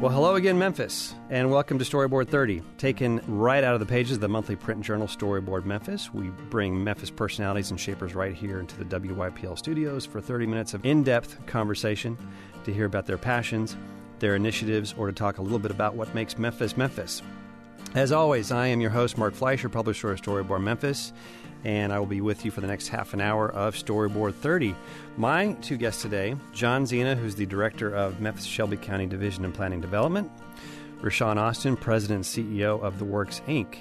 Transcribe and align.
Well, 0.00 0.10
hello 0.10 0.36
again, 0.36 0.58
Memphis, 0.58 1.14
and 1.28 1.50
welcome 1.50 1.78
to 1.78 1.84
Storyboard 1.84 2.28
30. 2.28 2.62
Taken 2.78 3.20
right 3.26 3.62
out 3.62 3.74
of 3.74 3.80
the 3.80 3.86
pages 3.86 4.12
of 4.12 4.22
the 4.22 4.30
monthly 4.30 4.56
print 4.56 4.80
journal 4.80 5.06
Storyboard 5.06 5.66
Memphis, 5.66 6.10
we 6.14 6.28
bring 6.48 6.82
Memphis 6.82 7.10
personalities 7.10 7.70
and 7.70 7.78
shapers 7.78 8.14
right 8.14 8.34
here 8.34 8.60
into 8.60 8.78
the 8.78 8.84
WYPL 8.86 9.58
studios 9.58 10.06
for 10.06 10.22
30 10.22 10.46
minutes 10.46 10.72
of 10.72 10.86
in 10.86 11.02
depth 11.02 11.44
conversation 11.44 12.16
to 12.64 12.72
hear 12.72 12.86
about 12.86 13.04
their 13.04 13.18
passions, 13.18 13.76
their 14.20 14.36
initiatives, 14.36 14.94
or 14.96 15.06
to 15.06 15.12
talk 15.12 15.36
a 15.36 15.42
little 15.42 15.58
bit 15.58 15.70
about 15.70 15.94
what 15.94 16.14
makes 16.14 16.38
Memphis 16.38 16.78
Memphis. 16.78 17.20
As 17.94 18.10
always, 18.10 18.50
I 18.50 18.68
am 18.68 18.80
your 18.80 18.88
host, 18.88 19.18
Mark 19.18 19.34
Fleischer, 19.34 19.68
publisher 19.68 20.12
of 20.12 20.22
Storyboard 20.22 20.62
Memphis, 20.62 21.12
and 21.64 21.92
I 21.92 21.98
will 21.98 22.06
be 22.06 22.20
with 22.20 22.44
you 22.44 22.50
for 22.50 22.60
the 22.60 22.66
next 22.66 22.88
half 22.88 23.14
an 23.14 23.20
hour 23.20 23.50
of 23.50 23.74
Storyboard 23.74 24.34
30. 24.34 24.74
My 25.16 25.52
two 25.54 25.76
guests 25.76 26.02
today 26.02 26.36
John 26.52 26.84
Zeanah, 26.84 27.16
who's 27.16 27.34
the 27.34 27.46
director 27.46 27.94
of 27.94 28.20
Memphis 28.20 28.44
Shelby 28.44 28.76
County 28.76 29.06
Division 29.06 29.44
of 29.44 29.52
Planning 29.54 29.80
Development, 29.80 30.30
Roshun 31.00 31.36
Austin, 31.36 31.76
president 31.76 32.26
and 32.36 32.48
CEO 32.48 32.80
of 32.82 32.98
The 32.98 33.04
Works 33.04 33.42
Inc. 33.46 33.78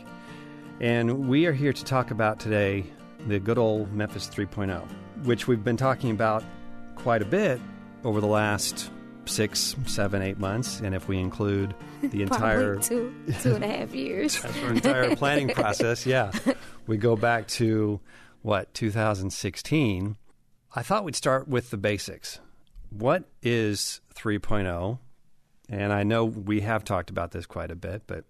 And 0.80 1.28
we 1.28 1.46
are 1.46 1.54
here 1.54 1.74
to 1.74 1.84
talk 1.84 2.12
about 2.12 2.40
today 2.40 2.86
the 3.28 3.40
good 3.40 3.58
old 3.58 3.92
Memphis 3.94 4.30
3.0, 4.30 4.82
which 5.26 5.48
we've 5.48 5.64
been 5.64 5.78
talking 5.78 6.12
about 6.12 6.44
quite 6.96 7.22
a 7.22 7.26
bit 7.26 7.60
over 8.04 8.22
the 8.22 8.28
last 8.28 8.90
six, 9.30 9.76
seven, 9.86 10.22
eight 10.22 10.40
months, 10.40 10.80
and 10.80 10.94
if 10.94 11.08
we 11.08 11.20
include 11.20 11.74
the 12.02 12.22
entire 12.24 12.78
two, 12.78 13.14
two 13.42 13.56
and 13.56 13.64
a 13.64 13.68
half 13.68 13.94
years, 13.94 14.44
our 14.64 14.72
entire 14.74 15.16
planning 15.16 15.50
process. 15.50 16.06
Yeah, 16.06 16.32
we 16.88 16.98
go 16.98 17.16
back 17.16 17.48
to 17.50 18.00
what 18.42 18.74
2016. 18.74 20.18
I 20.76 20.84
thought 20.84 21.04
we'd 21.04 21.16
start 21.16 21.48
with 21.48 21.72
the 21.72 21.78
basics. 21.78 22.40
What 22.90 23.24
is 23.42 24.02
3.0? 24.16 25.00
And 25.70 25.94
I 25.94 26.04
know 26.04 26.26
we 26.26 26.62
have 26.62 26.84
talked 26.84 27.10
about 27.10 27.32
this 27.32 27.46
quite 27.46 27.72
a 27.72 27.76
bit, 27.76 28.04
but 28.08 28.26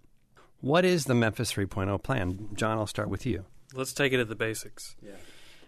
what 0.61 0.83
is 0.83 1.05
the 1.05 1.15
Memphis 1.15 1.53
3.0 1.53 2.01
plan? 2.03 2.49
John, 2.53 2.77
I'll 2.77 2.87
start 2.87 3.09
with 3.09 3.25
you. 3.25 3.45
Let's 3.73 3.93
take 3.93 4.13
it 4.13 4.19
at 4.19 4.27
the 4.27 4.35
basics. 4.35 4.95
Yeah. 5.01 5.11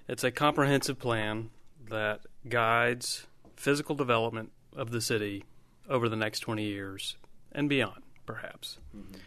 It's 0.08 0.24
a 0.24 0.32
comprehensive 0.32 1.00
plan 1.00 1.50
that 1.90 2.22
guides 2.48 3.28
physical 3.56 3.96
development 3.96 4.52
of 4.76 4.92
the 4.92 5.02
city 5.02 5.44
over 5.90 6.08
the 6.10 6.16
next 6.16 6.40
20 6.40 6.64
years 6.64 7.18
and 7.52 7.68
beyond, 7.70 8.04
perhaps. 8.26 8.78
Mm-hmm. 8.96 9.18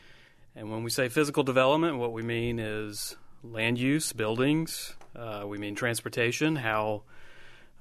And 0.56 0.70
when 0.70 0.84
we 0.84 0.90
say 0.90 1.08
physical 1.08 1.42
development, 1.42 1.98
what 1.98 2.12
we 2.12 2.22
mean 2.22 2.58
is 2.58 3.16
land 3.42 3.78
use, 3.78 4.12
buildings, 4.12 4.94
uh, 5.16 5.44
we 5.46 5.58
mean 5.58 5.74
transportation, 5.74 6.56
how 6.56 7.02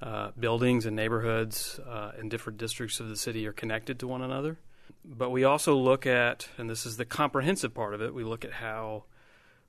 uh, 0.02 0.32
buildings 0.38 0.84
and 0.86 0.96
neighborhoods 0.96 1.78
uh, 1.88 2.12
in 2.20 2.28
different 2.28 2.58
districts 2.58 3.00
of 3.00 3.08
the 3.08 3.16
city 3.16 3.46
are 3.46 3.52
connected 3.52 3.98
to 4.00 4.08
one 4.08 4.22
another. 4.22 4.58
But 5.04 5.30
we 5.30 5.44
also 5.44 5.76
look 5.76 6.06
at, 6.06 6.48
and 6.58 6.68
this 6.68 6.84
is 6.84 6.96
the 6.96 7.04
comprehensive 7.04 7.74
part 7.74 7.94
of 7.94 8.02
it, 8.02 8.12
we 8.12 8.24
look 8.24 8.44
at 8.44 8.52
how 8.52 9.04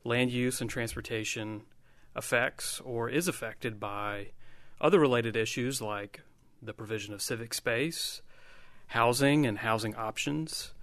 land 0.03 0.31
use 0.31 0.61
and 0.61 0.69
transportation 0.69 1.63
affects 2.16 2.79
or 2.81 3.09
is 3.09 3.27
affected 3.27 3.79
by 3.79 4.27
other 4.79 4.99
related 4.99 5.35
issues 5.35 5.81
like 5.81 6.21
the 6.61 6.73
provision 6.73 7.14
of 7.14 7.22
civic 7.22 7.53
space, 7.53 8.22
housing 8.88 9.45
and 9.45 9.59
housing 9.59 9.95
options, 9.95 10.73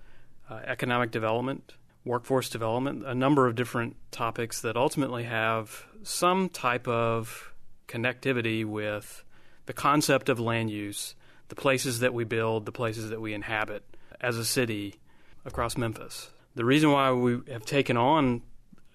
uh, 0.51 0.61
economic 0.65 1.11
development, 1.11 1.75
workforce 2.05 2.49
development, 2.49 3.05
a 3.07 3.15
number 3.15 3.47
of 3.47 3.55
different 3.55 3.97
topics 4.11 4.61
that 4.61 4.77
ultimately 4.77 5.25
have 5.25 5.87
some 6.03 6.49
type 6.49 6.89
of 6.89 7.53
connectivity 7.89 8.65
with 8.65 9.25
the 9.67 9.73
concept 9.73 10.29
of 10.29 10.41
land 10.41 10.71
use, 10.71 11.15
the 11.49 11.55
places 11.55 12.01
that 12.01 12.13
we 12.13 12.25
build, 12.25 12.67
the 12.67 12.73
places 12.73 13.11
that 13.11 13.21
we 13.21 13.35
inhabit 13.35 13.85
as 14.21 14.37
a 14.37 14.45
city 14.45 14.97
across 15.45 15.77
Memphis. 15.77 16.31
The 16.55 16.65
reason 16.65 16.91
why 16.91 17.13
we 17.13 17.41
have 17.51 17.65
taken 17.65 17.97
on 17.97 18.43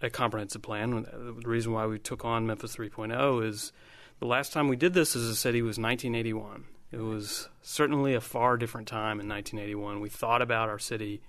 a 0.02 0.10
comprehensive 0.10 0.62
plan, 0.62 1.04
the 1.04 1.48
reason 1.48 1.72
why 1.72 1.86
we 1.86 2.00
took 2.00 2.24
on 2.24 2.46
Memphis 2.46 2.76
3.0 2.76 3.46
is 3.46 3.72
the 4.20 4.28
last 4.28 4.54
time 4.54 4.68
we 4.68 4.76
did 4.76 4.94
this 4.94 5.16
as 5.16 5.24
a 5.24 5.36
city 5.36 5.62
was 5.62 5.80
1981. 5.80 6.66
It 6.92 7.00
was 7.00 7.50
certainly 7.62 8.14
a 8.14 8.22
far 8.22 8.58
different 8.58 8.88
time 8.88 9.20
in 9.20 9.28
1981. 9.28 10.00
We 10.00 10.10
thought 10.10 10.42
about 10.42 10.70
our 10.70 10.80
city 10.80 11.22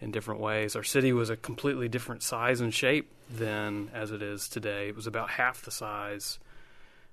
in 0.00 0.10
different 0.10 0.40
ways. 0.40 0.74
Our 0.74 0.82
city 0.82 1.12
was 1.12 1.30
a 1.30 1.36
completely 1.36 1.88
different 1.88 2.22
size 2.22 2.60
and 2.60 2.74
shape 2.74 3.12
than 3.30 3.90
as 3.94 4.10
it 4.10 4.22
is 4.22 4.48
today. 4.48 4.88
It 4.88 4.96
was 4.96 5.06
about 5.06 5.30
half 5.30 5.62
the 5.62 5.70
size. 5.70 6.38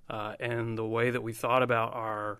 Uh, 0.10 0.36
and 0.40 0.78
the 0.78 0.86
way 0.86 1.10
that 1.10 1.24
we 1.24 1.34
thought 1.34 1.64
about 1.64 1.94
our 1.94 2.40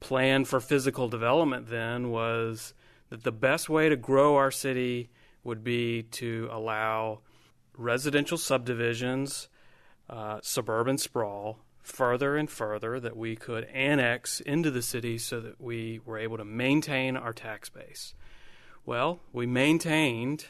plan 0.00 0.44
for 0.44 0.60
physical 0.60 1.08
development 1.08 1.68
then 1.68 2.10
was 2.10 2.74
that 3.10 3.22
the 3.22 3.32
best 3.32 3.68
way 3.68 3.88
to 3.88 3.96
grow 3.96 4.36
our 4.36 4.50
city 4.50 5.10
would 5.44 5.62
be 5.62 6.02
to 6.02 6.48
allow 6.50 7.20
residential 7.76 8.38
subdivisions, 8.38 9.48
uh, 10.08 10.38
suburban 10.42 10.98
sprawl, 10.98 11.58
further 11.86 12.36
and 12.36 12.50
further 12.50 12.98
that 12.98 13.16
we 13.16 13.36
could 13.36 13.64
annex 13.66 14.40
into 14.40 14.70
the 14.70 14.82
city 14.82 15.16
so 15.18 15.40
that 15.40 15.60
we 15.60 16.00
were 16.04 16.18
able 16.18 16.36
to 16.36 16.44
maintain 16.44 17.16
our 17.16 17.32
tax 17.32 17.68
base. 17.68 18.14
Well, 18.84 19.20
we 19.32 19.46
maintained, 19.46 20.46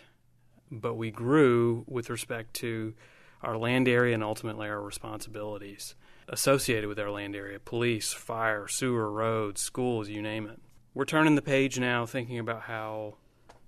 but 0.70 0.94
we 0.94 1.10
grew 1.10 1.84
with 1.86 2.08
respect 2.08 2.54
to 2.54 2.94
our 3.42 3.58
land 3.58 3.86
area 3.86 4.14
and 4.14 4.24
ultimately 4.24 4.66
our 4.66 4.80
responsibilities 4.80 5.94
associated 6.28 6.88
with 6.88 6.98
our 6.98 7.10
land 7.10 7.36
area 7.36 7.60
police, 7.60 8.12
fire, 8.12 8.66
sewer, 8.66 9.12
roads, 9.12 9.60
schools, 9.60 10.08
you 10.08 10.22
name 10.22 10.46
it. 10.46 10.58
We're 10.94 11.04
turning 11.04 11.34
the 11.34 11.42
page 11.42 11.78
now 11.78 12.06
thinking 12.06 12.38
about 12.38 12.62
how 12.62 13.16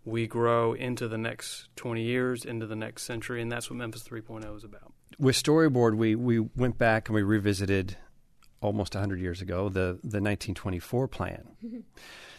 we 0.07 0.27
grow 0.27 0.73
into 0.73 1.07
the 1.07 1.19
next 1.19 1.69
20 1.77 2.03
years, 2.03 2.47
into 2.47 2.67
the 2.67 2.77
next 2.77 3.03
century, 3.03 3.43
and 3.43 3.53
that's 3.53 3.69
what 3.69 3.77
Memphis 3.77 4.05
3.0 4.05 4.57
is 4.57 4.65
about 4.65 4.95
with 5.19 5.35
Storyboard, 5.37 5.97
we, 5.97 6.15
we 6.15 6.39
went 6.39 6.79
back 6.79 7.09
and 7.09 7.15
we 7.15 7.23
revisited 7.23 7.97
almost 8.61 8.95
100 8.95 9.21
years 9.21 9.41
ago 9.41 9.69
the, 9.69 9.99
the 10.03 10.21
1924 10.21 11.09
plan, 11.09 11.49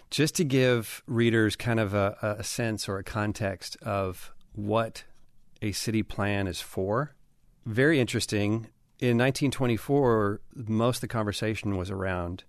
just 0.09 0.35
to 0.35 0.43
give 0.43 1.03
readers 1.07 1.55
kind 1.55 1.79
of 1.79 1.93
a, 1.93 2.35
a 2.39 2.43
sense 2.43 2.89
or 2.89 2.97
a 2.97 3.03
context 3.03 3.77
of 3.81 4.33
what 4.53 5.03
a 5.61 5.71
city 5.71 6.03
plan 6.03 6.47
is 6.47 6.61
for. 6.61 7.15
Very 7.65 7.99
interesting. 7.99 8.67
In 8.99 9.17
1924, 9.17 10.41
most 10.55 10.97
of 10.97 11.01
the 11.01 11.07
conversation 11.07 11.77
was 11.77 11.89
around 11.89 12.43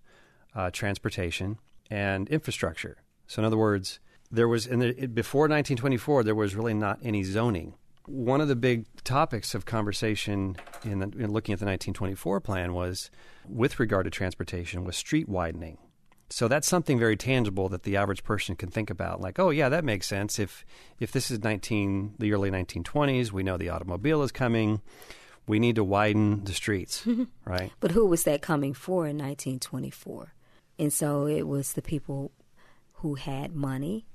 uh, 0.55 0.71
transportation 0.71 1.59
and 1.91 2.29
infrastructure. 2.29 2.99
So, 3.27 3.43
in 3.43 3.47
other 3.47 3.57
words, 3.57 4.01
there 4.31 4.49
was 4.49 4.67
in 4.67 4.81
the, 4.81 5.07
before 5.07 5.43
1924, 5.43 6.25
there 6.25 6.35
was 6.35 6.55
really 6.55 6.75
not 6.75 6.99
any 7.03 7.23
zoning 7.23 7.75
one 8.11 8.41
of 8.41 8.49
the 8.49 8.57
big 8.57 8.87
topics 9.05 9.55
of 9.55 9.65
conversation 9.65 10.57
in, 10.85 10.99
the, 10.99 11.07
in, 11.19 11.33
looking 11.33 11.53
at 11.53 11.61
the 11.61 11.67
1924 11.67 12.41
plan 12.41 12.75
was, 12.75 13.11
with 13.49 13.79
regard 13.79 14.05
to 14.05 14.11
transportation, 14.11 14.85
was 14.85 14.97
street 14.97 15.29
widening. 15.29 15.79
So 16.29 16.47
that's 16.47 16.69
something 16.69 16.99
very 16.99 17.17
tangible 17.17 17.69
that 17.71 17.83
the 17.83 17.97
average 17.97 18.23
person 18.23 18.55
can 18.55 18.69
think 18.69 18.91
about. 18.91 19.21
Like, 19.21 19.39
oh 19.39 19.51
yeah, 19.51 19.69
that 19.69 19.85
makes 19.85 20.07
sense. 20.07 20.39
If 20.39 20.65
if 21.01 21.11
this 21.11 21.31
is 21.31 21.43
19 21.43 22.15
the 22.19 22.33
early 22.33 22.51
1920s, 22.51 23.33
we 23.33 23.43
know 23.43 23.57
the 23.57 23.69
automobile 23.69 24.23
is 24.23 24.31
coming. 24.31 24.81
We 25.49 25.59
need 25.59 25.75
to 25.75 25.85
widen 25.85 26.45
the 26.45 26.53
streets, 26.53 27.03
mhm. 27.05 27.27
right? 27.45 27.73
But 27.81 27.93
who 27.93 28.07
was 28.07 28.23
that 28.25 28.43
coming 28.43 28.75
for 28.75 29.07
in 29.07 29.19
1924? 29.19 30.35
And 30.79 30.93
so 30.93 31.27
it 31.27 31.49
was 31.49 31.73
the 31.73 31.83
people 31.83 32.31
who 32.95 33.17
had 33.17 33.55
money, 33.57 34.07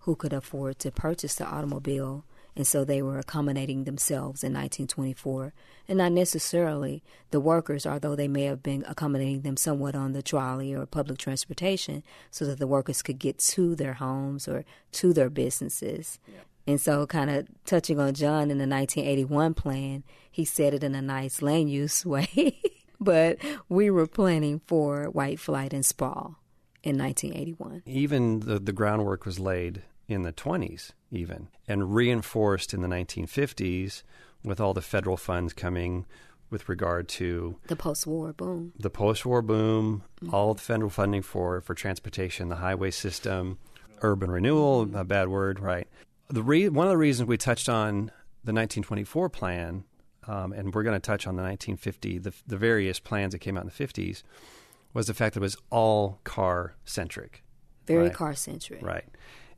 who 0.00 0.14
could 0.14 0.34
afford 0.34 0.78
to 0.80 0.90
purchase 0.90 1.36
the 1.36 1.46
automobile 1.46 2.26
and 2.54 2.66
so 2.66 2.84
they 2.84 3.00
were 3.00 3.18
accommodating 3.18 3.84
themselves 3.84 4.44
in 4.44 4.52
1924, 4.52 5.54
and 5.88 5.98
not 5.98 6.12
necessarily 6.12 7.02
the 7.30 7.40
workers, 7.40 7.86
although 7.86 8.14
they 8.14 8.28
may 8.28 8.44
have 8.44 8.62
been 8.62 8.84
accommodating 8.86 9.42
them 9.42 9.56
somewhat 9.56 9.94
on 9.94 10.12
the 10.12 10.22
trolley 10.22 10.74
or 10.74 10.84
public 10.84 11.18
transportation 11.18 12.02
so 12.30 12.44
that 12.44 12.58
the 12.58 12.66
workers 12.66 13.02
could 13.02 13.18
get 13.18 13.38
to 13.38 13.74
their 13.74 13.94
homes 13.94 14.46
or 14.46 14.64
to 14.92 15.12
their 15.12 15.30
businesses. 15.30 16.18
Yeah. 16.26 16.40
And 16.66 16.80
so, 16.80 17.06
kind 17.06 17.30
of 17.30 17.48
touching 17.64 17.98
on 17.98 18.14
John 18.14 18.50
in 18.50 18.58
the 18.58 18.68
1981 18.68 19.54
plan, 19.54 20.04
he 20.30 20.44
said 20.44 20.74
it 20.74 20.84
in 20.84 20.94
a 20.94 21.02
nice 21.02 21.42
land 21.42 21.70
use 21.70 22.06
way, 22.06 22.60
but 23.00 23.38
we 23.68 23.90
were 23.90 24.06
planning 24.06 24.60
for 24.66 25.06
white 25.06 25.40
flight 25.40 25.72
and 25.72 25.84
sprawl 25.84 26.36
in 26.82 26.98
1981. 26.98 27.82
Even 27.86 28.40
the, 28.40 28.58
the 28.58 28.72
groundwork 28.72 29.24
was 29.24 29.40
laid 29.40 29.82
in 30.06 30.22
the 30.22 30.32
20s, 30.32 30.92
even, 31.12 31.48
and 31.68 31.94
reinforced 31.94 32.74
in 32.74 32.80
the 32.80 32.88
1950s 32.88 34.02
with 34.42 34.60
all 34.60 34.74
the 34.74 34.82
federal 34.82 35.16
funds 35.16 35.52
coming 35.52 36.06
with 36.50 36.68
regard 36.68 37.08
to 37.08 37.58
the 37.68 37.76
post-war 37.76 38.32
boom. 38.32 38.72
The 38.78 38.90
post-war 38.90 39.42
boom, 39.42 40.02
mm-hmm. 40.20 40.34
all 40.34 40.54
the 40.54 40.60
federal 40.60 40.90
funding 40.90 41.22
for 41.22 41.60
for 41.60 41.74
transportation, 41.74 42.48
the 42.48 42.56
highway 42.56 42.90
system, 42.90 43.58
urban 44.02 44.30
renewal, 44.30 44.88
a 44.94 45.04
bad 45.04 45.28
word, 45.28 45.60
right? 45.60 45.88
The 46.28 46.42
re- 46.42 46.68
one 46.68 46.86
of 46.86 46.90
the 46.90 46.98
reasons 46.98 47.28
we 47.28 47.36
touched 47.36 47.68
on 47.68 48.10
the 48.44 48.52
1924 48.52 49.28
plan, 49.28 49.84
um, 50.26 50.52
and 50.52 50.74
we're 50.74 50.82
going 50.82 50.96
to 50.96 51.00
touch 51.00 51.26
on 51.26 51.36
the 51.36 51.42
1950, 51.42 52.18
the, 52.18 52.32
the 52.46 52.56
various 52.56 52.98
plans 52.98 53.32
that 53.32 53.38
came 53.38 53.56
out 53.56 53.64
in 53.64 53.70
the 53.74 53.86
50s, 53.86 54.22
was 54.94 55.06
the 55.06 55.14
fact 55.14 55.34
that 55.34 55.40
it 55.40 55.42
was 55.42 55.56
all 55.70 56.20
car 56.24 56.74
centric. 56.84 57.42
Very 57.86 58.04
right? 58.04 58.14
car 58.14 58.34
centric. 58.34 58.82
Right. 58.82 59.04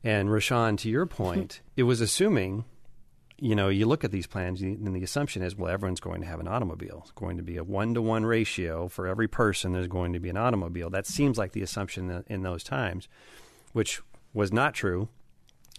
And 0.05 0.29
Roshun, 0.29 0.77
to 0.77 0.89
your 0.89 1.07
point, 1.07 1.61
it 1.75 1.83
was 1.83 1.99
assuming, 1.99 2.63
you 3.39 3.55
know, 3.55 3.69
you 3.69 3.87
look 3.87 4.03
at 4.03 4.11
these 4.11 4.27
plans 4.27 4.61
and 4.61 4.95
the 4.95 5.03
assumption 5.03 5.41
is, 5.41 5.55
well, 5.55 5.71
everyone's 5.71 5.99
going 5.99 6.21
to 6.21 6.27
have 6.27 6.39
an 6.39 6.47
automobile. 6.47 7.01
It's 7.01 7.11
going 7.11 7.37
to 7.37 7.43
be 7.43 7.57
a 7.57 7.63
one 7.63 7.95
to 7.95 8.03
one 8.03 8.23
ratio 8.23 8.87
for 8.87 9.07
every 9.07 9.27
person. 9.27 9.71
There's 9.73 9.87
going 9.87 10.13
to 10.13 10.19
be 10.19 10.29
an 10.29 10.37
automobile. 10.37 10.91
That 10.91 11.07
seems 11.07 11.39
like 11.39 11.53
the 11.53 11.63
assumption 11.63 12.23
in 12.27 12.43
those 12.43 12.63
times, 12.63 13.07
which 13.73 13.99
was 14.31 14.53
not 14.53 14.75
true. 14.75 15.09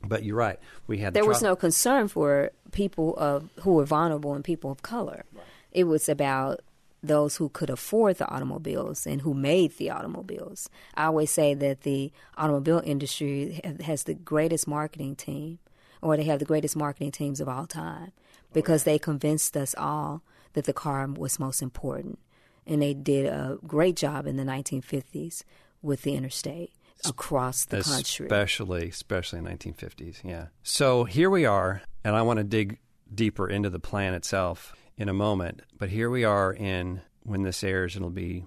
But 0.02 0.24
you're 0.24 0.36
right. 0.36 0.58
We 0.86 0.98
had 0.98 1.14
there 1.14 1.22
the 1.22 1.28
was 1.28 1.40
no 1.40 1.56
concern 1.56 2.08
for 2.08 2.50
people 2.70 3.16
of 3.16 3.48
who 3.60 3.74
were 3.74 3.86
vulnerable 3.86 4.34
and 4.34 4.44
people 4.44 4.70
of 4.70 4.82
color. 4.82 5.24
Right. 5.32 5.44
It 5.72 5.84
was 5.84 6.08
about 6.08 6.60
those 7.06 7.36
who 7.36 7.48
could 7.48 7.70
afford 7.70 8.16
the 8.16 8.28
automobiles 8.28 9.06
and 9.06 9.22
who 9.22 9.34
made 9.34 9.76
the 9.76 9.90
automobiles. 9.90 10.68
I 10.94 11.06
always 11.06 11.30
say 11.30 11.54
that 11.54 11.82
the 11.82 12.12
automobile 12.36 12.82
industry 12.84 13.60
has 13.84 14.04
the 14.04 14.14
greatest 14.14 14.66
marketing 14.66 15.16
team, 15.16 15.58
or 16.02 16.16
they 16.16 16.24
have 16.24 16.38
the 16.38 16.44
greatest 16.44 16.76
marketing 16.76 17.12
teams 17.12 17.40
of 17.40 17.48
all 17.48 17.66
time, 17.66 18.12
because 18.52 18.84
they 18.84 18.98
convinced 18.98 19.56
us 19.56 19.74
all 19.76 20.22
that 20.52 20.64
the 20.64 20.72
car 20.72 21.06
was 21.06 21.38
most 21.38 21.62
important. 21.62 22.18
And 22.66 22.82
they 22.82 22.94
did 22.94 23.26
a 23.26 23.58
great 23.66 23.96
job 23.96 24.26
in 24.26 24.36
the 24.36 24.42
1950s 24.42 25.44
with 25.82 26.02
the 26.02 26.14
interstate 26.14 26.72
across 27.04 27.64
the 27.64 27.78
especially, 27.78 27.96
country. 27.96 28.26
Especially, 28.26 28.88
especially 28.88 29.38
in 29.38 29.44
1950s, 29.44 30.24
yeah. 30.24 30.46
So 30.62 31.04
here 31.04 31.30
we 31.30 31.44
are, 31.44 31.82
and 32.04 32.16
I 32.16 32.22
want 32.22 32.38
to 32.38 32.44
dig 32.44 32.78
deeper 33.14 33.48
into 33.48 33.70
the 33.70 33.78
plan 33.78 34.14
itself 34.14 34.74
in 34.96 35.08
a 35.08 35.14
moment. 35.14 35.62
But 35.78 35.90
here 35.90 36.10
we 36.10 36.24
are 36.24 36.52
in 36.52 37.02
when 37.22 37.42
this 37.42 37.62
airs, 37.64 37.96
it'll 37.96 38.10
be 38.10 38.44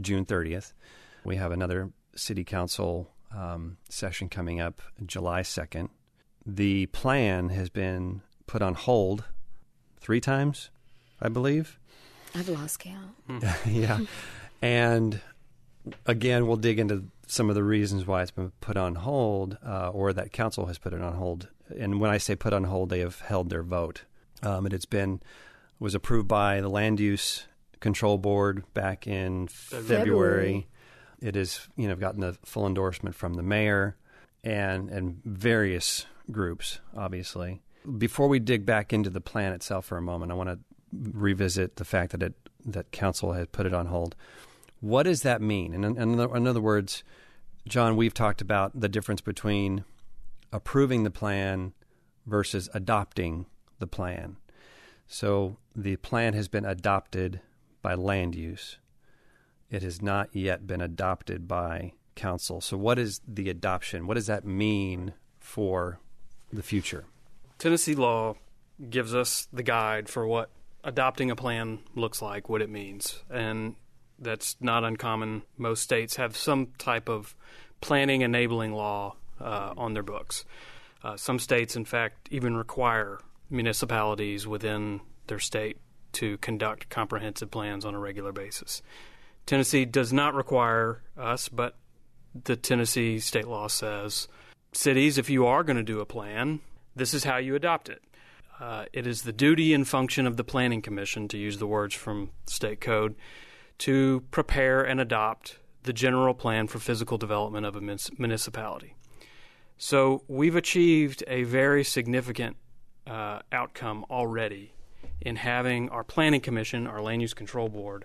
June 0.00 0.24
30th. 0.24 0.72
We 1.24 1.36
have 1.36 1.52
another 1.52 1.90
city 2.14 2.44
council 2.44 3.10
um, 3.34 3.78
session 3.88 4.28
coming 4.28 4.60
up 4.60 4.82
July 5.04 5.42
2nd. 5.42 5.88
The 6.44 6.86
plan 6.86 7.50
has 7.50 7.68
been 7.70 8.22
put 8.46 8.62
on 8.62 8.74
hold 8.74 9.24
three 10.00 10.20
times, 10.20 10.70
I 11.20 11.28
believe. 11.28 11.78
I've 12.34 12.48
lost 12.48 12.78
count. 12.78 13.16
yeah. 13.66 14.00
And 14.62 15.20
again, 16.06 16.46
we'll 16.46 16.56
dig 16.56 16.78
into 16.78 17.04
some 17.26 17.48
of 17.48 17.54
the 17.54 17.62
reasons 17.62 18.06
why 18.06 18.22
it's 18.22 18.30
been 18.30 18.52
put 18.60 18.76
on 18.76 18.96
hold 18.96 19.56
uh, 19.64 19.90
or 19.90 20.12
that 20.12 20.32
council 20.32 20.66
has 20.66 20.78
put 20.78 20.92
it 20.92 21.00
on 21.00 21.14
hold. 21.14 21.48
And 21.78 22.00
when 22.00 22.10
I 22.10 22.18
say 22.18 22.34
put 22.34 22.52
on 22.52 22.64
hold, 22.64 22.90
they 22.90 23.00
have 23.00 23.20
held 23.20 23.50
their 23.50 23.62
vote. 23.62 24.02
Um, 24.42 24.64
and 24.66 24.74
it's 24.74 24.86
been 24.86 25.20
was 25.80 25.94
approved 25.94 26.28
by 26.28 26.60
the 26.60 26.68
Land 26.68 27.00
Use 27.00 27.46
Control 27.80 28.18
Board 28.18 28.62
back 28.74 29.06
in 29.06 29.48
February. 29.48 29.96
February. 29.98 30.68
It 31.20 31.34
has, 31.34 31.68
you 31.76 31.88
know, 31.88 31.96
gotten 31.96 32.20
the 32.20 32.36
full 32.44 32.66
endorsement 32.66 33.16
from 33.16 33.34
the 33.34 33.42
mayor 33.42 33.96
and 34.44 34.88
and 34.88 35.20
various 35.24 36.06
groups, 36.30 36.78
obviously. 36.96 37.62
Before 37.98 38.28
we 38.28 38.38
dig 38.38 38.64
back 38.64 38.92
into 38.92 39.10
the 39.10 39.20
plan 39.20 39.52
itself 39.52 39.86
for 39.86 39.98
a 39.98 40.02
moment, 40.02 40.30
I 40.30 40.34
want 40.34 40.50
to 40.50 40.58
revisit 40.92 41.76
the 41.76 41.84
fact 41.84 42.12
that 42.12 42.22
it 42.22 42.34
that 42.64 42.92
council 42.92 43.32
has 43.32 43.48
put 43.48 43.66
it 43.66 43.74
on 43.74 43.86
hold. 43.86 44.14
What 44.80 45.04
does 45.04 45.22
that 45.22 45.42
mean? 45.42 45.74
And 45.74 45.84
in, 45.84 45.96
in, 45.96 46.20
in 46.20 46.46
other 46.46 46.60
words, 46.60 47.02
John, 47.68 47.96
we've 47.96 48.14
talked 48.14 48.40
about 48.40 48.78
the 48.78 48.88
difference 48.88 49.20
between 49.20 49.84
approving 50.52 51.04
the 51.04 51.10
plan 51.10 51.72
versus 52.26 52.68
adopting 52.72 53.46
the 53.78 53.86
plan. 53.86 54.36
So 55.12 55.56
the 55.74 55.96
plan 55.96 56.34
has 56.34 56.46
been 56.46 56.64
adopted 56.64 57.40
by 57.82 57.94
land 57.94 58.36
use. 58.36 58.78
It 59.68 59.82
has 59.82 60.00
not 60.00 60.28
yet 60.32 60.68
been 60.68 60.80
adopted 60.80 61.48
by 61.48 61.94
council. 62.14 62.60
So, 62.60 62.76
what 62.76 62.96
is 62.96 63.20
the 63.26 63.50
adoption? 63.50 64.06
What 64.06 64.14
does 64.14 64.28
that 64.28 64.44
mean 64.44 65.14
for 65.40 65.98
the 66.52 66.62
future? 66.62 67.06
Tennessee 67.58 67.96
law 67.96 68.36
gives 68.88 69.12
us 69.12 69.48
the 69.52 69.64
guide 69.64 70.08
for 70.08 70.28
what 70.28 70.48
adopting 70.84 71.28
a 71.28 71.36
plan 71.36 71.80
looks 71.96 72.22
like, 72.22 72.48
what 72.48 72.62
it 72.62 72.70
means. 72.70 73.24
And 73.28 73.74
that's 74.16 74.56
not 74.60 74.84
uncommon. 74.84 75.42
Most 75.58 75.82
states 75.82 76.16
have 76.16 76.36
some 76.36 76.68
type 76.78 77.08
of 77.08 77.34
planning 77.80 78.20
enabling 78.20 78.74
law 78.74 79.16
uh, 79.40 79.74
on 79.76 79.92
their 79.92 80.04
books. 80.04 80.44
Uh, 81.02 81.16
some 81.16 81.40
states, 81.40 81.74
in 81.74 81.84
fact, 81.84 82.28
even 82.30 82.56
require 82.56 83.18
municipalities 83.50 84.46
within 84.46 85.00
their 85.26 85.38
state 85.38 85.78
to 86.12 86.38
conduct 86.38 86.88
comprehensive 86.88 87.50
plans 87.50 87.84
on 87.84 87.94
a 87.94 87.98
regular 87.98 88.32
basis. 88.32 88.82
Tennessee 89.46 89.84
does 89.84 90.12
not 90.12 90.34
require 90.34 91.02
us, 91.16 91.48
but 91.48 91.76
the 92.44 92.56
Tennessee 92.56 93.18
state 93.18 93.48
law 93.48 93.68
says 93.68 94.28
cities, 94.72 95.18
if 95.18 95.28
you 95.28 95.46
are 95.46 95.64
going 95.64 95.76
to 95.76 95.82
do 95.82 96.00
a 96.00 96.06
plan, 96.06 96.60
this 96.94 97.14
is 97.14 97.24
how 97.24 97.36
you 97.36 97.54
adopt 97.54 97.88
it. 97.88 98.02
Uh, 98.60 98.84
it 98.92 99.06
is 99.06 99.22
the 99.22 99.32
duty 99.32 99.72
and 99.72 99.88
function 99.88 100.26
of 100.26 100.36
the 100.36 100.44
Planning 100.44 100.82
Commission, 100.82 101.28
to 101.28 101.38
use 101.38 101.58
the 101.58 101.66
words 101.66 101.94
from 101.94 102.30
state 102.46 102.80
code, 102.80 103.14
to 103.78 104.22
prepare 104.30 104.82
and 104.82 105.00
adopt 105.00 105.58
the 105.84 105.92
general 105.92 106.34
plan 106.34 106.66
for 106.66 106.78
physical 106.78 107.16
development 107.16 107.64
of 107.64 107.74
a 107.74 107.80
municipality. 107.80 108.94
So 109.78 110.24
we've 110.28 110.56
achieved 110.56 111.24
a 111.26 111.44
very 111.44 111.82
significant 111.84 112.58
uh, 113.06 113.40
outcome 113.52 114.04
already 114.10 114.72
in 115.20 115.36
having 115.36 115.88
our 115.90 116.04
planning 116.04 116.40
commission, 116.40 116.86
our 116.86 117.00
land 117.02 117.22
use 117.22 117.34
control 117.34 117.68
board, 117.68 118.04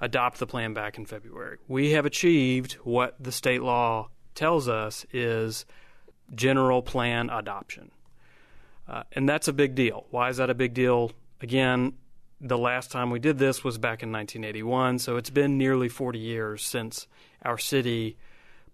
adopt 0.00 0.38
the 0.38 0.46
plan 0.46 0.74
back 0.74 0.98
in 0.98 1.06
February. 1.06 1.58
We 1.68 1.92
have 1.92 2.06
achieved 2.06 2.74
what 2.84 3.16
the 3.22 3.32
state 3.32 3.62
law 3.62 4.10
tells 4.34 4.68
us 4.68 5.06
is 5.12 5.64
general 6.34 6.82
plan 6.82 7.30
adoption. 7.30 7.90
Uh, 8.88 9.04
and 9.12 9.28
that's 9.28 9.48
a 9.48 9.52
big 9.52 9.74
deal. 9.74 10.06
Why 10.10 10.28
is 10.28 10.38
that 10.38 10.50
a 10.50 10.54
big 10.54 10.74
deal? 10.74 11.12
Again, 11.40 11.94
the 12.40 12.58
last 12.58 12.90
time 12.90 13.10
we 13.10 13.20
did 13.20 13.38
this 13.38 13.62
was 13.62 13.78
back 13.78 14.02
in 14.02 14.10
1981, 14.10 14.98
so 14.98 15.16
it's 15.16 15.30
been 15.30 15.56
nearly 15.56 15.88
40 15.88 16.18
years 16.18 16.64
since 16.64 17.06
our 17.44 17.58
city 17.58 18.16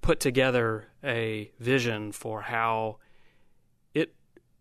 put 0.00 0.20
together 0.20 0.88
a 1.04 1.50
vision 1.58 2.12
for 2.12 2.42
how 2.42 2.96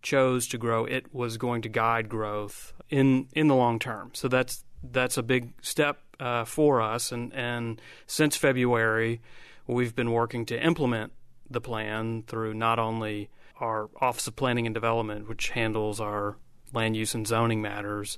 chose 0.02 0.48
to 0.50 0.58
grow, 0.58 0.86
it 0.86 1.14
was 1.14 1.38
going 1.38 1.62
to 1.64 1.70
guide 1.70 2.10
growth 2.10 2.74
in 2.90 3.28
in 3.34 3.48
the 3.48 3.56
long 3.56 3.80
term. 3.80 4.12
So 4.14 4.28
that's 4.28 4.64
that's 4.84 5.18
a 5.18 5.24
big 5.24 5.54
step 5.62 6.00
uh, 6.20 6.46
for 6.46 6.82
us. 6.82 7.12
And 7.12 7.34
and 7.34 7.82
since 8.06 8.36
February, 8.36 9.22
we've 9.66 9.96
been 9.96 10.12
working 10.12 10.46
to 10.48 10.64
implement 10.64 11.14
the 11.50 11.62
plan 11.62 12.24
through 12.28 12.54
not 12.54 12.80
only 12.80 13.30
our 13.60 13.90
Office 14.00 14.28
of 14.28 14.36
Planning 14.36 14.66
and 14.68 14.74
Development, 14.74 15.28
which 15.28 15.50
handles 15.50 16.00
our 16.00 16.38
land 16.74 16.96
use 16.96 17.16
and 17.16 17.26
zoning 17.26 17.62
matters, 17.62 18.18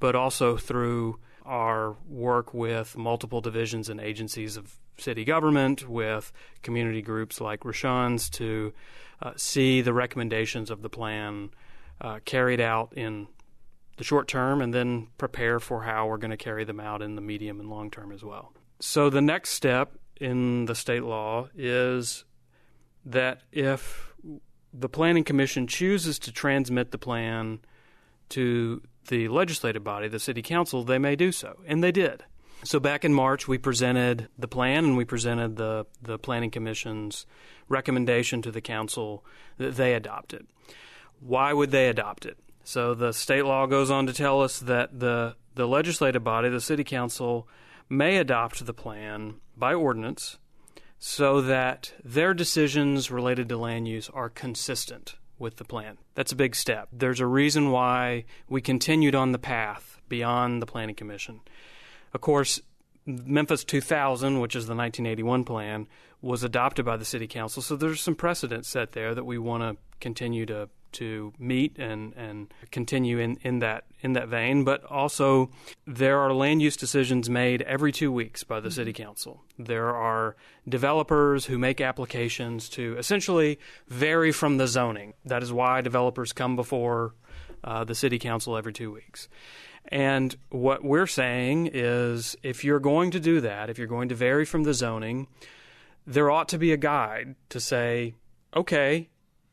but 0.00 0.14
also 0.14 0.56
through 0.56 1.18
our 1.44 1.96
work 2.06 2.52
with 2.52 2.96
multiple 2.96 3.40
divisions 3.40 3.88
and 3.88 4.00
agencies 4.00 4.56
of 4.56 4.76
city 4.98 5.24
government, 5.24 5.88
with 5.88 6.32
community 6.62 7.00
groups 7.00 7.40
like 7.40 7.60
Roshun's 7.60 8.28
to 8.30 8.72
uh, 9.20 9.32
see 9.36 9.80
the 9.80 9.92
recommendations 9.92 10.70
of 10.70 10.82
the 10.82 10.88
plan 10.88 11.50
uh, 12.00 12.20
carried 12.24 12.60
out 12.60 12.92
in 12.96 13.26
the 13.96 14.04
short 14.04 14.28
term 14.28 14.62
and 14.62 14.72
then 14.72 15.08
prepare 15.18 15.58
for 15.58 15.82
how 15.82 16.06
we're 16.06 16.18
going 16.18 16.30
to 16.30 16.36
carry 16.36 16.64
them 16.64 16.80
out 16.80 17.02
in 17.02 17.16
the 17.16 17.20
medium 17.20 17.60
and 17.60 17.68
long 17.68 17.90
term 17.90 18.12
as 18.12 18.22
well. 18.22 18.52
So 18.80 19.10
the 19.10 19.20
next 19.20 19.50
step 19.50 19.98
in 20.20 20.66
the 20.66 20.74
state 20.74 21.02
law 21.02 21.48
is 21.54 22.24
that 23.04 23.42
if 23.52 24.14
the 24.72 24.88
Planning 24.88 25.24
Commission 25.24 25.66
chooses 25.66 26.18
to 26.20 26.32
transmit 26.32 26.90
the 26.90 26.98
plan 26.98 27.60
to 28.30 28.82
the 29.08 29.28
legislative 29.28 29.82
body, 29.82 30.06
the 30.08 30.18
City 30.20 30.42
Council, 30.42 30.84
they 30.84 30.98
may 30.98 31.16
do 31.16 31.32
so. 31.32 31.60
And 31.66 31.82
they 31.82 31.92
did. 31.92 32.24
So 32.64 32.80
back 32.80 33.04
in 33.04 33.14
March, 33.14 33.46
we 33.46 33.56
presented 33.58 34.28
the 34.36 34.48
plan 34.48 34.84
and 34.84 34.96
we 34.96 35.04
presented 35.04 35.56
the, 35.56 35.86
the 36.02 36.18
Planning 36.18 36.50
Commission's 36.50 37.24
recommendation 37.68 38.42
to 38.42 38.50
the 38.50 38.60
council 38.60 39.24
that 39.58 39.76
they 39.76 39.94
adopt 39.94 40.32
it. 40.32 40.46
Why 41.20 41.52
would 41.52 41.70
they 41.70 41.88
adopt 41.88 42.26
it? 42.26 42.36
So 42.64 42.94
the 42.94 43.12
state 43.12 43.44
law 43.44 43.66
goes 43.66 43.90
on 43.90 44.06
to 44.06 44.12
tell 44.12 44.42
us 44.42 44.58
that 44.60 44.98
the, 44.98 45.36
the 45.54 45.66
legislative 45.66 46.24
body, 46.24 46.48
the 46.48 46.60
City 46.60 46.84
Council, 46.84 47.48
may 47.88 48.18
adopt 48.18 48.66
the 48.66 48.74
plan 48.74 49.36
by 49.56 49.72
ordinance 49.74 50.38
so 50.98 51.40
that 51.40 51.92
their 52.04 52.34
decisions 52.34 53.10
related 53.10 53.48
to 53.48 53.56
land 53.56 53.88
use 53.88 54.10
are 54.10 54.28
consistent 54.28 55.14
with 55.38 55.56
the 55.56 55.64
plan. 55.64 55.96
That's 56.14 56.32
a 56.32 56.36
big 56.36 56.56
step. 56.56 56.88
There's 56.92 57.20
a 57.20 57.26
reason 57.26 57.70
why 57.70 58.24
we 58.48 58.60
continued 58.60 59.14
on 59.14 59.32
the 59.32 59.38
path 59.38 60.00
beyond 60.08 60.60
the 60.60 60.66
Planning 60.66 60.96
Commission. 60.96 61.40
Of 62.12 62.20
course, 62.20 62.60
Memphis 63.06 63.64
2000, 63.64 64.40
which 64.40 64.54
is 64.54 64.66
the 64.66 64.74
1981 64.74 65.44
plan, 65.44 65.86
was 66.20 66.42
adopted 66.42 66.84
by 66.84 66.96
the 66.96 67.04
city 67.04 67.26
council. 67.26 67.62
So 67.62 67.76
there's 67.76 68.00
some 68.00 68.14
precedent 68.14 68.66
set 68.66 68.92
there 68.92 69.14
that 69.14 69.24
we 69.24 69.38
want 69.38 69.62
to 69.62 69.76
continue 70.00 70.46
to 70.46 70.68
to 70.90 71.32
meet 71.38 71.78
and, 71.78 72.14
and 72.16 72.52
continue 72.70 73.18
in, 73.18 73.38
in 73.42 73.58
that 73.58 73.84
in 74.00 74.14
that 74.14 74.28
vein. 74.28 74.64
But 74.64 74.84
also, 74.84 75.50
there 75.86 76.18
are 76.18 76.32
land 76.32 76.62
use 76.62 76.76
decisions 76.76 77.28
made 77.28 77.62
every 77.62 77.92
two 77.92 78.10
weeks 78.10 78.44
by 78.44 78.60
the 78.60 78.70
city 78.70 78.92
council. 78.92 79.44
There 79.58 79.94
are 79.94 80.36
developers 80.68 81.46
who 81.46 81.58
make 81.58 81.80
applications 81.80 82.68
to 82.70 82.96
essentially 82.96 83.58
vary 83.88 84.32
from 84.32 84.56
the 84.56 84.66
zoning. 84.66 85.14
That 85.24 85.42
is 85.42 85.52
why 85.52 85.80
developers 85.80 86.32
come 86.32 86.56
before 86.56 87.14
uh, 87.64 87.84
the 87.84 87.94
city 87.94 88.18
council 88.18 88.56
every 88.56 88.72
two 88.72 88.92
weeks. 88.92 89.28
And 89.88 90.36
what 90.50 90.84
we're 90.84 91.06
saying 91.06 91.70
is 91.72 92.36
if 92.42 92.62
you're 92.62 92.80
going 92.80 93.10
to 93.12 93.20
do 93.20 93.40
that, 93.40 93.70
if 93.70 93.78
you're 93.78 93.86
going 93.86 94.10
to 94.10 94.14
vary 94.14 94.44
from 94.44 94.64
the 94.64 94.74
zoning, 94.74 95.28
there 96.06 96.30
ought 96.30 96.48
to 96.50 96.58
be 96.58 96.72
a 96.72 96.76
guide 96.76 97.36
to 97.48 97.58
say, 97.58 98.14
okay, 98.54 99.08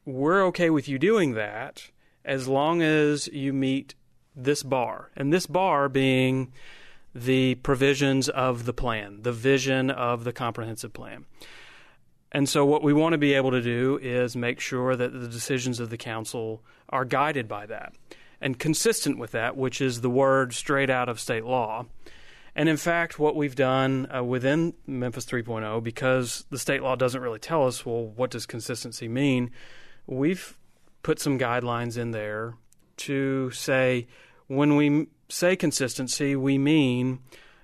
we're 0.05 0.43
okay 0.47 0.69
with 0.69 0.87
you 0.87 0.99
doing 0.99 1.33
that 1.33 1.89
as 2.25 2.47
long 2.47 2.81
as 2.81 3.27
you 3.27 3.53
meet 3.53 3.95
this 4.35 4.61
bar. 4.61 5.11
And 5.15 5.31
this 5.31 5.47
bar 5.47 5.87
being 5.87 6.51
the 7.13 7.55
provisions 7.55 8.27
of 8.27 8.65
the 8.65 8.73
plan, 8.73 9.21
the 9.21 9.31
vision 9.31 9.89
of 9.89 10.25
the 10.25 10.33
comprehensive 10.33 10.91
plan. 10.91 11.25
And 12.31 12.49
so, 12.49 12.65
what 12.65 12.83
we 12.83 12.91
want 12.91 13.13
to 13.13 13.17
be 13.17 13.33
able 13.33 13.51
to 13.51 13.61
do 13.61 13.97
is 14.01 14.35
make 14.35 14.59
sure 14.59 14.97
that 14.97 15.13
the 15.13 15.29
decisions 15.29 15.79
of 15.79 15.89
the 15.89 15.97
council 15.97 16.61
are 16.89 17.05
guided 17.05 17.47
by 17.47 17.65
that 17.67 17.93
and 18.41 18.59
consistent 18.59 19.17
with 19.17 19.31
that, 19.31 19.57
which 19.57 19.81
is 19.81 20.01
the 20.01 20.09
word 20.09 20.53
straight 20.53 20.89
out 20.89 21.09
of 21.09 21.19
state 21.19 21.45
law. 21.45 21.85
And 22.55 22.69
in 22.69 22.77
fact, 22.77 23.19
what 23.19 23.35
we've 23.35 23.55
done 23.55 24.07
uh, 24.13 24.23
within 24.23 24.73
Memphis 24.87 25.25
3.0, 25.25 25.83
because 25.83 26.45
the 26.49 26.59
state 26.59 26.81
law 26.81 26.95
doesn't 26.95 27.21
really 27.21 27.39
tell 27.39 27.67
us, 27.67 27.85
well, 27.85 28.05
what 28.05 28.31
does 28.31 28.45
consistency 28.45 29.09
mean? 29.09 29.51
We've 30.07 30.57
put 31.03 31.19
some 31.19 31.37
guidelines 31.37 31.97
in 31.97 32.11
there 32.11 32.55
to 32.97 33.51
say 33.51 34.07
when 34.47 34.75
we 34.75 35.07
say 35.27 35.55
consistency, 35.55 36.35
we 36.35 36.57
mean 36.57 37.19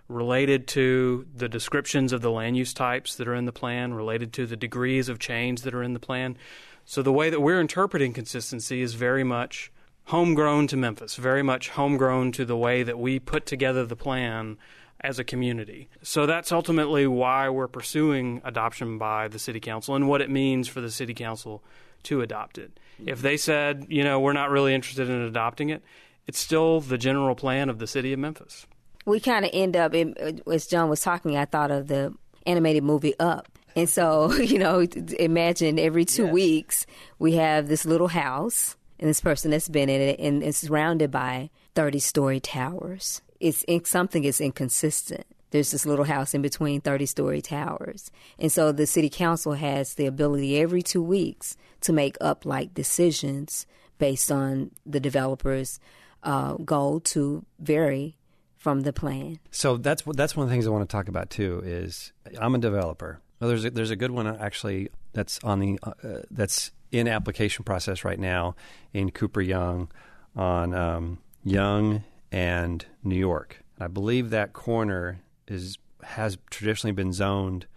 related 0.07 0.67
to 0.67 1.25
the 1.33 1.47
descriptions 1.47 2.11
of 2.11 2.21
the 2.21 2.31
land 2.31 2.57
use 2.57 2.73
types 2.73 3.15
that 3.15 3.27
are 3.27 3.35
in 3.35 3.45
the 3.45 3.51
plan, 3.51 3.93
related 3.93 4.33
to 4.33 4.45
the 4.45 4.57
degrees 4.57 5.07
of 5.07 5.19
change 5.19 5.61
that 5.61 5.73
are 5.73 5.83
in 5.83 5.93
the 5.93 5.99
plan. 5.99 6.37
So 6.83 7.01
the 7.01 7.13
way 7.13 7.29
that 7.29 7.39
we're 7.39 7.61
interpreting 7.61 8.11
consistency 8.11 8.81
is 8.81 8.93
very 8.93 9.23
much 9.23 9.71
homegrown 10.05 10.67
to 10.67 10.77
Memphis, 10.77 11.15
very 11.15 11.43
much 11.43 11.69
homegrown 11.69 12.31
to 12.33 12.45
the 12.45 12.57
way 12.57 12.83
that 12.83 12.99
we 12.99 13.19
put 13.19 13.45
together 13.45 13.85
the 13.85 13.95
plan 13.95 14.57
as 15.01 15.19
a 15.19 15.23
community. 15.23 15.89
So 16.03 16.25
that's 16.25 16.51
ultimately 16.51 17.07
why 17.07 17.49
we're 17.49 17.67
pursuing 17.67 18.41
adoption 18.43 18.97
by 18.97 19.27
the 19.27 19.39
city 19.39 19.59
council 19.59 19.95
and 19.95 20.07
what 20.07 20.21
it 20.21 20.29
means 20.29 20.67
for 20.67 20.79
the 20.79 20.91
city 20.91 21.13
council 21.13 21.63
to 22.03 22.21
adopt 22.21 22.57
it. 22.57 22.79
If 23.05 23.21
they 23.21 23.37
said, 23.37 23.87
you 23.89 24.03
know, 24.03 24.19
we're 24.19 24.33
not 24.33 24.51
really 24.51 24.73
interested 24.73 25.09
in 25.09 25.21
adopting 25.21 25.69
it, 25.69 25.81
it's 26.27 26.39
still 26.39 26.81
the 26.81 26.97
general 26.97 27.35
plan 27.35 27.69
of 27.69 27.79
the 27.79 27.87
city 27.87 28.13
of 28.13 28.19
Memphis. 28.19 28.67
We 29.05 29.19
kind 29.19 29.43
of 29.43 29.51
end 29.53 29.75
up, 29.75 29.95
in, 29.95 30.41
as 30.51 30.67
John 30.67 30.87
was 30.87 31.01
talking, 31.01 31.35
I 31.35 31.45
thought 31.45 31.71
of 31.71 31.87
the 31.87 32.13
animated 32.45 32.83
movie 32.83 33.15
Up. 33.19 33.47
And 33.75 33.89
so, 33.89 34.31
you 34.35 34.59
know, 34.59 34.81
imagine 35.19 35.79
every 35.79 36.05
two 36.05 36.25
yes. 36.25 36.33
weeks 36.33 36.85
we 37.17 37.33
have 37.33 37.67
this 37.67 37.85
little 37.85 38.09
house 38.09 38.75
and 39.01 39.09
this 39.09 39.19
person 39.19 39.51
that's 39.51 39.67
been 39.67 39.89
in 39.89 39.99
it 39.99 40.19
and 40.19 40.43
it's 40.43 40.59
surrounded 40.59 41.11
by 41.11 41.49
30 41.75 41.99
story 41.99 42.39
towers. 42.39 43.21
It's 43.39 43.65
something 43.89 44.23
is 44.23 44.39
inconsistent. 44.39 45.25
There's 45.49 45.71
this 45.71 45.85
little 45.85 46.05
house 46.05 46.33
in 46.33 46.41
between 46.41 46.79
30 46.79 47.07
story 47.07 47.41
towers. 47.41 48.11
And 48.39 48.51
so 48.51 48.71
the 48.71 48.85
city 48.85 49.09
council 49.09 49.53
has 49.53 49.95
the 49.95 50.05
ability 50.05 50.59
every 50.59 50.81
two 50.81 51.03
weeks 51.03 51.57
to 51.81 51.91
make 51.91 52.15
up 52.21 52.45
like 52.45 52.73
decisions 52.73 53.65
based 53.97 54.31
on 54.31 54.71
the 54.85 54.99
developer's 54.99 55.79
uh, 56.23 56.53
goal 56.53 56.99
to 56.99 57.43
vary 57.59 58.15
from 58.57 58.81
the 58.81 58.93
plan. 58.93 59.39
So 59.49 59.77
that's 59.77 60.03
that's 60.03 60.35
one 60.35 60.43
of 60.43 60.49
the 60.49 60.53
things 60.53 60.67
I 60.67 60.69
want 60.69 60.87
to 60.87 60.95
talk 60.95 61.07
about 61.07 61.31
too. 61.31 61.61
Is 61.65 62.13
I'm 62.39 62.53
a 62.53 62.59
developer. 62.59 63.19
Well, 63.39 63.49
there's 63.49 63.65
a, 63.65 63.71
there's 63.71 63.89
a 63.89 63.95
good 63.95 64.11
one 64.11 64.27
actually 64.27 64.89
that's 65.13 65.39
on 65.43 65.59
the 65.59 65.79
uh, 65.81 65.93
that's 66.29 66.71
in 66.91 67.07
application 67.07 67.63
process 67.63 68.03
right 68.03 68.19
now 68.19 68.55
in 68.93 69.11
Cooper 69.11 69.41
Young 69.41 69.89
on 70.35 70.73
um, 70.73 71.19
Young 71.43 72.03
and 72.31 72.85
New 73.03 73.17
York. 73.17 73.63
I 73.79 73.87
believe 73.87 74.29
that 74.29 74.53
corner 74.53 75.21
is 75.47 75.77
has 76.03 76.37
traditionally 76.49 76.93
been 76.93 77.13
zoned 77.13 77.67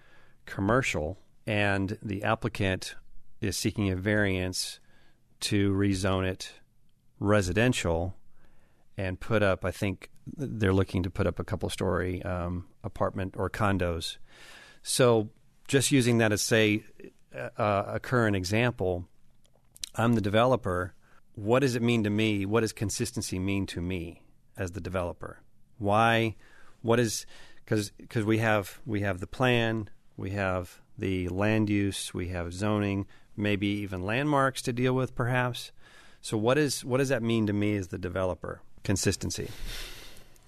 commercial, 0.46 1.18
and 1.46 1.98
the 2.02 2.22
applicant 2.22 2.94
is 3.40 3.56
seeking 3.56 3.90
a 3.90 3.96
variance 3.96 4.80
to 5.40 5.72
rezone 5.72 6.26
it 6.26 6.52
residential 7.18 8.16
and 8.96 9.20
put 9.20 9.42
up. 9.42 9.64
I 9.64 9.70
think 9.70 10.10
they're 10.36 10.72
looking 10.72 11.02
to 11.02 11.10
put 11.10 11.26
up 11.26 11.38
a 11.38 11.44
couple 11.44 11.68
story 11.68 12.22
um, 12.22 12.66
apartment 12.82 13.34
or 13.36 13.50
condos. 13.50 14.16
So, 14.82 15.30
just 15.66 15.90
using 15.90 16.18
that 16.18 16.32
as 16.32 16.42
say 16.42 16.84
uh, 17.34 17.84
a 17.86 18.00
current 18.00 18.36
example, 18.36 19.06
I'm 19.94 20.14
the 20.14 20.20
developer. 20.20 20.94
What 21.34 21.60
does 21.60 21.74
it 21.74 21.82
mean 21.82 22.04
to 22.04 22.10
me? 22.10 22.46
What 22.46 22.60
does 22.60 22.72
consistency 22.72 23.38
mean 23.38 23.66
to 23.66 23.80
me 23.80 24.22
as 24.56 24.72
the 24.72 24.80
developer? 24.80 25.40
Why? 25.78 26.36
What 26.82 27.00
is 27.00 27.26
because 27.64 27.90
because 27.90 28.24
we 28.24 28.38
have 28.38 28.80
we 28.86 29.00
have 29.00 29.20
the 29.20 29.26
plan, 29.26 29.90
we 30.16 30.30
have 30.30 30.80
the 30.96 31.28
land 31.28 31.70
use, 31.70 32.14
we 32.14 32.28
have 32.28 32.52
zoning, 32.52 33.06
maybe 33.36 33.66
even 33.66 34.04
landmarks 34.04 34.62
to 34.62 34.72
deal 34.72 34.94
with, 34.94 35.14
perhaps. 35.14 35.72
So 36.20 36.36
what 36.36 36.56
is 36.58 36.84
what 36.84 36.98
does 36.98 37.08
that 37.08 37.22
mean 37.22 37.46
to 37.46 37.52
me 37.52 37.76
as 37.76 37.88
the 37.88 37.98
developer? 37.98 38.62
Consistency. 38.82 39.48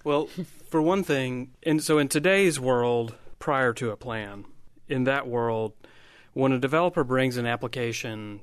Well, 0.03 0.27
for 0.69 0.81
one 0.81 1.03
thing, 1.03 1.51
and 1.63 1.83
so 1.83 1.97
in 1.97 2.07
today's 2.07 2.59
world, 2.59 3.15
prior 3.39 3.73
to 3.73 3.91
a 3.91 3.97
plan, 3.97 4.45
in 4.87 5.03
that 5.03 5.27
world, 5.27 5.73
when 6.37 6.51
a 6.51 6.59
developer 6.59 7.03
brings 7.03 7.35
an 7.37 7.47
application 7.47 8.41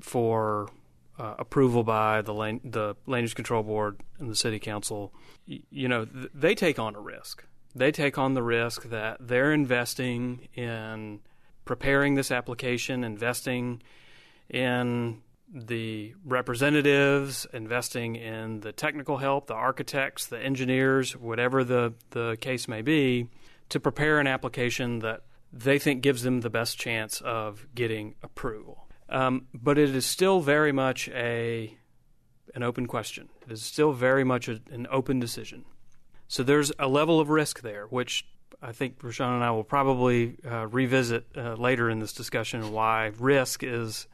for 0.00 0.68
uh, 1.16 1.36
approval 1.38 1.84
by 1.84 2.20
the 2.22 2.34
land, 2.34 2.60
the 2.64 2.96
land 3.06 3.22
use 3.22 3.34
control 3.34 3.62
board 3.62 4.00
and 4.18 4.28
the 4.28 4.34
city 4.34 4.58
council, 4.58 5.14
you 5.46 5.86
know, 5.86 6.04
th- 6.06 6.28
they 6.34 6.56
take 6.56 6.80
on 6.80 6.96
a 6.96 7.00
risk. 7.00 7.44
They 7.72 7.92
take 7.92 8.18
on 8.18 8.34
the 8.34 8.42
risk 8.42 8.82
that 8.90 9.18
they're 9.20 9.52
investing 9.52 10.48
in 10.54 11.20
preparing 11.64 12.16
this 12.16 12.32
application, 12.32 13.04
investing 13.04 13.80
in 14.48 15.22
the 15.54 16.14
representatives, 16.24 17.46
investing 17.52 18.16
in 18.16 18.58
the 18.58 18.72
technical 18.72 19.18
help, 19.18 19.46
the 19.46 19.54
architects, 19.54 20.26
the 20.26 20.38
engineers, 20.40 21.16
whatever 21.16 21.62
the, 21.62 21.94
the 22.10 22.36
case 22.40 22.66
may 22.66 22.82
be, 22.82 23.28
to 23.68 23.78
prepare 23.78 24.18
an 24.18 24.26
application 24.26 24.98
that 24.98 25.22
they 25.52 25.78
think 25.78 26.02
gives 26.02 26.22
them 26.22 26.40
the 26.40 26.50
best 26.50 26.78
chance 26.78 27.20
of 27.20 27.66
getting 27.74 28.14
approval. 28.22 28.86
Um, 29.08 29.46
but 29.52 29.78
it 29.78 29.94
is 29.94 30.06
still 30.06 30.40
very 30.40 30.72
much 30.72 31.08
a 31.08 31.76
an 32.54 32.62
open 32.62 32.86
question. 32.86 33.28
It 33.46 33.52
is 33.52 33.62
still 33.62 33.92
very 33.92 34.24
much 34.24 34.48
a, 34.48 34.60
an 34.70 34.86
open 34.90 35.20
decision. 35.20 35.64
So 36.26 36.42
there's 36.42 36.72
a 36.78 36.88
level 36.88 37.20
of 37.20 37.30
risk 37.30 37.62
there, 37.62 37.86
which 37.86 38.26
I 38.62 38.72
think 38.72 38.98
Roshun 38.98 39.34
and 39.34 39.44
I 39.44 39.50
will 39.50 39.64
probably 39.64 40.36
uh, 40.48 40.66
revisit 40.66 41.26
uh, 41.36 41.54
later 41.54 41.88
in 41.90 42.00
this 42.00 42.12
discussion 42.12 42.72
why 42.72 43.12
risk 43.18 43.62
is 43.62 44.06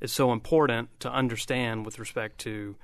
is 0.00 0.10
so 0.12 0.32
important 0.32 0.88
to 1.00 1.12
understand 1.12 1.84
with 1.84 1.98
respect 1.98 2.38
to 2.38 2.74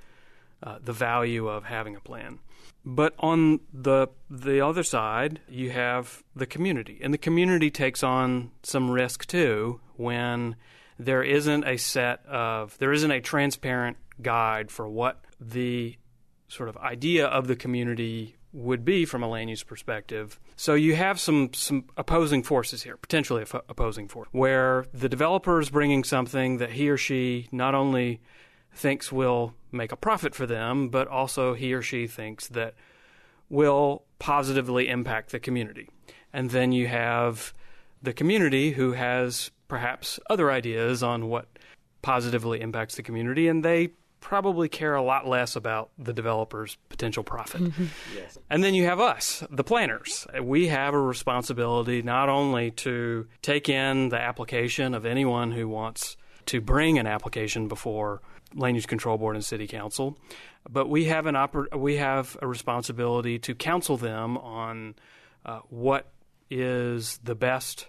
uh, 0.63 0.79
the 0.83 0.93
value 0.93 1.49
of 1.49 1.65
having 1.65 1.97
a 1.97 2.01
plan. 2.01 2.39
But 2.85 3.15
on 3.19 3.61
the 3.73 4.09
the 4.31 4.61
other 4.61 4.85
side, 4.85 5.41
you 5.49 5.71
have 5.71 6.23
the 6.37 6.47
community, 6.47 7.01
and 7.03 7.13
the 7.13 7.19
community 7.19 7.71
takes 7.71 8.03
on 8.03 8.53
some 8.63 8.91
risk 8.91 9.27
too 9.27 9.81
when 9.97 10.57
there 10.99 11.23
isn't 11.23 11.65
a 11.65 11.77
set 11.77 12.25
of 12.27 12.79
there 12.79 12.93
isn't 12.93 13.11
a 13.11 13.21
transparent 13.21 13.97
guide 14.23 14.71
for 14.71 14.89
what 14.89 15.25
the 15.41 15.97
sort 16.49 16.69
of 16.69 16.77
idea 16.77 17.27
of 17.27 17.49
the 17.49 17.57
community 17.57 18.37
would 18.53 18.85
be 18.85 19.05
from 19.05 19.23
a 19.23 19.29
land 19.29 19.51
use 19.51 19.63
perspective. 19.63 20.41
So 20.57 20.75
you 20.75 20.95
have 20.95 21.21
some 21.21 21.51
some 21.53 21.85
opposing 21.97 22.43
forces 22.43 22.83
here, 22.83 22.97
potentially 22.97 23.45
opposing 23.69 24.09
force, 24.09 24.29
where 24.33 24.87
the 24.95 25.09
developer 25.09 25.61
is 25.61 25.71
bringing 25.71 26.05
something 26.05 26.59
that 26.59 26.71
he 26.71 26.89
or 26.89 26.97
she 26.97 27.49
not 27.53 27.75
only 27.75 28.21
thinks 28.77 29.11
will 29.11 29.55
make 29.73 29.93
a 29.93 29.97
profit 29.97 30.35
for 30.35 30.47
them, 30.47 30.89
but 30.89 31.09
also 31.09 31.55
he 31.55 31.73
or 31.73 31.83
she 31.83 32.07
thinks 32.07 32.49
that 32.49 32.75
will 33.49 34.05
positively 34.19 34.89
impact 34.89 35.33
the 35.33 35.39
community. 35.41 35.89
And 36.33 36.51
then 36.51 36.73
you 36.73 36.87
have 36.87 37.55
the 38.03 38.13
community 38.13 38.73
who 38.73 38.93
has 38.93 39.51
perhaps 39.69 40.21
other 40.29 40.51
ideas 40.51 41.03
on 41.03 41.29
what 41.29 41.47
positively 42.03 42.61
impacts 42.61 42.97
the 42.97 43.03
community, 43.03 43.49
and 43.49 43.65
they 43.65 43.91
probably 44.21 44.69
care 44.69 44.95
a 44.95 45.03
lot 45.03 45.27
less 45.27 45.55
about 45.55 45.91
the 45.99 46.13
developer's 46.13 46.77
potential 46.89 47.23
profit. 47.23 47.61
Mm-hmm. 47.61 47.85
Yes. 48.15 48.39
And 48.51 48.63
then 48.63 48.75
you 48.75 48.85
have 48.85 49.01
us, 49.01 49.45
the 49.51 49.63
planners. 49.63 50.27
We 50.43 50.67
have 50.69 50.95
a 50.95 51.01
responsibility 51.01 52.03
not 52.03 52.29
only 52.29 52.73
to 52.73 53.27
take 53.43 53.69
in 53.69 54.09
the 54.09 54.21
application 54.21 54.95
of 54.95 55.07
anyone 55.07 55.53
who 55.53 55.69
wants 55.69 56.17
to 56.47 56.61
bring 56.61 56.99
an 56.99 57.07
application 57.07 57.69
before 57.69 58.21
land 58.57 58.77
use 58.77 58.87
control 58.87 59.19
board 59.19 59.37
and 59.37 59.45
city 59.45 59.67
council, 59.67 60.19
but 60.69 60.89
we 60.89 61.05
have 61.05 61.27
an 61.27 61.35
oper- 61.35 61.75
we 61.77 61.97
have 61.97 62.37
a 62.43 62.47
responsibility 62.47 63.39
to 63.41 63.55
counsel 63.55 63.97
them 63.97 64.37
on 64.39 64.95
uh, 65.45 65.61
what 65.69 66.11
is 66.51 67.19
the 67.23 67.35
best 67.35 67.87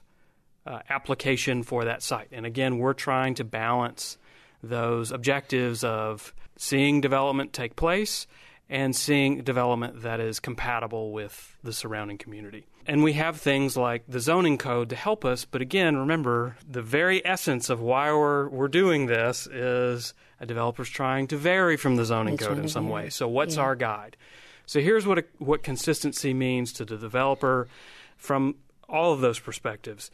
uh, 0.65 0.79
application 0.89 1.63
for 1.63 1.86
that 1.86 2.03
site. 2.03 2.27
And 2.31 2.45
again, 2.45 2.77
we're 2.77 2.93
trying 2.93 3.36
to 3.36 3.43
balance 3.43 4.17
those 4.62 5.12
objectives 5.12 5.83
of 5.83 6.33
seeing 6.57 7.01
development 7.01 7.53
take 7.53 7.75
place 7.75 8.27
and 8.69 8.95
seeing 8.95 9.43
development 9.43 10.01
that 10.01 10.19
is 10.19 10.39
compatible 10.39 11.13
with 11.13 11.55
the 11.63 11.71
surrounding 11.71 12.17
community. 12.17 12.65
And 12.88 13.03
we 13.03 13.13
have 13.13 13.36
things 13.41 13.75
like 13.75 14.03
the 14.08 14.22
zoning 14.22 14.58
code 14.58 14.89
to 14.91 14.96
help 14.96 15.25
us, 15.25 15.44
but 15.44 15.62
again, 15.62 15.98
remember 15.98 16.56
the 16.65 16.82
very 16.82 17.25
essence 17.25 17.70
of 17.70 17.82
why 17.82 18.13
we're 18.13 18.48
we're 18.48 18.70
doing 18.70 19.08
this 19.08 19.46
is 19.46 20.13
a 20.39 20.46
developer's 20.46 20.89
trying 20.89 21.27
to 21.27 21.38
vary 21.38 21.75
from 21.75 21.98
the 21.98 22.06
zoning 22.06 22.38
code 22.38 22.58
in 22.58 22.70
some 22.70 22.88
way. 22.88 23.10
So 23.10 23.27
what's 23.27 23.58
Yeah. 23.58 23.63
our 23.63 23.75
guide? 23.75 24.15
So 24.65 24.79
here's 24.79 25.06
what 25.06 25.17
a, 25.20 25.25
what 25.38 25.63
consistency 25.63 26.34
means 26.34 26.72
to 26.74 26.86
the 26.86 26.98
developer 26.98 27.67
from 28.15 28.56
all 28.88 29.12
of 29.12 29.20
those 29.20 29.39
perspectives. 29.39 30.10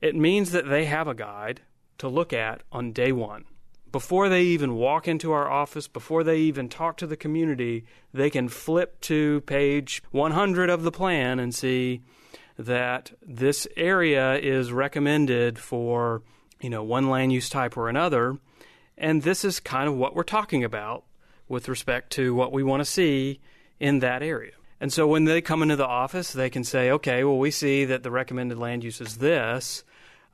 It 0.00 0.16
means 0.16 0.50
that 0.50 0.68
they 0.68 0.86
have 0.86 1.06
a 1.06 1.14
guide 1.14 1.60
to 1.98 2.08
look 2.08 2.32
at 2.32 2.62
on 2.72 2.92
day 2.92 3.12
1 3.12 3.44
before 3.92 4.28
they 4.28 4.42
even 4.42 4.74
walk 4.74 5.08
into 5.08 5.32
our 5.32 5.48
office, 5.50 5.88
before 5.88 6.22
they 6.22 6.36
even 6.38 6.68
talk 6.68 6.98
to 6.98 7.06
the 7.06 7.16
community, 7.16 7.84
they 8.12 8.28
can 8.28 8.48
flip 8.48 9.00
to 9.00 9.40
page 9.42 10.02
100 10.10 10.68
of 10.68 10.82
the 10.82 10.92
plan 10.92 11.38
and 11.38 11.54
see 11.54 12.02
that 12.58 13.12
this 13.22 13.66
area 13.76 14.34
is 14.38 14.72
recommended 14.72 15.58
for, 15.58 16.22
you 16.60 16.70
know, 16.70 16.82
one 16.82 17.10
land 17.10 17.32
use 17.32 17.48
type 17.48 17.76
or 17.76 17.88
another. 17.88 18.38
And 18.98 19.22
this 19.22 19.44
is 19.44 19.60
kind 19.60 19.88
of 19.88 19.94
what 19.94 20.14
we're 20.14 20.22
talking 20.22 20.64
about 20.64 21.04
with 21.48 21.68
respect 21.68 22.10
to 22.12 22.34
what 22.34 22.52
we 22.52 22.62
want 22.62 22.80
to 22.80 22.84
see 22.84 23.40
in 23.78 23.98
that 24.00 24.22
area. 24.22 24.52
And 24.80 24.92
so 24.92 25.06
when 25.06 25.24
they 25.24 25.40
come 25.40 25.62
into 25.62 25.76
the 25.76 25.86
office, 25.86 26.32
they 26.32 26.50
can 26.50 26.64
say, 26.64 26.90
okay, 26.90 27.24
well, 27.24 27.38
we 27.38 27.50
see 27.50 27.84
that 27.86 28.02
the 28.02 28.10
recommended 28.10 28.58
land 28.58 28.84
use 28.84 29.00
is 29.00 29.18
this. 29.18 29.84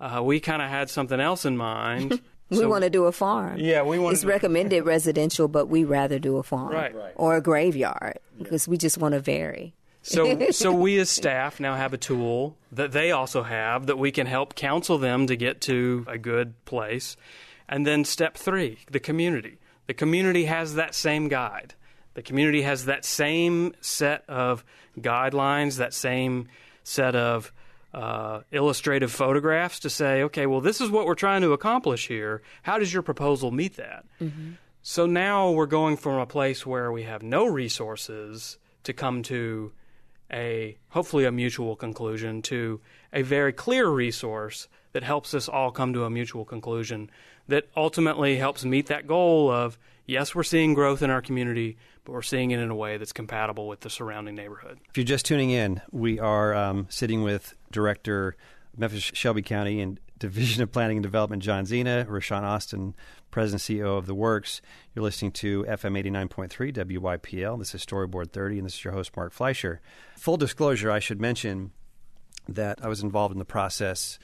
Uh, 0.00 0.20
we 0.22 0.40
kind 0.40 0.62
of 0.62 0.68
had 0.68 0.90
something 0.90 1.20
else 1.20 1.44
in 1.44 1.56
mind. 1.56 2.20
We 2.50 2.58
So- 2.58 2.68
want 2.68 2.84
to 2.84 2.90
do 2.90 3.06
a 3.06 3.12
farm. 3.12 3.58
Yeah, 3.60 3.82
we 3.82 3.98
want 3.98 4.10
to. 4.10 4.14
It's 4.16 4.20
to. 4.22 4.26
recommended 4.28 4.84
residential, 4.84 5.48
but 5.48 5.68
we 5.70 5.84
rather 5.84 6.18
do 6.18 6.36
a 6.36 6.42
farm 6.42 6.70
Right. 6.74 6.94
Right. 6.94 7.12
or 7.16 7.34
a 7.36 7.40
graveyard 7.40 8.18
because 8.36 8.68
we 8.68 8.76
just 8.76 8.98
want 8.98 9.14
to 9.14 9.20
vary. 9.20 9.74
So, 10.02 10.46
so 10.50 10.72
we 10.72 10.98
as 10.98 11.08
staff 11.08 11.60
now 11.60 11.76
have 11.76 11.92
a 11.92 11.98
tool 11.98 12.56
that 12.70 12.92
they 12.92 13.12
also 13.12 13.42
have 13.42 13.86
that 13.86 13.98
we 13.98 14.10
can 14.12 14.26
help 14.26 14.54
counsel 14.54 14.98
them 14.98 15.26
to 15.28 15.36
get 15.36 15.60
to 15.62 16.04
a 16.08 16.18
good 16.18 16.62
place. 16.64 17.16
And 17.68 17.86
then 17.86 18.04
step 18.04 18.36
three, 18.36 18.80
the 18.90 19.00
community. 19.00 19.58
The 19.86 19.94
community 19.94 20.44
has 20.44 20.74
that 20.74 20.94
same 20.94 21.28
guide. 21.28 21.74
The 22.14 22.22
community 22.22 22.62
has 22.62 22.84
that 22.84 23.04
same 23.04 23.74
set 23.80 24.24
of 24.28 24.64
guidelines, 24.98 25.78
that 25.78 25.94
same 25.94 26.48
set 26.84 27.14
of 27.14 27.52
uh, 27.94 28.40
illustrative 28.50 29.10
photographs 29.10 29.80
to 29.80 29.90
say, 29.90 30.22
okay, 30.24 30.46
well, 30.46 30.60
this 30.60 30.80
is 30.80 30.90
what 30.90 31.06
we're 31.06 31.14
trying 31.14 31.42
to 31.42 31.52
accomplish 31.52 32.08
here. 32.08 32.42
How 32.62 32.78
does 32.78 32.92
your 32.92 33.02
proposal 33.02 33.50
meet 33.50 33.76
that? 33.76 34.04
So 34.82 35.06
now 35.06 35.50
we're 35.50 35.66
going 35.66 35.96
from 35.96 36.18
a 36.18 36.26
place 36.26 36.66
where 36.66 36.90
we 36.90 37.04
have 37.04 37.22
no 37.22 37.46
resources 37.46 38.58
to 38.84 38.92
come 38.92 39.22
to 39.24 39.72
a 40.32 40.78
hopefully 40.90 41.24
a 41.24 41.32
mutual 41.32 41.76
conclusion 41.76 42.42
to 42.42 42.80
a 43.12 43.22
very 43.22 43.52
clear 43.52 43.88
resource 43.88 44.68
that 44.92 45.02
helps 45.02 45.34
us 45.34 45.48
all 45.48 45.70
come 45.70 45.92
to 45.92 46.04
a 46.04 46.10
mutual 46.10 46.44
conclusion 46.44 47.10
that 47.48 47.68
ultimately 47.76 48.36
helps 48.36 48.64
meet 48.64 48.86
that 48.86 49.06
goal 49.06 49.50
of 49.50 49.78
yes, 50.06 50.34
we're 50.34 50.42
seeing 50.42 50.74
growth 50.74 51.02
in 51.02 51.10
our 51.10 51.22
community, 51.22 51.76
but 52.04 52.12
we're 52.12 52.22
seeing 52.22 52.50
it 52.50 52.58
in 52.58 52.70
a 52.70 52.74
way 52.74 52.96
that's 52.96 53.12
compatible 53.12 53.68
with 53.68 53.80
the 53.80 53.90
surrounding 53.90 54.34
neighborhood. 54.34 54.78
If 54.90 54.96
you're 54.96 55.04
just 55.04 55.26
tuning 55.26 55.50
in, 55.50 55.80
we 55.90 56.18
are 56.18 56.54
um, 56.54 56.86
sitting 56.88 57.22
with 57.22 57.54
Director 57.70 58.36
Memphis 58.76 59.02
Shelby 59.02 59.42
County 59.42 59.80
and 59.80 60.00
Division 60.18 60.62
of 60.62 60.70
Planning 60.70 60.98
and 60.98 61.02
Development 61.02 61.42
John 61.42 61.64
Zeanah, 61.64 62.06
Roshun 62.06 62.42
Austin, 62.42 62.94
President 63.32 63.62
CEO 63.62 63.96
of 63.98 64.06
The 64.06 64.14
Works. 64.14 64.60
You're 64.94 65.02
listening 65.02 65.32
to 65.32 65.64
FM 65.64 66.00
89.3 66.28 67.00
WYPL. 67.00 67.58
This 67.58 67.74
is 67.74 67.84
Storyboard 67.84 68.30
30, 68.30 68.58
and 68.58 68.66
this 68.66 68.74
is 68.74 68.84
your 68.84 68.92
host, 68.92 69.16
Mark 69.16 69.32
Fleischer. 69.32 69.80
Full 70.18 70.36
disclosure, 70.36 70.90
I 70.90 70.98
should 70.98 71.20
mention 71.20 71.72
that 72.46 72.78
I 72.84 72.88
was 72.88 73.02
involved 73.02 73.32
in 73.32 73.38
the 73.38 73.46
process 73.46 74.18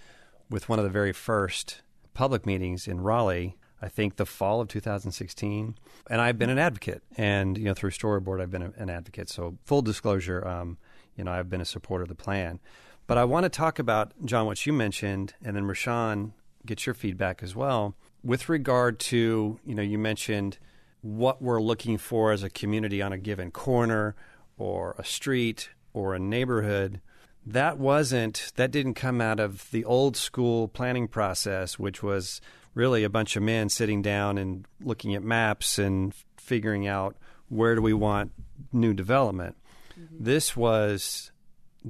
with 0.50 0.68
one 0.68 0.78
of 0.78 0.84
the 0.84 0.90
very 0.90 1.12
first 1.12 1.80
public 2.12 2.44
meetings 2.44 2.86
in 2.86 3.00
Raleigh. 3.00 3.56
I 3.80 3.88
think 3.88 4.16
the 4.16 4.26
fall 4.26 4.60
of 4.60 4.68
2016, 4.68 5.74
and 6.10 6.20
I've 6.20 6.38
been 6.38 6.50
an 6.50 6.58
advocate, 6.58 7.02
and 7.16 7.56
you 7.56 7.64
know 7.64 7.74
through 7.74 7.90
Storyboard 7.90 8.42
I've 8.42 8.50
been 8.50 8.62
a, 8.62 8.72
an 8.76 8.90
advocate. 8.90 9.30
So 9.30 9.56
full 9.64 9.82
disclosure, 9.82 10.46
um, 10.46 10.78
you 11.16 11.24
know 11.24 11.30
I've 11.30 11.48
been 11.48 11.60
a 11.60 11.64
supporter 11.64 12.02
of 12.02 12.08
the 12.08 12.16
plan, 12.16 12.58
but 13.06 13.16
I 13.18 13.24
want 13.24 13.44
to 13.44 13.48
talk 13.48 13.78
about 13.78 14.12
John 14.24 14.46
what 14.46 14.66
you 14.66 14.72
mentioned, 14.72 15.34
and 15.42 15.56
then 15.56 15.62
Roshun 15.62 16.32
get 16.66 16.86
your 16.86 16.94
feedback 16.94 17.40
as 17.40 17.54
well 17.54 17.94
with 18.22 18.48
regard 18.48 18.98
to 18.98 19.58
you 19.64 19.74
know 19.74 19.82
you 19.82 19.98
mentioned 19.98 20.58
what 21.00 21.40
we're 21.40 21.60
looking 21.60 21.96
for 21.96 22.32
as 22.32 22.42
a 22.42 22.50
community 22.50 23.00
on 23.00 23.12
a 23.12 23.18
given 23.18 23.50
corner 23.50 24.14
or 24.56 24.94
a 24.98 25.04
street 25.04 25.70
or 25.92 26.14
a 26.14 26.18
neighborhood 26.18 27.00
that 27.46 27.78
wasn't 27.78 28.52
that 28.56 28.70
didn't 28.70 28.94
come 28.94 29.20
out 29.20 29.38
of 29.40 29.70
the 29.70 29.84
old 29.84 30.16
school 30.16 30.68
planning 30.68 31.06
process 31.06 31.78
which 31.78 32.02
was 32.02 32.40
really 32.74 33.02
a 33.02 33.10
bunch 33.10 33.34
of 33.34 33.42
men 33.42 33.68
sitting 33.68 34.02
down 34.02 34.38
and 34.38 34.64
looking 34.80 35.14
at 35.14 35.22
maps 35.22 35.78
and 35.78 36.14
figuring 36.36 36.86
out 36.86 37.16
where 37.48 37.74
do 37.74 37.82
we 37.82 37.92
want 37.92 38.32
new 38.72 38.94
development. 38.94 39.56
Mm-hmm. 39.98 40.24
This 40.24 40.56
was 40.56 41.32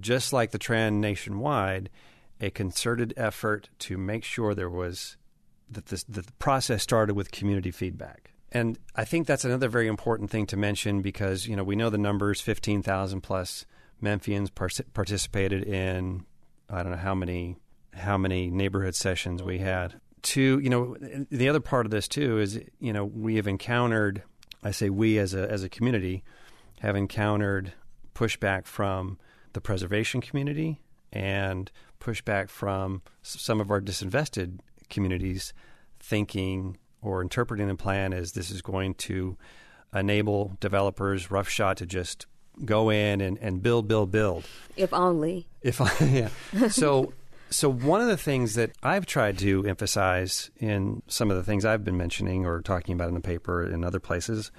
just 0.00 0.32
like 0.32 0.50
the 0.50 0.58
trend 0.58 1.00
nationwide 1.00 1.90
a 2.40 2.50
concerted 2.50 3.12
effort 3.16 3.68
to 3.80 3.98
make 3.98 4.24
sure 4.24 4.54
there 4.54 4.70
was 4.70 5.16
that 5.70 5.86
this, 5.86 6.04
the 6.04 6.24
process 6.38 6.82
started 6.82 7.14
with 7.14 7.30
community 7.30 7.70
feedback. 7.70 8.32
And 8.50 8.78
I 8.96 9.04
think 9.04 9.26
that's 9.26 9.44
another 9.44 9.68
very 9.68 9.88
important 9.88 10.30
thing 10.30 10.46
to 10.46 10.56
mention 10.56 11.02
because 11.02 11.46
you 11.46 11.54
know 11.54 11.64
we 11.64 11.76
know 11.76 11.90
the 11.90 11.98
numbers: 11.98 12.40
fifteen 12.40 12.82
thousand 12.82 13.20
plus 13.20 13.66
Memphians 14.02 14.54
par- 14.54 14.70
participated 14.94 15.64
in 15.64 16.24
I 16.70 16.82
don't 16.82 16.92
know 16.92 16.98
how 16.98 17.14
many 17.14 17.56
how 17.92 18.16
many 18.16 18.50
neighborhood 18.50 18.94
sessions 18.94 19.42
we 19.42 19.58
had. 19.58 20.00
To 20.22 20.58
you 20.60 20.70
know, 20.70 20.96
the 21.30 21.48
other 21.48 21.60
part 21.60 21.86
of 21.86 21.90
this 21.90 22.08
too 22.08 22.38
is 22.38 22.60
you 22.80 22.92
know 22.92 23.04
we 23.04 23.36
have 23.36 23.46
encountered. 23.46 24.22
I 24.62 24.70
say 24.70 24.88
we 24.88 25.18
as 25.18 25.34
a 25.34 25.50
as 25.50 25.62
a 25.62 25.68
community 25.68 26.24
have 26.80 26.96
encountered 26.96 27.74
pushback 28.14 28.66
from 28.66 29.18
the 29.52 29.60
preservation 29.60 30.20
community 30.20 30.80
and 31.12 31.70
pushback 32.00 32.48
from 32.48 33.02
some 33.22 33.60
of 33.60 33.70
our 33.70 33.80
disinvested 33.80 34.58
communities 34.88 35.52
thinking 36.00 36.76
or 37.02 37.22
interpreting 37.22 37.68
the 37.68 37.74
plan 37.74 38.12
as 38.12 38.32
this 38.32 38.50
is 38.50 38.62
going 38.62 38.94
to 38.94 39.36
enable 39.94 40.56
developers 40.60 41.30
roughshod 41.30 41.76
to 41.76 41.86
just 41.86 42.26
go 42.64 42.90
in 42.90 43.20
and, 43.20 43.38
and 43.38 43.62
build, 43.62 43.88
build, 43.88 44.10
build. 44.10 44.44
If 44.76 44.92
only. 44.92 45.46
If 45.62 45.80
yeah. 46.00 46.28
So, 46.68 47.12
so 47.50 47.70
one 47.70 48.00
of 48.00 48.08
the 48.08 48.16
things 48.16 48.54
that 48.54 48.72
I've 48.82 49.06
tried 49.06 49.38
to 49.38 49.64
emphasize 49.66 50.50
in 50.58 51.02
some 51.06 51.30
of 51.30 51.36
the 51.36 51.44
things 51.44 51.64
I've 51.64 51.84
been 51.84 51.96
mentioning 51.96 52.44
or 52.44 52.60
talking 52.60 52.94
about 52.94 53.08
in 53.08 53.14
the 53.14 53.20
paper 53.20 53.62
and 53.62 53.84
other 53.84 54.00
places 54.00 54.50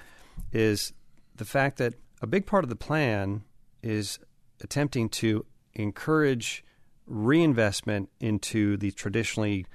is 0.52 0.92
the 1.36 1.44
fact 1.44 1.78
that 1.78 1.94
a 2.22 2.26
big 2.26 2.46
part 2.46 2.64
of 2.64 2.70
the 2.70 2.76
plan 2.76 3.42
is 3.82 4.18
attempting 4.62 5.08
to 5.08 5.44
encourage 5.74 6.64
reinvestment 7.06 8.08
into 8.20 8.76
the 8.76 8.90
traditionally 8.92 9.66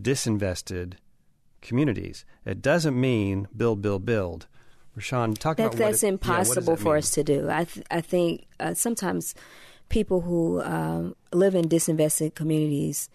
disinvested 0.00 0.94
communities. 1.60 2.24
It 2.44 2.62
doesn't 2.62 2.98
mean 3.00 3.48
build, 3.56 3.82
build, 3.82 4.04
build. 4.04 4.46
Roshun, 4.98 5.38
talk 5.38 5.56
That, 5.56 5.68
about 5.68 5.78
that's 5.78 6.02
it- 6.02 6.06
yeah, 6.06 6.12
impossible 6.12 6.76
that 6.76 6.82
for 6.82 6.94
mean? 6.94 6.98
us 6.98 7.10
to 7.12 7.24
do. 7.24 7.48
I 7.48 7.64
th- 7.64 7.86
I 7.90 8.00
think 8.02 8.46
uh, 8.60 8.74
sometimes 8.74 9.34
people 9.88 10.20
who 10.22 10.60
um, 10.62 11.16
live 11.32 11.54
in 11.54 11.66
disinvested 11.68 12.34
communities 12.34 13.08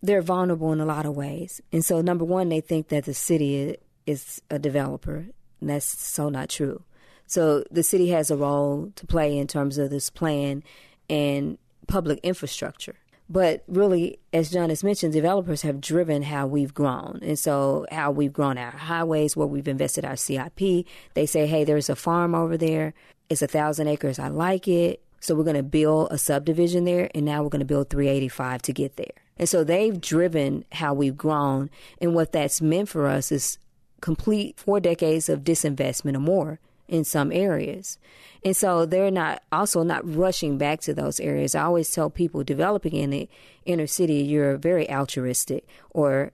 they're 0.00 0.22
vulnerable 0.22 0.72
in 0.72 0.78
a 0.80 0.84
lot 0.86 1.06
of 1.06 1.16
ways. 1.16 1.60
And 1.72 1.84
so, 1.84 2.00
number 2.00 2.24
one, 2.24 2.50
they 2.50 2.60
think 2.60 2.86
that 2.88 3.04
the 3.04 3.12
city 3.14 3.76
is 4.06 4.40
a 4.48 4.56
developer, 4.56 5.26
and 5.60 5.70
that's 5.70 5.86
so 5.86 6.28
not 6.28 6.48
true. 6.50 6.84
So, 7.26 7.64
the 7.72 7.82
city 7.82 8.10
has 8.10 8.30
a 8.30 8.36
role 8.36 8.92
to 8.94 9.06
play 9.06 9.36
in 9.36 9.48
terms 9.48 9.76
of 9.76 9.90
this 9.90 10.08
plan 10.08 10.62
and 11.10 11.58
public 11.88 12.20
infrastructure. 12.22 12.94
But 13.30 13.62
really, 13.68 14.18
as 14.32 14.50
John 14.50 14.70
has 14.70 14.82
mentioned, 14.82 15.12
developers 15.12 15.62
have 15.62 15.80
driven 15.80 16.22
how 16.22 16.46
we've 16.46 16.72
grown. 16.72 17.20
And 17.22 17.38
so, 17.38 17.86
how 17.90 18.10
we've 18.10 18.32
grown 18.32 18.56
our 18.56 18.70
highways, 18.70 19.36
where 19.36 19.46
we've 19.46 19.68
invested 19.68 20.04
our 20.04 20.16
CIP. 20.16 20.86
They 21.14 21.26
say, 21.26 21.46
hey, 21.46 21.64
there's 21.64 21.90
a 21.90 21.96
farm 21.96 22.34
over 22.34 22.56
there. 22.56 22.94
It's 23.28 23.42
a 23.42 23.46
thousand 23.46 23.88
acres. 23.88 24.18
I 24.18 24.28
like 24.28 24.66
it. 24.66 25.02
So, 25.20 25.34
we're 25.34 25.44
going 25.44 25.56
to 25.56 25.62
build 25.62 26.08
a 26.10 26.16
subdivision 26.16 26.84
there. 26.84 27.10
And 27.14 27.26
now 27.26 27.42
we're 27.42 27.50
going 27.50 27.60
to 27.60 27.66
build 27.66 27.90
385 27.90 28.62
to 28.62 28.72
get 28.72 28.96
there. 28.96 29.12
And 29.38 29.48
so 29.48 29.64
they've 29.64 30.00
driven 30.00 30.64
how 30.72 30.94
we've 30.94 31.16
grown. 31.16 31.70
And 32.00 32.14
what 32.14 32.32
that's 32.32 32.60
meant 32.60 32.88
for 32.88 33.06
us 33.06 33.30
is 33.30 33.58
complete 34.00 34.58
four 34.58 34.80
decades 34.80 35.28
of 35.28 35.44
disinvestment 35.44 36.16
or 36.16 36.20
more 36.20 36.60
in 36.88 37.04
some 37.04 37.30
areas. 37.32 37.98
And 38.44 38.56
so 38.56 38.86
they're 38.86 39.10
not 39.10 39.42
also 39.52 39.82
not 39.82 40.02
rushing 40.14 40.58
back 40.58 40.80
to 40.82 40.94
those 40.94 41.20
areas. 41.20 41.54
I 41.54 41.62
always 41.62 41.92
tell 41.92 42.10
people 42.10 42.42
developing 42.44 42.94
in 42.94 43.10
the 43.10 43.28
inner 43.64 43.86
city, 43.86 44.22
you're 44.22 44.56
very 44.56 44.90
altruistic 44.90 45.66
or 45.90 46.32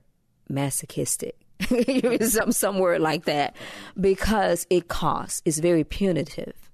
masochistic. 0.48 1.36
some 2.20 2.52
some 2.52 2.78
word 2.78 3.00
like 3.00 3.24
that 3.24 3.56
because 3.98 4.66
it 4.70 4.88
costs. 4.88 5.40
It's 5.44 5.58
very 5.58 5.84
punitive 5.84 6.70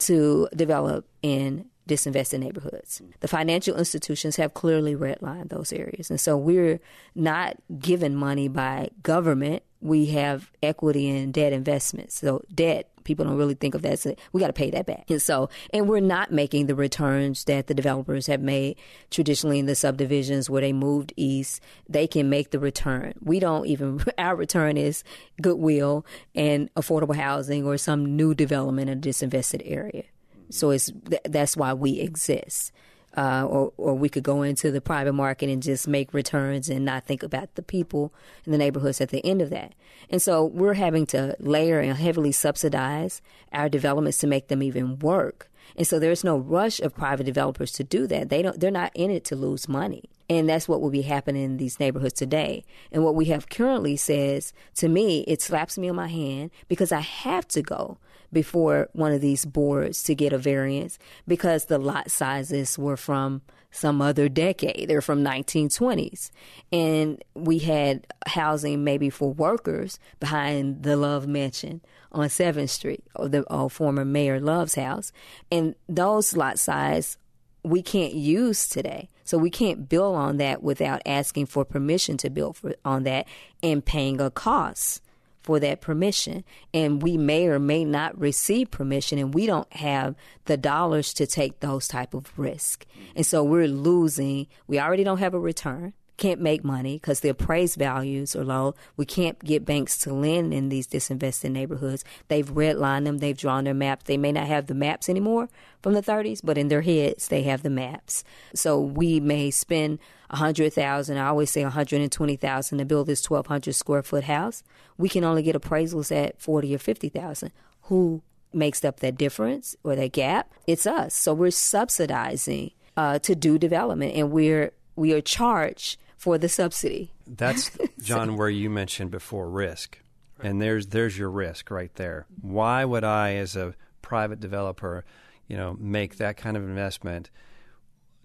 to 0.00 0.48
develop 0.54 1.06
in 1.22 1.66
disinvested 1.88 2.40
neighborhoods. 2.40 3.02
The 3.20 3.28
financial 3.28 3.76
institutions 3.76 4.36
have 4.36 4.54
clearly 4.54 4.94
redlined 4.94 5.48
those 5.48 5.72
areas. 5.72 6.10
And 6.10 6.20
so 6.20 6.36
we're 6.36 6.80
not 7.14 7.56
given 7.78 8.14
money 8.14 8.46
by 8.46 8.90
government. 9.02 9.62
We 9.80 10.06
have 10.06 10.50
equity 10.62 11.08
and 11.08 11.32
debt 11.32 11.52
investments. 11.52 12.18
So 12.18 12.42
debt 12.52 12.90
people 13.08 13.24
don't 13.24 13.38
really 13.38 13.54
think 13.54 13.74
of 13.74 13.80
that 13.80 14.04
a, 14.04 14.14
we 14.32 14.40
got 14.40 14.48
to 14.48 14.52
pay 14.52 14.70
that 14.70 14.84
back. 14.84 15.10
And 15.10 15.20
so, 15.20 15.48
and 15.72 15.88
we're 15.88 16.00
not 16.00 16.30
making 16.30 16.66
the 16.66 16.74
returns 16.74 17.44
that 17.44 17.66
the 17.66 17.72
developers 17.72 18.26
have 18.26 18.42
made 18.42 18.76
traditionally 19.10 19.58
in 19.58 19.64
the 19.64 19.74
subdivisions 19.74 20.50
where 20.50 20.60
they 20.60 20.74
moved 20.74 21.14
east. 21.16 21.62
They 21.88 22.06
can 22.06 22.28
make 22.28 22.50
the 22.50 22.58
return. 22.58 23.14
We 23.22 23.40
don't 23.40 23.66
even, 23.66 24.04
our 24.18 24.36
return 24.36 24.76
is 24.76 25.04
goodwill 25.40 26.04
and 26.34 26.72
affordable 26.74 27.16
housing 27.16 27.64
or 27.64 27.78
some 27.78 28.14
new 28.14 28.34
development 28.34 28.90
in 28.90 28.98
a 28.98 29.00
disinvested 29.00 29.62
area. 29.64 30.04
So 30.50 30.70
it's 30.70 30.92
that's 31.24 31.56
why 31.56 31.72
we 31.72 32.00
exist. 32.00 32.72
Uh, 33.18 33.44
or, 33.46 33.72
or 33.76 33.94
we 33.96 34.08
could 34.08 34.22
go 34.22 34.42
into 34.42 34.70
the 34.70 34.80
private 34.80 35.12
market 35.12 35.50
and 35.50 35.60
just 35.60 35.88
make 35.88 36.14
returns 36.14 36.68
and 36.68 36.84
not 36.84 37.04
think 37.04 37.24
about 37.24 37.52
the 37.56 37.62
people 37.62 38.14
in 38.46 38.52
the 38.52 38.58
neighborhoods 38.58 39.00
at 39.00 39.08
the 39.08 39.26
end 39.26 39.42
of 39.42 39.50
that. 39.50 39.74
And 40.08 40.22
so 40.22 40.44
we're 40.44 40.74
having 40.74 41.04
to 41.06 41.34
layer 41.40 41.80
and 41.80 41.96
heavily 41.96 42.30
subsidize 42.30 43.20
our 43.52 43.68
developments 43.68 44.18
to 44.18 44.28
make 44.28 44.46
them 44.46 44.62
even 44.62 45.00
work. 45.00 45.50
And 45.76 45.84
so 45.84 45.98
there's 45.98 46.22
no 46.22 46.38
rush 46.38 46.78
of 46.78 46.94
private 46.94 47.24
developers 47.24 47.72
to 47.72 47.82
do 47.82 48.06
that. 48.06 48.28
They 48.28 48.40
don't. 48.40 48.60
They're 48.60 48.70
not 48.70 48.92
in 48.94 49.10
it 49.10 49.24
to 49.24 49.36
lose 49.36 49.68
money. 49.68 50.04
And 50.30 50.48
that's 50.48 50.68
what 50.68 50.80
will 50.80 50.90
be 50.90 51.02
happening 51.02 51.42
in 51.42 51.56
these 51.56 51.80
neighborhoods 51.80 52.14
today. 52.14 52.64
And 52.92 53.02
what 53.02 53.16
we 53.16 53.24
have 53.26 53.48
currently 53.48 53.96
says 53.96 54.52
to 54.76 54.88
me, 54.88 55.24
it 55.26 55.42
slaps 55.42 55.76
me 55.76 55.88
on 55.88 55.96
my 55.96 56.08
hand 56.08 56.52
because 56.68 56.92
I 56.92 57.00
have 57.00 57.48
to 57.48 57.62
go 57.62 57.98
before 58.32 58.88
one 58.92 59.12
of 59.12 59.20
these 59.20 59.44
boards 59.44 60.02
to 60.04 60.14
get 60.14 60.32
a 60.32 60.38
variance 60.38 60.98
because 61.26 61.66
the 61.66 61.78
lot 61.78 62.10
sizes 62.10 62.78
were 62.78 62.96
from 62.96 63.42
some 63.70 64.00
other 64.00 64.28
decade. 64.28 64.88
They're 64.88 65.00
from 65.00 65.22
1920s. 65.22 66.30
And 66.72 67.22
we 67.34 67.58
had 67.58 68.06
housing 68.26 68.84
maybe 68.84 69.10
for 69.10 69.32
workers 69.32 69.98
behind 70.20 70.82
the 70.82 70.96
Love 70.96 71.26
Mansion 71.26 71.82
on 72.10 72.28
7th 72.28 72.70
Street, 72.70 73.04
or 73.14 73.28
the 73.28 73.42
or 73.52 73.68
former 73.68 74.04
Mayor 74.04 74.40
Love's 74.40 74.74
house. 74.74 75.12
And 75.52 75.74
those 75.88 76.36
lot 76.36 76.58
size 76.58 77.18
we 77.62 77.82
can't 77.82 78.14
use 78.14 78.68
today. 78.68 79.08
So 79.24 79.36
we 79.36 79.50
can't 79.50 79.88
build 79.88 80.16
on 80.16 80.38
that 80.38 80.62
without 80.62 81.02
asking 81.04 81.46
for 81.46 81.64
permission 81.64 82.16
to 82.18 82.30
build 82.30 82.56
for, 82.56 82.74
on 82.84 83.02
that 83.02 83.26
and 83.62 83.84
paying 83.84 84.20
a 84.20 84.30
cost 84.30 85.02
for 85.48 85.58
that 85.58 85.80
permission. 85.80 86.44
And 86.74 87.00
we 87.02 87.16
may 87.16 87.46
or 87.46 87.58
may 87.58 87.82
not 87.82 88.20
receive 88.20 88.70
permission 88.70 89.18
and 89.18 89.32
we 89.32 89.46
don't 89.46 89.72
have 89.72 90.14
the 90.44 90.58
dollars 90.58 91.14
to 91.14 91.26
take 91.26 91.60
those 91.60 91.88
type 91.88 92.12
of 92.12 92.38
risk. 92.38 92.84
And 93.16 93.24
so 93.24 93.42
we're 93.42 93.66
losing. 93.66 94.48
We 94.66 94.78
already 94.78 95.04
don't 95.04 95.20
have 95.20 95.32
a 95.32 95.40
return 95.40 95.94
can't 96.18 96.40
make 96.40 96.64
money 96.64 96.96
because 96.96 97.20
the 97.20 97.28
appraised 97.28 97.76
values 97.76 98.34
are 98.34 98.44
low. 98.44 98.74
We 98.96 99.06
can't 99.06 99.38
get 99.38 99.64
banks 99.64 99.96
to 99.98 100.12
lend 100.12 100.52
in 100.52 100.68
these 100.68 100.88
disinvested 100.88 101.52
neighborhoods. 101.52 102.04
They've 102.26 102.44
redlined 102.44 103.04
them, 103.04 103.18
they've 103.18 103.38
drawn 103.38 103.62
their 103.62 103.72
maps. 103.72 104.04
They 104.04 104.16
may 104.16 104.32
not 104.32 104.48
have 104.48 104.66
the 104.66 104.74
maps 104.74 105.08
anymore 105.08 105.48
from 105.80 105.94
the 105.94 106.02
30s, 106.02 106.40
but 106.42 106.58
in 106.58 106.68
their 106.68 106.82
heads 106.82 107.28
they 107.28 107.44
have 107.44 107.62
the 107.62 107.70
maps. 107.70 108.24
So 108.52 108.80
we 108.80 109.20
may 109.20 109.52
spend 109.52 110.00
a 110.30 110.36
hundred 110.36 110.72
thousand, 110.72 111.18
I 111.18 111.28
always 111.28 111.50
say 111.50 111.62
hundred 111.62 112.00
and 112.00 112.12
twenty 112.12 112.36
thousand 112.36 112.78
to 112.78 112.84
build 112.84 113.06
this 113.06 113.22
twelve 113.22 113.46
hundred 113.46 113.74
square 113.74 114.02
foot 114.02 114.24
house. 114.24 114.62
We 114.96 115.08
can 115.08 115.24
only 115.24 115.42
get 115.42 115.56
appraisals 115.56 116.14
at 116.14 116.40
forty 116.40 116.74
or 116.74 116.78
fifty 116.78 117.08
thousand. 117.08 117.52
Who 117.82 118.22
makes 118.52 118.84
up 118.84 119.00
that 119.00 119.16
difference 119.16 119.76
or 119.82 119.96
that 119.96 120.12
gap? 120.12 120.52
It's 120.66 120.86
us. 120.86 121.14
So 121.14 121.32
we're 121.34 121.50
subsidizing 121.50 122.72
uh, 122.96 123.18
to 123.20 123.34
do 123.34 123.58
development, 123.58 124.14
and 124.14 124.30
we're 124.30 124.72
we 124.96 125.12
are 125.12 125.20
charged 125.20 125.98
for 126.16 126.36
the 126.36 126.48
subsidy. 126.48 127.12
That's 127.26 127.70
John, 128.02 128.36
where 128.36 128.50
you 128.50 128.68
mentioned 128.68 129.10
before 129.10 129.48
risk, 129.48 129.98
and 130.42 130.60
there's 130.60 130.88
there's 130.88 131.16
your 131.16 131.30
risk 131.30 131.70
right 131.70 131.94
there. 131.94 132.26
Why 132.40 132.84
would 132.84 133.04
I, 133.04 133.34
as 133.34 133.56
a 133.56 133.74
private 134.02 134.40
developer, 134.40 135.04
you 135.46 135.56
know, 135.56 135.76
make 135.78 136.16
that 136.16 136.36
kind 136.36 136.56
of 136.56 136.62
investment, 136.64 137.30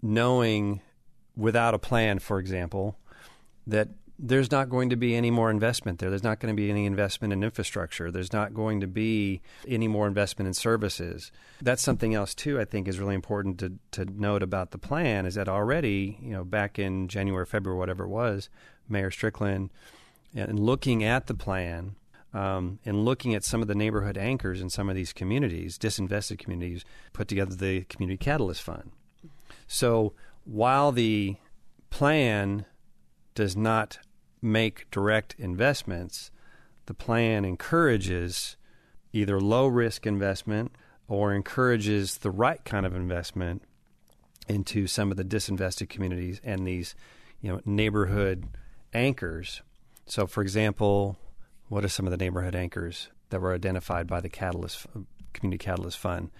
knowing 0.02 0.80
without 1.36 1.74
a 1.74 1.78
plan, 1.78 2.18
for 2.18 2.38
example, 2.38 2.98
that 3.66 3.88
there's 4.18 4.50
not 4.50 4.68
going 4.68 4.90
to 4.90 4.96
be 4.96 5.16
any 5.16 5.30
more 5.30 5.50
investment 5.50 5.98
there. 5.98 6.08
There's 6.08 6.22
not 6.22 6.38
going 6.38 6.54
to 6.54 6.56
be 6.56 6.70
any 6.70 6.86
investment 6.86 7.32
in 7.32 7.42
infrastructure. 7.42 8.10
There's 8.10 8.32
not 8.32 8.54
going 8.54 8.80
to 8.80 8.86
be 8.86 9.42
any 9.66 9.88
more 9.88 10.06
investment 10.06 10.46
in 10.46 10.54
services. 10.54 11.32
That's 11.60 11.82
something 11.82 12.14
else 12.14 12.34
too. 12.34 12.60
I 12.60 12.64
think 12.64 12.86
is 12.86 13.00
really 13.00 13.16
important 13.16 13.58
to 13.58 13.72
to 13.92 14.04
note 14.04 14.42
about 14.42 14.70
the 14.70 14.78
plan 14.78 15.26
is 15.26 15.34
that 15.34 15.48
already, 15.48 16.18
you 16.22 16.30
know, 16.30 16.44
back 16.44 16.78
in 16.78 17.08
January, 17.08 17.44
February, 17.44 17.78
whatever 17.78 18.04
it 18.04 18.08
was, 18.08 18.48
Mayor 18.88 19.10
Strickland, 19.10 19.70
and 20.34 20.60
looking 20.60 21.02
at 21.02 21.26
the 21.26 21.34
plan. 21.34 21.96
Um, 22.32 22.80
and 22.84 23.04
looking 23.04 23.32
at 23.36 23.44
some 23.44 23.62
of 23.62 23.68
the 23.68 23.76
neighborhood 23.76 24.18
anchors 24.18 24.60
in 24.60 24.68
some 24.68 24.88
of 24.88 24.96
these 24.96 25.12
communities, 25.12 25.78
disinvested 25.78 26.36
communities, 26.36 26.84
put 27.12 27.28
together 27.28 27.54
the 27.54 27.82
Community 27.82 28.16
Catalyst 28.16 28.60
Fund. 28.60 28.90
So 29.68 30.14
while 30.44 30.92
the 30.92 31.36
plan 31.90 32.66
does 33.34 33.56
not 33.56 33.98
make 34.40 34.90
direct 34.90 35.34
investments, 35.38 36.30
the 36.86 36.94
plan 36.94 37.44
encourages 37.44 38.56
either 39.12 39.40
low 39.40 39.66
risk 39.66 40.06
investment 40.06 40.72
or 41.08 41.34
encourages 41.34 42.18
the 42.18 42.30
right 42.30 42.64
kind 42.64 42.84
of 42.84 42.94
investment 42.94 43.62
into 44.48 44.86
some 44.86 45.10
of 45.10 45.16
the 45.16 45.24
disinvested 45.24 45.88
communities 45.88 46.40
and 46.44 46.66
these 46.66 46.94
you 47.40 47.50
know 47.50 47.60
neighborhood 47.64 48.44
anchors. 48.92 49.62
So 50.06 50.26
for 50.26 50.42
example, 50.42 51.16
what 51.68 51.84
are 51.84 51.88
some 51.88 52.06
of 52.06 52.10
the 52.10 52.16
neighborhood 52.16 52.54
anchors 52.54 53.08
that 53.30 53.40
were 53.40 53.54
identified 53.54 54.06
by 54.06 54.20
the 54.20 54.28
Catalyst 54.28 54.86
Community 55.32 55.62
Catalyst 55.62 55.98
Fund? 55.98 56.30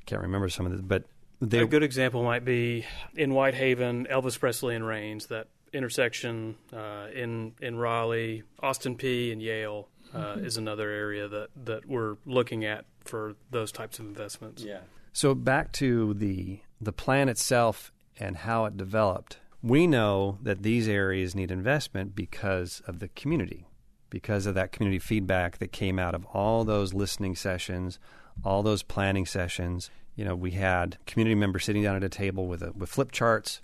I 0.00 0.04
can't 0.04 0.22
remember 0.22 0.48
some 0.48 0.66
of 0.66 0.72
them, 0.72 0.86
but 0.86 1.04
they, 1.40 1.60
a 1.60 1.66
good 1.66 1.82
example 1.82 2.22
might 2.22 2.44
be 2.44 2.84
in 3.14 3.32
Whitehaven, 3.32 4.06
Elvis 4.10 4.38
Presley 4.38 4.74
and 4.74 4.86
Raines, 4.86 5.26
that 5.26 5.48
intersection 5.72 6.56
uh, 6.72 7.06
in 7.14 7.52
in 7.60 7.76
Raleigh, 7.76 8.42
Austin 8.60 8.96
Peay 8.96 9.32
and 9.32 9.40
Yale 9.40 9.88
uh, 10.14 10.18
mm-hmm. 10.18 10.44
is 10.44 10.56
another 10.56 10.90
area 10.90 11.28
that 11.28 11.48
that 11.64 11.86
we're 11.86 12.16
looking 12.26 12.64
at 12.64 12.84
for 13.04 13.36
those 13.50 13.72
types 13.72 13.98
of 13.98 14.06
investments. 14.06 14.62
Yeah. 14.62 14.80
So 15.12 15.34
back 15.34 15.72
to 15.72 16.14
the 16.14 16.60
the 16.80 16.92
plan 16.92 17.28
itself 17.28 17.92
and 18.18 18.36
how 18.38 18.64
it 18.66 18.76
developed. 18.76 19.38
We 19.62 19.86
know 19.86 20.38
that 20.42 20.62
these 20.62 20.88
areas 20.88 21.34
need 21.34 21.50
investment 21.50 22.14
because 22.14 22.80
of 22.86 22.98
the 22.98 23.08
community, 23.08 23.66
because 24.08 24.46
of 24.46 24.54
that 24.54 24.72
community 24.72 24.98
feedback 24.98 25.58
that 25.58 25.72
came 25.72 25.98
out 25.98 26.14
of 26.14 26.24
all 26.26 26.64
those 26.64 26.94
listening 26.94 27.36
sessions, 27.36 27.98
all 28.44 28.62
those 28.62 28.82
planning 28.82 29.26
sessions. 29.26 29.90
You 30.16 30.24
know, 30.24 30.34
we 30.34 30.52
had 30.52 30.98
community 31.06 31.34
members 31.34 31.64
sitting 31.64 31.82
down 31.82 31.96
at 31.96 32.04
a 32.04 32.08
table 32.08 32.46
with 32.46 32.62
a, 32.62 32.72
with 32.72 32.90
flip 32.90 33.12
charts, 33.12 33.60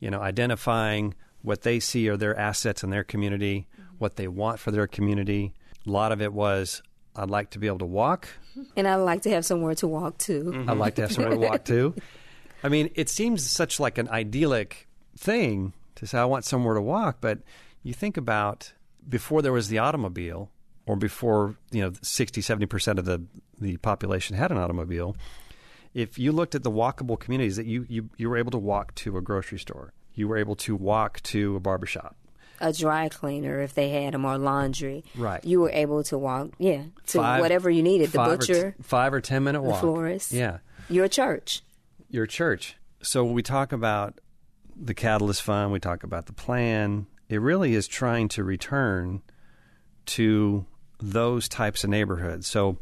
you 0.00 0.10
know, 0.10 0.20
identifying 0.20 1.14
what 1.42 1.62
they 1.62 1.80
see 1.80 2.08
are 2.08 2.16
their 2.16 2.36
assets 2.38 2.82
in 2.82 2.90
their 2.90 3.04
community, 3.04 3.66
mm-hmm. 3.72 3.94
what 3.98 4.16
they 4.16 4.28
want 4.28 4.58
for 4.58 4.70
their 4.70 4.86
community. 4.86 5.52
A 5.86 5.90
lot 5.90 6.12
of 6.12 6.20
it 6.20 6.32
was, 6.32 6.82
I'd 7.16 7.30
like 7.30 7.50
to 7.50 7.58
be 7.58 7.66
able 7.66 7.78
to 7.78 7.86
walk. 7.86 8.28
And 8.76 8.86
I'd 8.86 8.96
like 8.96 9.22
to 9.22 9.30
have 9.30 9.44
somewhere 9.44 9.74
to 9.76 9.88
walk 9.88 10.18
to. 10.18 10.44
Mm-hmm. 10.44 10.70
I'd 10.70 10.76
like 10.76 10.96
to 10.96 11.02
have 11.02 11.12
somewhere 11.12 11.34
to 11.34 11.38
walk 11.38 11.64
to. 11.66 11.94
I 12.62 12.68
mean, 12.68 12.90
it 12.94 13.08
seems 13.08 13.48
such 13.48 13.78
like 13.78 13.98
an 13.98 14.08
idyllic 14.08 14.88
thing 15.16 15.72
to 15.96 16.06
say, 16.06 16.18
I 16.18 16.24
want 16.24 16.44
somewhere 16.44 16.74
to 16.74 16.82
walk. 16.82 17.18
But 17.20 17.38
you 17.82 17.92
think 17.92 18.16
about 18.16 18.72
before 19.08 19.42
there 19.42 19.52
was 19.52 19.68
the 19.68 19.78
automobile, 19.78 20.50
or 20.88 20.96
before, 20.96 21.56
you 21.70 21.82
know, 21.82 21.92
60, 22.02 22.40
70% 22.40 22.98
of 22.98 23.04
the, 23.04 23.22
the 23.60 23.76
population 23.76 24.36
had 24.36 24.50
an 24.50 24.58
automobile, 24.58 25.16
if 25.94 26.18
you 26.18 26.32
looked 26.32 26.54
at 26.54 26.62
the 26.62 26.70
walkable 26.70 27.18
communities 27.18 27.56
that 27.56 27.66
you, 27.66 27.86
you, 27.88 28.10
you 28.16 28.28
were 28.28 28.36
able 28.36 28.50
to 28.50 28.58
walk 28.58 28.94
to 28.96 29.16
a 29.16 29.20
grocery 29.20 29.58
store, 29.58 29.92
you 30.14 30.26
were 30.26 30.36
able 30.36 30.56
to 30.56 30.74
walk 30.74 31.20
to 31.22 31.56
a 31.56 31.60
barbershop 31.60 32.16
a 32.60 32.72
dry 32.72 33.08
cleaner 33.08 33.60
if 33.60 33.74
they 33.74 33.90
had 33.90 34.14
them 34.14 34.24
or 34.24 34.36
laundry. 34.36 35.04
Right. 35.16 35.44
You 35.44 35.60
were 35.60 35.70
able 35.70 36.02
to 36.04 36.18
walk, 36.18 36.50
yeah, 36.58 36.84
to 37.08 37.18
five, 37.18 37.40
whatever 37.40 37.70
you 37.70 37.84
needed. 37.84 38.10
The 38.10 38.18
butcher, 38.18 38.66
or 38.66 38.70
t- 38.72 38.82
five 38.82 39.14
or 39.14 39.20
ten 39.20 39.44
minute 39.44 39.62
walk. 39.62 39.76
The 39.76 39.80
florist. 39.86 40.32
Yeah. 40.32 40.58
Your 40.88 41.06
church. 41.06 41.62
Your 42.10 42.26
church. 42.26 42.76
So 43.00 43.24
we 43.24 43.42
talk 43.42 43.72
about 43.72 44.20
the 44.74 44.94
Catalyst 44.94 45.42
Fund, 45.42 45.72
we 45.72 45.80
talk 45.80 46.02
about 46.02 46.26
the 46.26 46.32
plan. 46.32 47.06
It 47.28 47.40
really 47.40 47.74
is 47.74 47.86
trying 47.86 48.28
to 48.30 48.42
return 48.42 49.22
to 50.06 50.66
those 50.98 51.48
types 51.48 51.84
of 51.84 51.90
neighborhoods. 51.90 52.46
So, 52.46 52.78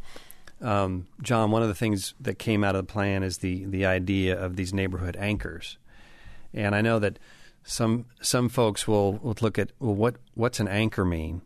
um, 0.60 1.06
John, 1.22 1.50
one 1.50 1.62
of 1.62 1.68
the 1.68 1.74
things 1.74 2.14
that 2.20 2.38
came 2.38 2.64
out 2.64 2.74
of 2.74 2.86
the 2.86 2.92
plan 2.92 3.22
is 3.22 3.38
the 3.38 3.64
the 3.66 3.86
idea 3.86 4.38
of 4.38 4.56
these 4.56 4.72
neighborhood 4.72 5.16
anchors, 5.18 5.78
and 6.54 6.74
I 6.74 6.80
know 6.80 6.98
that 6.98 7.18
some 7.62 8.06
some 8.22 8.48
folks 8.48 8.88
will, 8.88 9.14
will 9.14 9.36
look 9.40 9.58
at 9.58 9.72
well, 9.78 9.94
what 9.94 10.16
what's 10.34 10.60
an 10.60 10.68
anchor 10.68 11.04
mean, 11.04 11.42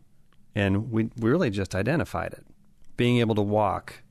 and 0.55 0.91
we 0.91 1.09
we 1.17 1.29
really 1.29 1.49
just 1.49 1.75
identified 1.75 2.33
it, 2.33 2.45
being 2.95 3.17
able 3.17 3.35
to 3.35 3.41
walk. 3.41 4.03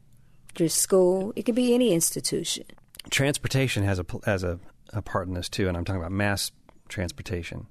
Your 0.59 0.69
school, 0.69 1.33
it 1.37 1.45
could 1.45 1.55
be 1.55 1.73
any 1.73 1.93
institution. 1.93 2.65
Transportation 3.09 3.85
has 3.85 3.99
a 3.99 4.07
has 4.27 4.43
a, 4.43 4.59
a 4.93 5.01
part 5.01 5.29
in 5.29 5.35
this 5.35 5.49
too, 5.49 5.69
and 5.69 5.77
I'm 5.77 5.85
talking 5.85 6.01
about 6.01 6.13
mass 6.13 6.51
transportation. 6.89 7.69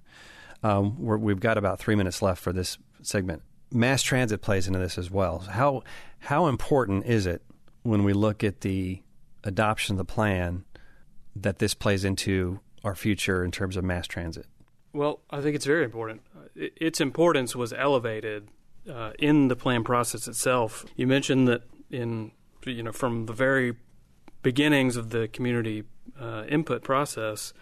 Um, 0.63 0.97
we 0.99 1.31
have 1.31 1.39
got 1.39 1.57
about 1.57 1.79
three 1.79 1.95
minutes 1.95 2.21
left 2.21 2.41
for 2.41 2.51
this 2.51 2.77
segment. 3.01 3.43
Mass 3.71 4.01
transit 4.01 4.41
plays 4.41 4.67
into 4.67 4.79
this 4.79 4.97
as 4.97 5.11
well. 5.11 5.39
How 5.39 5.83
how 6.19 6.47
important 6.47 7.05
is 7.05 7.25
it 7.25 7.41
when 7.83 8.03
we 8.03 8.13
look 8.13 8.43
at 8.43 8.61
the 8.61 9.01
adoption 9.43 9.93
of 9.93 9.97
the 9.97 10.05
plan 10.05 10.65
that 11.35 11.59
this 11.59 11.73
plays 11.73 12.03
into 12.03 12.59
our 12.83 12.95
future 12.95 13.43
in 13.43 13.51
terms 13.51 13.77
of 13.77 13.83
mass 13.83 14.07
transit? 14.07 14.45
Well, 14.93 15.21
I 15.29 15.41
think 15.41 15.55
it's 15.55 15.65
very 15.65 15.83
important. 15.83 16.21
Its 16.55 16.99
importance 16.99 17.55
was 17.55 17.71
elevated 17.73 18.49
uh, 18.91 19.11
in 19.19 19.47
the 19.47 19.55
plan 19.55 19.83
process 19.83 20.27
itself. 20.27 20.85
You 20.95 21.07
mentioned 21.07 21.47
that 21.47 21.63
in 21.89 22.31
you 22.65 22.83
know 22.83 22.91
from 22.91 23.25
the 23.25 23.33
very 23.33 23.75
beginnings 24.41 24.95
of 24.95 25.09
the 25.09 25.27
community 25.27 25.83
uh, 26.19 26.43
input 26.47 26.83
process 26.83 27.53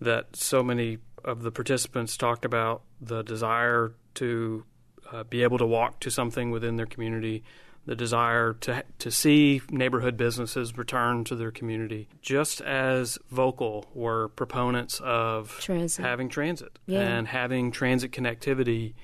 that 0.00 0.36
so 0.36 0.62
many 0.62 0.98
of 1.24 1.42
the 1.42 1.50
participants 1.50 2.16
talked 2.16 2.44
about 2.44 2.82
the 3.00 3.22
desire 3.22 3.92
to 4.14 4.64
uh, 5.12 5.24
be 5.24 5.42
able 5.42 5.58
to 5.58 5.66
walk 5.66 6.00
to 6.00 6.10
something 6.10 6.50
within 6.50 6.76
their 6.76 6.86
community, 6.86 7.42
the 7.86 7.96
desire 7.96 8.54
to 8.54 8.84
to 8.98 9.10
see 9.10 9.62
neighborhood 9.70 10.16
businesses 10.16 10.76
return 10.76 11.24
to 11.24 11.34
their 11.34 11.50
community. 11.50 12.08
Just 12.22 12.60
as 12.60 13.18
vocal 13.30 13.86
were 13.94 14.28
proponents 14.28 15.00
of 15.02 15.58
transit. 15.60 16.04
having 16.04 16.28
transit 16.28 16.78
yeah. 16.86 17.00
and 17.00 17.26
having 17.26 17.72
transit 17.72 18.12
connectivity, 18.12 18.94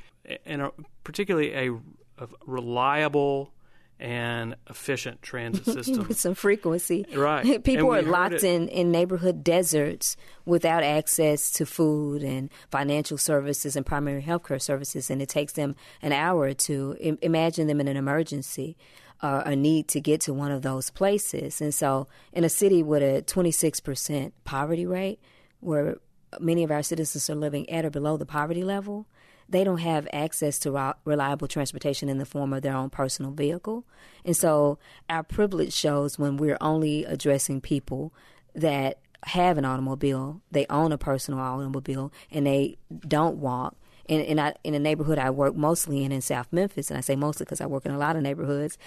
and 0.44 0.62
a, 0.62 0.72
particularly 1.04 1.52
a, 1.54 1.72
a 2.18 2.28
reliable 2.46 3.52
and 3.98 4.56
efficient 4.68 5.22
transit 5.22 5.64
system 5.64 6.06
with 6.09 6.18
some 6.18 6.35
frequency. 6.35 7.06
Right. 7.14 7.62
People 7.64 7.94
are 7.94 8.02
locked 8.02 8.44
in, 8.44 8.68
in 8.68 8.90
neighborhood 8.90 9.42
deserts 9.42 10.16
without 10.44 10.82
access 10.82 11.50
to 11.52 11.66
food 11.66 12.22
and 12.22 12.50
financial 12.70 13.18
services 13.18 13.76
and 13.76 13.87
primary 13.87 14.20
health 14.20 14.46
care 14.46 14.59
services, 14.59 15.11
and 15.11 15.22
it 15.22 15.28
takes 15.28 15.54
them 15.54 15.76
an 16.02 16.12
hour 16.12 16.52
to 16.52 16.96
I- 17.02 17.18
imagine 17.22 17.66
them 17.66 17.80
in 17.80 17.88
an 17.88 17.96
emergency. 17.96 18.76
Uh, 19.22 19.42
a 19.46 19.56
need 19.56 19.88
to 19.88 19.98
get 19.98 20.20
to 20.20 20.35
one 20.35 20.52
of 20.52 20.61
those 20.61 20.90
places. 20.90 21.62
And 21.62 21.74
so, 21.74 22.06
in 22.35 22.44
a 22.44 22.50
city 22.50 22.82
with 22.82 23.02
a 23.02 23.22
26% 23.22 24.32
poverty 24.44 24.85
rate, 24.85 25.20
where 25.61 25.96
many 26.38 26.62
of 26.64 26.70
our 26.70 26.82
citizens 26.82 27.30
are 27.30 27.35
living 27.35 27.68
at 27.70 27.87
or 27.87 27.90
below 27.90 28.18
the 28.18 28.26
poverty 28.26 28.62
level, 28.62 29.06
they 29.48 29.64
don't 29.64 29.78
have 29.78 30.09
access 30.12 30.59
to 30.61 30.94
reliable 31.04 31.48
transportation 31.48 32.09
in 32.09 32.18
the 32.18 32.26
form 32.26 32.52
of 32.52 32.62
their 32.62 32.74
own 32.74 32.90
personal 32.90 33.30
vehicle. 33.30 33.85
And 34.24 34.37
so 34.37 34.78
our 35.09 35.22
privilege 35.22 35.72
shows 35.72 36.18
when 36.18 36.37
we're 36.37 36.59
only 36.61 37.04
addressing 37.04 37.61
people 37.61 38.12
that 38.54 38.98
have 39.24 39.59
an 39.59 39.64
automobile, 39.64 40.40
they 40.50 40.66
own 40.68 40.92
a 40.92 40.98
personal 40.98 41.40
automobile, 41.40 42.12
and 42.30 42.46
they 42.46 42.76
don't 43.06 43.37
walk. 43.37 43.76
In, 44.06 44.20
in, 44.20 44.38
I, 44.38 44.54
in 44.62 44.74
a 44.74 44.78
neighborhood 44.78 45.18
I 45.18 45.30
work 45.30 45.56
mostly 45.56 46.04
in 46.04 46.12
in 46.12 46.20
South 46.20 46.52
Memphis, 46.52 46.90
and 46.90 46.98
I 46.98 47.00
say 47.00 47.16
mostly 47.16 47.44
because 47.44 47.61
I 47.61 47.66
work 47.66 47.87
in 47.87 47.92
a 47.92 47.98
lot 47.98 48.16
of 48.16 48.22
neighborhoods, 48.22 48.78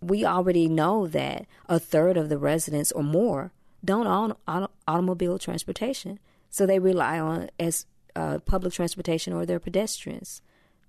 we 0.00 0.24
already 0.24 0.68
know 0.68 1.06
that 1.06 1.46
a 1.68 1.78
third 1.78 2.16
of 2.16 2.28
the 2.28 2.38
residents 2.38 2.92
or 2.92 3.02
more 3.02 3.52
don't 3.84 4.06
own 4.06 4.34
auto, 4.46 4.70
automobile 4.86 5.38
transportation. 5.38 6.18
So 6.50 6.66
they 6.66 6.78
rely 6.78 7.18
on 7.18 7.50
as 7.58 7.86
uh, 8.18 8.38
public 8.40 8.72
transportation 8.72 9.32
or 9.32 9.46
their 9.46 9.60
pedestrians. 9.60 10.42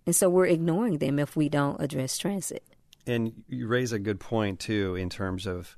And 0.05 0.15
so 0.15 0.29
we're 0.29 0.47
ignoring 0.47 0.97
them 0.97 1.19
if 1.19 1.35
we 1.35 1.47
don't 1.47 1.79
address 1.79 2.17
transit. 2.17 2.63
And 3.05 3.43
you 3.47 3.67
raise 3.67 3.91
a 3.91 3.99
good 3.99 4.19
point, 4.19 4.59
too, 4.59 4.95
in 4.95 5.09
terms 5.09 5.45
of 5.45 5.77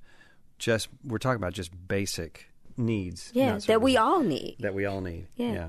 just, 0.57 0.87
we're 1.03 1.17
talking 1.17 1.41
about 1.41 1.53
just 1.53 1.71
basic 1.87 2.49
needs. 2.77 3.31
Yeah, 3.33 3.59
that 3.67 3.81
we 3.81 3.97
all 3.97 4.21
need. 4.21 4.57
That 4.59 4.73
we 4.73 4.85
all 4.85 5.01
need. 5.01 5.27
Yeah. 5.35 5.53
yeah. 5.53 5.67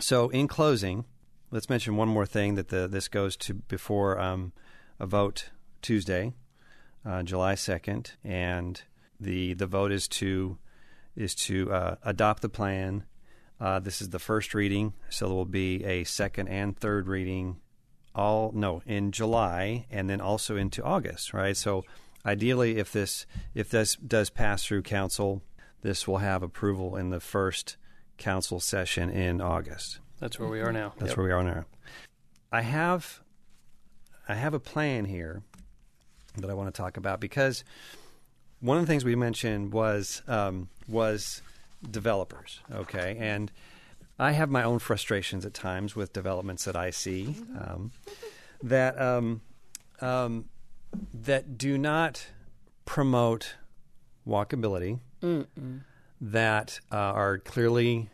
So, 0.00 0.28
in 0.30 0.48
closing, 0.48 1.04
let's 1.50 1.70
mention 1.70 1.96
one 1.96 2.08
more 2.08 2.26
thing 2.26 2.56
that 2.56 2.68
the, 2.68 2.88
this 2.88 3.06
goes 3.08 3.36
to 3.38 3.54
before 3.54 4.18
um, 4.18 4.52
a 4.98 5.06
vote 5.06 5.50
Tuesday, 5.82 6.32
uh, 7.06 7.22
July 7.22 7.54
2nd. 7.54 8.12
And 8.24 8.82
the, 9.20 9.54
the 9.54 9.66
vote 9.66 9.92
is 9.92 10.08
to, 10.08 10.58
is 11.14 11.34
to 11.36 11.72
uh, 11.72 11.96
adopt 12.02 12.42
the 12.42 12.48
plan 12.48 13.04
uh, 13.62 13.78
this 13.78 14.02
is 14.02 14.08
the 14.08 14.18
first 14.18 14.54
reading, 14.54 14.92
so 15.08 15.26
there 15.26 15.36
will 15.36 15.44
be 15.44 15.84
a 15.84 16.02
second 16.02 16.48
and 16.48 16.76
third 16.76 17.06
reading, 17.06 17.60
all 18.12 18.50
no 18.52 18.82
in 18.86 19.12
July, 19.12 19.86
and 19.88 20.10
then 20.10 20.20
also 20.20 20.56
into 20.56 20.82
August. 20.82 21.32
Right. 21.32 21.56
So 21.56 21.84
ideally, 22.26 22.78
if 22.78 22.90
this 22.90 23.24
if 23.54 23.70
this 23.70 23.94
does 23.94 24.30
pass 24.30 24.64
through 24.64 24.82
council, 24.82 25.42
this 25.82 26.08
will 26.08 26.18
have 26.18 26.42
approval 26.42 26.96
in 26.96 27.10
the 27.10 27.20
first 27.20 27.76
council 28.18 28.58
session 28.58 29.10
in 29.10 29.40
August. 29.40 30.00
That's 30.18 30.40
where 30.40 30.48
we 30.48 30.60
are 30.60 30.72
now. 30.72 30.94
That's 30.98 31.10
yep. 31.10 31.18
where 31.18 31.26
we 31.26 31.32
are 31.32 31.44
now. 31.44 31.64
I 32.50 32.62
have 32.62 33.20
I 34.28 34.34
have 34.34 34.54
a 34.54 34.60
plan 34.60 35.04
here 35.04 35.44
that 36.36 36.50
I 36.50 36.54
want 36.54 36.74
to 36.74 36.76
talk 36.76 36.96
about 36.96 37.20
because 37.20 37.62
one 38.58 38.76
of 38.78 38.82
the 38.82 38.88
things 38.88 39.04
we 39.04 39.14
mentioned 39.14 39.72
was 39.72 40.20
um, 40.26 40.68
was 40.88 41.42
developers. 41.90 42.60
Okay, 42.72 43.16
and 43.18 43.50
I 44.18 44.32
have 44.32 44.50
my 44.50 44.62
own 44.62 44.78
frustrations 44.78 45.44
at 45.44 45.54
times 45.54 45.96
with 45.96 46.12
developments 46.12 46.64
that 46.64 46.76
I 46.76 46.90
see 46.90 47.34
um, 47.58 47.92
that 48.62 49.00
um, 49.00 49.42
um, 50.00 50.46
that 51.12 51.58
do 51.58 51.78
not 51.78 52.26
promote 52.84 53.56
walkability. 54.26 55.00
Mm-mm. 55.22 55.80
That 56.20 56.78
uh, 56.92 56.96
are 56.96 57.38
clearly, 57.38 58.08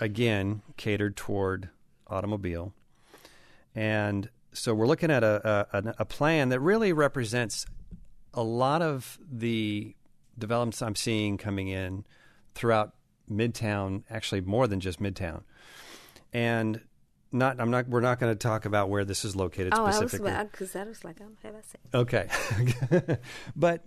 again, 0.00 0.62
catered 0.76 1.16
toward 1.16 1.68
automobile, 2.08 2.72
and 3.74 4.28
so 4.52 4.74
we're 4.74 4.86
looking 4.86 5.12
at 5.12 5.22
a, 5.22 5.68
a, 5.72 5.94
a 6.00 6.04
plan 6.04 6.48
that 6.48 6.58
really 6.58 6.92
represents 6.92 7.66
a 8.34 8.42
lot 8.42 8.82
of 8.82 9.18
the 9.30 9.94
developments 10.36 10.82
I'm 10.82 10.96
seeing 10.96 11.36
coming 11.36 11.68
in 11.68 12.04
throughout 12.54 12.94
Midtown, 13.30 14.02
actually 14.10 14.40
more 14.40 14.66
than 14.66 14.80
just 14.80 15.00
Midtown. 15.00 15.42
And 16.32 16.80
not, 17.32 17.60
I'm 17.60 17.70
not. 17.70 17.88
We're 17.88 18.00
not 18.00 18.18
going 18.18 18.32
to 18.32 18.38
talk 18.38 18.64
about 18.64 18.88
where 18.88 19.04
this 19.04 19.24
is 19.24 19.36
located 19.36 19.72
oh, 19.76 19.90
specifically. 19.90 20.32
because 20.50 20.72
that 20.72 20.86
was 20.86 21.04
like, 21.04 21.20
I 21.20 21.24
don't 21.24 21.38
have 21.42 21.54
I 21.54 21.60
said. 21.62 23.08
Okay, 23.08 23.18
but 23.56 23.84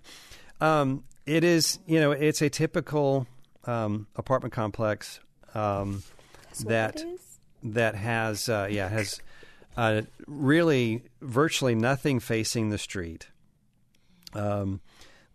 um, 0.60 1.04
it 1.26 1.44
is. 1.44 1.78
You 1.86 2.00
know, 2.00 2.12
it's 2.12 2.40
a 2.40 2.48
typical 2.48 3.26
um, 3.64 4.06
apartment 4.16 4.54
complex 4.54 5.20
um, 5.54 6.02
that 6.64 7.02
that 7.62 7.94
has 7.94 8.48
uh, 8.48 8.68
yeah 8.70 8.88
has 8.88 9.20
uh, 9.76 10.02
really 10.26 11.02
virtually 11.20 11.74
nothing 11.74 12.20
facing 12.20 12.70
the 12.70 12.78
street. 12.78 13.28
Um, 14.32 14.80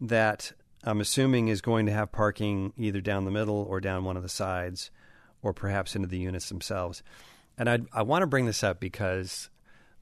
that 0.02 0.52
I'm 0.84 1.02
assuming 1.02 1.48
is 1.48 1.62
going 1.62 1.86
to 1.88 1.92
have 1.92 2.12
parking 2.12 2.74
either 2.78 3.02
down 3.02 3.26
the 3.26 3.32
middle 3.32 3.64
or 3.64 3.82
down 3.82 4.06
one 4.06 4.18
of 4.18 4.24
the 4.24 4.30
sides, 4.30 4.92
or 5.42 5.54
perhaps 5.54 5.96
into 5.96 6.08
the 6.08 6.18
units 6.18 6.50
themselves. 6.50 7.04
And 7.58 7.70
I, 7.70 7.80
I 7.94 8.02
want 8.04 8.24
to 8.24 8.28
bring 8.28 8.46
this 8.46 8.64
up 8.64 8.80
because 8.80 9.50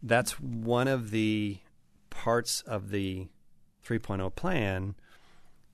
that's 0.02 0.40
one 0.40 0.88
of 0.88 1.12
the 1.12 1.58
parts 2.10 2.62
of 2.62 2.92
the 2.92 3.28
3.0 3.86 4.36
plan 4.36 4.96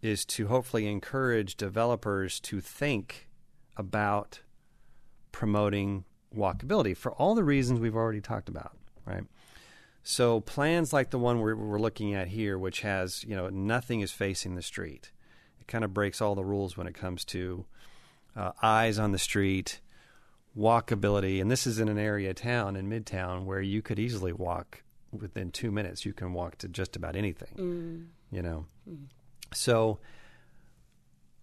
is 0.01 0.25
to 0.25 0.47
hopefully 0.47 0.87
encourage 0.87 1.55
developers 1.55 2.39
to 2.41 2.61
think 2.61 3.29
about 3.77 4.41
promoting 5.31 6.05
walkability 6.35 6.95
for 6.95 7.11
all 7.13 7.35
the 7.35 7.43
reasons 7.43 7.79
we've 7.79 7.95
already 7.95 8.21
talked 8.21 8.49
about, 8.49 8.77
right? 9.05 9.23
So 10.03 10.41
plans 10.41 10.91
like 10.91 11.09
the 11.09 11.19
one 11.19 11.39
we're, 11.39 11.55
we're 11.55 11.79
looking 11.79 12.13
at 12.13 12.27
here, 12.27 12.57
which 12.57 12.81
has 12.81 13.23
you 13.23 13.35
know 13.35 13.49
nothing 13.49 14.01
is 14.01 14.11
facing 14.11 14.55
the 14.55 14.61
street, 14.61 15.11
it 15.59 15.67
kind 15.67 15.83
of 15.83 15.93
breaks 15.93 16.21
all 16.21 16.35
the 16.35 16.43
rules 16.43 16.75
when 16.75 16.87
it 16.87 16.93
comes 16.93 17.23
to 17.25 17.65
uh, 18.35 18.51
eyes 18.61 18.99
on 18.99 19.13
the 19.13 19.19
street, 19.19 19.79
walkability, 20.57 21.39
and 21.41 21.49
this 21.49 21.65
is 21.65 21.79
in 21.79 21.87
an 21.87 21.97
area 21.97 22.33
town 22.33 22.75
in 22.75 22.89
Midtown 22.89 23.45
where 23.45 23.61
you 23.61 23.81
could 23.81 23.97
easily 23.97 24.33
walk 24.33 24.83
within 25.11 25.51
two 25.51 25.71
minutes. 25.71 26.05
You 26.05 26.13
can 26.13 26.33
walk 26.33 26.57
to 26.59 26.67
just 26.67 26.95
about 26.95 27.15
anything, 27.15 27.55
mm. 27.55 28.05
you 28.35 28.41
know. 28.41 28.65
Mm. 28.89 29.05
So 29.53 29.99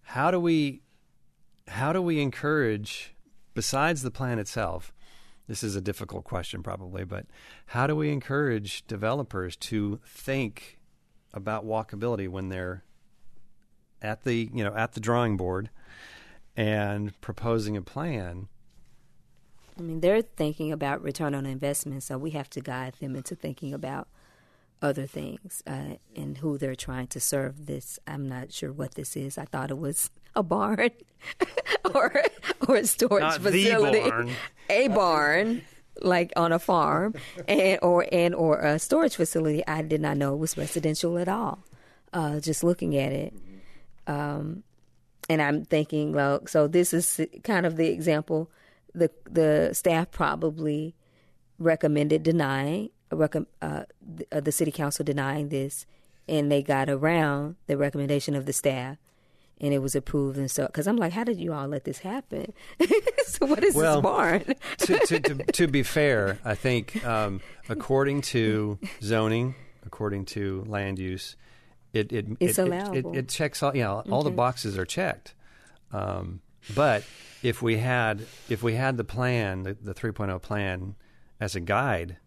how 0.03 0.29
do 0.29 0.39
we 0.39 0.81
how 1.67 1.93
do 1.93 2.01
we 2.01 2.21
encourage 2.21 3.15
besides 3.53 4.01
the 4.01 4.11
plan 4.11 4.39
itself, 4.39 4.93
this 5.51 5.63
is 5.63 5.75
a 5.75 5.81
difficult 5.81 6.23
question 6.23 6.63
probably, 6.63 7.03
but 7.03 7.25
how 7.65 7.85
do 7.85 7.93
we 7.93 8.09
encourage 8.09 8.87
developers 8.87 9.57
to 9.57 9.99
think 10.05 10.79
about 11.33 11.65
walkability 11.65 12.29
when 12.29 12.47
they're 12.47 12.85
at 14.01 14.23
the 14.23 14.49
you 14.53 14.63
know 14.63 14.73
at 14.73 14.93
the 14.93 15.01
drawing 15.01 15.35
board 15.35 15.69
and 16.55 17.19
proposing 17.19 17.75
a 17.75 17.81
plan? 17.81 18.47
I 19.77 19.81
mean, 19.81 19.99
they're 19.99 20.21
thinking 20.21 20.71
about 20.71 21.03
return 21.03 21.35
on 21.35 21.45
investment, 21.45 22.03
so 22.03 22.17
we 22.17 22.29
have 22.31 22.49
to 22.51 22.61
guide 22.61 22.93
them 23.01 23.17
into 23.17 23.35
thinking 23.35 23.73
about 23.73 24.07
other 24.81 25.05
things 25.05 25.61
uh, 25.67 25.95
and 26.15 26.37
who 26.37 26.57
they're 26.57 26.75
trying 26.75 27.07
to 27.07 27.19
serve. 27.19 27.65
This 27.65 27.99
I'm 28.07 28.27
not 28.27 28.51
sure 28.51 28.71
what 28.71 28.95
this 28.95 29.15
is. 29.15 29.37
I 29.37 29.45
thought 29.45 29.71
it 29.71 29.77
was 29.77 30.09
a 30.35 30.43
barn 30.43 30.89
or 31.93 32.23
or 32.67 32.75
a 32.75 32.85
storage 32.85 33.21
Not 33.21 33.43
the 33.43 33.51
facility, 33.51 34.09
barn. 34.09 34.31
a 34.69 34.87
barn 34.89 35.61
like 36.01 36.33
on 36.35 36.51
a 36.51 36.59
farm, 36.59 37.13
and 37.47 37.79
or 37.81 38.05
and 38.11 38.33
or 38.33 38.59
a 38.59 38.79
storage 38.79 39.15
facility. 39.15 39.65
I 39.67 39.81
did 39.81 40.01
not 40.01 40.17
know 40.17 40.33
it 40.33 40.37
was 40.37 40.57
residential 40.57 41.17
at 41.17 41.27
all. 41.27 41.63
Uh, 42.13 42.39
just 42.39 42.63
looking 42.63 42.97
at 42.97 43.11
it, 43.11 43.33
um, 44.07 44.63
and 45.29 45.41
I'm 45.41 45.63
thinking, 45.63 46.11
well, 46.11 46.45
so 46.45 46.67
this 46.67 46.93
is 46.93 47.21
kind 47.43 47.65
of 47.65 47.77
the 47.77 47.87
example. 47.87 48.49
The 48.93 49.11
the 49.29 49.69
staff 49.73 50.11
probably 50.11 50.95
recommended 51.57 52.23
denying 52.23 52.89
recom- 53.15 53.47
uh, 53.61 53.83
the, 54.01 54.27
uh, 54.31 54.39
the 54.39 54.51
city 54.51 54.71
council 54.71 55.03
denying 55.05 55.49
this, 55.49 55.85
and 56.27 56.51
they 56.51 56.61
got 56.61 56.89
around 56.89 57.55
the 57.67 57.77
recommendation 57.77 58.35
of 58.35 58.45
the 58.45 58.53
staff, 58.53 58.97
and 59.59 59.73
it 59.73 59.79
was 59.79 59.95
approved. 59.95 60.37
And 60.37 60.49
so, 60.49 60.65
because 60.67 60.87
I'm 60.87 60.97
like, 60.97 61.13
how 61.13 61.23
did 61.23 61.39
you 61.39 61.53
all 61.53 61.67
let 61.67 61.83
this 61.83 61.99
happen? 61.99 62.53
so 63.25 63.45
what 63.45 63.63
is 63.63 63.75
Well, 63.75 64.01
this 64.01 64.03
barn? 64.03 64.43
to, 64.79 64.99
to, 65.07 65.19
to, 65.19 65.35
to 65.53 65.67
be 65.67 65.83
fair, 65.83 66.39
I 66.45 66.55
think 66.55 67.05
um, 67.05 67.41
according 67.69 68.21
to 68.21 68.79
zoning, 69.01 69.55
according 69.85 70.25
to 70.25 70.63
land 70.67 70.99
use, 70.99 71.35
it 71.93 72.11
it 72.13 72.25
It's 72.39 72.57
it, 72.57 72.61
it- 72.61 72.67
allowable. 72.67 73.13
It, 73.13 73.17
it 73.17 73.29
checks 73.29 73.61
all. 73.61 73.75
Yeah, 73.75 73.91
all 73.91 74.23
the 74.23 74.31
boxes 74.31 74.77
are 74.77 74.85
checked. 74.85 75.33
Um, 75.91 76.39
but 76.73 77.03
if 77.43 77.61
we 77.61 77.77
had 77.77 78.25
if 78.47 78.63
we 78.63 78.75
had 78.75 78.95
the 78.97 79.03
plan, 79.03 79.63
the, 79.63 79.73
the 79.73 79.93
3.0 79.93 80.41
plan, 80.41 80.95
as 81.39 81.55
a 81.55 81.59
guide, 81.59 82.17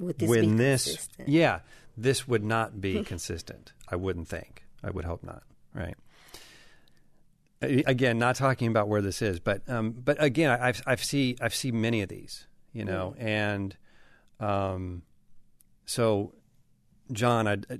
Would 0.00 0.18
this 0.18 0.28
when 0.28 0.56
this 0.56 0.84
consistent? 0.84 1.28
yeah 1.28 1.60
this 1.96 2.28
would 2.28 2.44
not 2.44 2.80
be 2.80 3.02
consistent 3.12 3.72
i 3.88 3.96
wouldn't 3.96 4.28
think. 4.28 4.64
I 4.84 4.90
would 4.90 5.04
hope 5.04 5.22
not 5.24 5.42
right? 5.74 5.96
Again 7.62 8.18
not 8.18 8.36
talking 8.36 8.68
about 8.68 8.86
where 8.88 9.00
this 9.00 9.22
is 9.22 9.40
but 9.40 9.62
um 9.68 9.92
but 9.92 10.22
again 10.22 10.50
i've 10.60 10.82
i've 10.86 11.02
see 11.02 11.36
i've 11.40 11.54
seen 11.54 11.80
many 11.80 12.02
of 12.02 12.08
these 12.10 12.46
you 12.72 12.84
know 12.84 13.14
and 13.18 13.76
um 14.40 15.02
so 15.86 16.34
john 17.12 17.48
I, 17.48 17.52
I- 17.70 17.78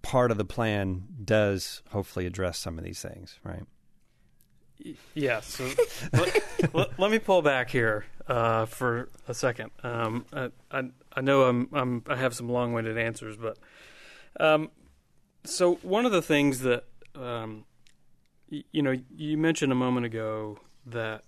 part 0.00 0.30
of 0.30 0.38
the 0.38 0.44
plan 0.44 1.04
does 1.22 1.82
hopefully 1.90 2.24
address 2.26 2.58
some 2.58 2.78
of 2.78 2.84
these 2.84 3.00
things 3.02 3.38
right 3.44 3.64
Yeah. 5.14 5.40
So 5.40 5.68
let, 6.12 6.74
let, 6.74 6.98
let 6.98 7.10
me 7.10 7.18
pull 7.18 7.42
back 7.42 7.70
here 7.70 8.04
uh, 8.26 8.66
for 8.66 9.08
a 9.28 9.34
second. 9.34 9.70
Um, 9.82 10.26
I, 10.32 10.50
I 10.70 10.82
I 11.16 11.20
know 11.20 11.44
I'm, 11.44 11.68
I'm 11.72 12.02
I 12.08 12.16
have 12.16 12.34
some 12.34 12.48
long-winded 12.48 12.98
answers, 12.98 13.36
but 13.36 13.58
um, 14.40 14.70
so 15.44 15.76
one 15.76 16.06
of 16.06 16.12
the 16.12 16.22
things 16.22 16.60
that 16.60 16.84
um, 17.14 17.64
y- 18.50 18.64
you 18.72 18.82
know 18.82 18.94
you 19.16 19.38
mentioned 19.38 19.72
a 19.72 19.76
moment 19.76 20.06
ago 20.06 20.58
that 20.86 21.22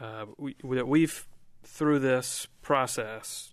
uh, 0.00 0.26
we, 0.38 0.56
that 0.70 0.88
we've 0.88 1.26
through 1.62 1.98
this 1.98 2.46
process 2.62 3.52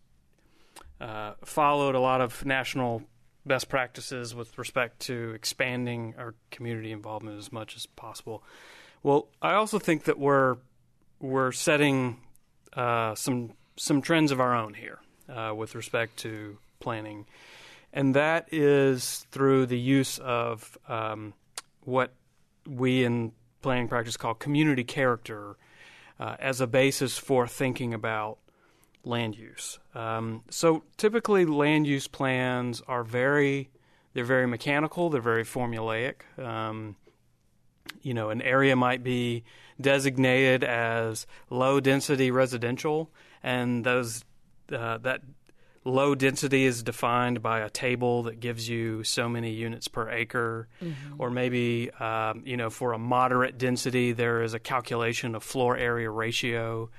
uh, 1.01 1.33
followed 1.43 1.95
a 1.95 1.99
lot 1.99 2.21
of 2.21 2.45
national 2.45 3.03
best 3.45 3.67
practices 3.67 4.33
with 4.33 4.57
respect 4.57 4.99
to 5.01 5.31
expanding 5.31 6.13
our 6.17 6.35
community 6.51 6.91
involvement 6.91 7.37
as 7.37 7.51
much 7.51 7.75
as 7.75 7.85
possible. 7.85 8.43
Well, 9.03 9.27
I 9.41 9.53
also 9.53 9.79
think 9.79 10.05
that 10.05 10.17
we're 10.17 10.57
we're 11.19 11.51
setting 11.51 12.21
uh, 12.73 13.15
some 13.15 13.51
some 13.75 14.01
trends 14.01 14.31
of 14.31 14.39
our 14.39 14.55
own 14.55 14.73
here 14.73 14.99
uh, 15.29 15.53
with 15.53 15.75
respect 15.75 16.17
to 16.19 16.57
planning, 16.79 17.25
and 17.91 18.15
that 18.15 18.47
is 18.51 19.27
through 19.29 19.65
the 19.65 19.79
use 19.79 20.19
of 20.19 20.77
um, 20.87 21.33
what 21.81 22.13
we 22.65 23.03
in 23.03 23.33
planning 23.61 23.89
practice 23.89 24.15
call 24.15 24.33
community 24.33 24.85
character 24.85 25.57
uh, 26.19 26.37
as 26.39 26.61
a 26.61 26.67
basis 26.67 27.17
for 27.17 27.45
thinking 27.45 27.93
about 27.93 28.37
land 29.03 29.37
use. 29.37 29.79
Um, 29.93 30.43
so 30.49 30.83
typically, 30.95 31.45
land 31.45 31.87
use 31.87 32.07
plans 32.07 32.81
are 32.87 33.03
very 33.03 33.69
they're 34.13 34.23
very 34.23 34.47
mechanical. 34.47 35.09
They're 35.09 35.19
very 35.21 35.43
formulaic. 35.43 36.21
Um, 36.39 36.95
you 38.03 38.13
know, 38.13 38.29
an 38.29 38.41
area 38.41 38.75
might 38.75 39.03
be 39.03 39.43
designated 39.81 40.63
as 40.63 41.25
low 41.49 41.79
density 41.79 42.29
residential, 42.31 43.09
and 43.41 43.83
those 43.83 44.23
uh, 44.71 44.97
that 44.99 45.21
low 45.85 46.15
density 46.15 46.65
is 46.65 46.83
defined 46.83 47.41
by 47.41 47.59
a 47.59 47.69
table 47.69 48.23
that 48.23 48.39
gives 48.39 48.69
you 48.69 49.03
so 49.03 49.27
many 49.27 49.51
units 49.51 49.87
per 49.87 50.09
acre, 50.09 50.67
or 51.17 51.29
maybe 51.29 51.91
um, 51.99 52.43
you 52.45 52.57
know 52.57 52.69
for 52.69 52.93
a 52.93 52.99
moderate 52.99 53.57
density 53.57 54.11
there 54.11 54.43
is 54.43 54.53
a 54.53 54.59
calculation 54.59 55.35
of 55.35 55.43
floor 55.43 55.75
area 55.75 56.09
ratio. 56.09 56.89